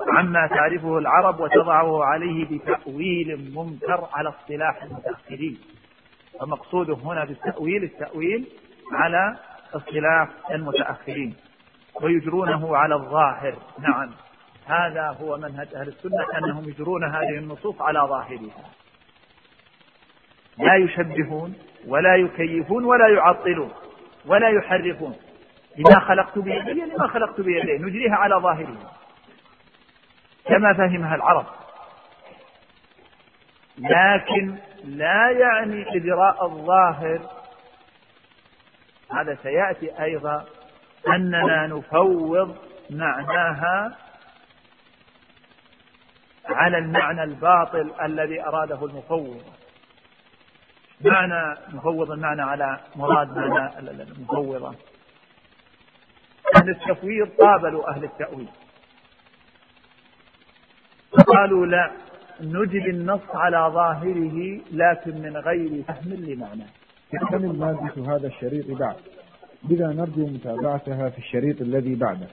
عما 0.09 0.47
تعرفه 0.47 0.99
العرب 0.99 1.41
وتضعه 1.41 2.05
عليه 2.05 2.45
بتأويل 2.59 3.53
منكر 3.55 4.09
على 4.13 4.29
اصطلاح 4.29 4.83
المتأخرين. 4.83 5.59
فمقصوده 6.41 6.95
هنا 6.95 7.25
بالتأويل 7.25 7.85
التأويل 7.85 8.47
على 8.93 9.37
اصطلاح 9.75 10.29
المتأخرين. 10.51 11.37
ويجرونه 12.03 12.77
على 12.77 12.95
الظاهر. 12.95 13.55
نعم. 13.79 14.11
هذا 14.67 15.17
هو 15.21 15.37
منهج 15.37 15.69
أهل 15.75 15.89
السنة 15.89 16.39
أنهم 16.39 16.69
يجرون 16.69 17.05
هذه 17.05 17.39
النصوص 17.39 17.81
على 17.81 17.99
ظاهرها. 17.99 18.71
لا 20.59 20.77
يشبهون 20.77 21.55
ولا 21.87 22.17
يكيفون 22.17 22.85
ولا 22.85 23.09
يعطلون 23.09 23.71
ولا 24.27 24.49
يحرفون. 24.49 25.17
لما 25.79 26.01
خلقت 26.01 26.39
بيدي 26.39 26.73
لما 26.73 27.07
خلقت 27.07 27.41
بيدي. 27.41 27.79
نجريها 27.79 28.17
على 28.17 28.35
ظاهرها. 28.37 29.04
كما 30.47 30.75
فهمها 30.75 31.15
العرب. 31.15 31.47
لكن 33.79 34.59
لا 34.85 35.31
يعني 35.31 35.97
إجراء 35.97 36.47
الظاهر. 36.47 37.21
هذا 39.11 39.39
سيأتي 39.43 40.03
أيضا 40.03 40.45
أننا 41.09 41.67
نفوض 41.67 42.57
معناها 42.91 43.97
على 46.47 46.79
المعنى 46.79 47.23
الباطل 47.23 47.93
الذي 48.03 48.43
أراده 48.43 48.87
المفوض. 48.87 49.43
معنى 51.01 51.59
مفوض 51.73 52.11
المعنى 52.11 52.43
على 52.43 52.81
مراد 52.97 53.39
معنى 53.39 53.91
المفوضة. 53.91 54.75
أهل 56.57 56.71
التفويض 56.71 57.29
قابلوا 57.41 57.91
أهل 57.91 58.05
التأويل. 58.05 58.49
قالوا 61.23 61.67
لا 61.67 61.91
نجد 62.41 62.83
النص 62.89 63.21
على 63.35 63.71
ظاهره 63.75 64.61
لكن 64.73 65.23
من 65.23 65.37
غير 65.37 65.83
فهم 65.83 66.13
لمعناه. 66.13 66.67
تكتمل 67.13 67.59
مادة 67.59 68.15
هذا 68.17 68.27
الشريط 68.27 68.79
بعد. 68.79 68.97
لذا 69.71 69.87
نرجو 69.87 70.27
متابعتها 70.27 71.09
في 71.09 71.19
الشريط 71.19 71.61
الذي 71.61 71.95
بعده. 71.95 72.27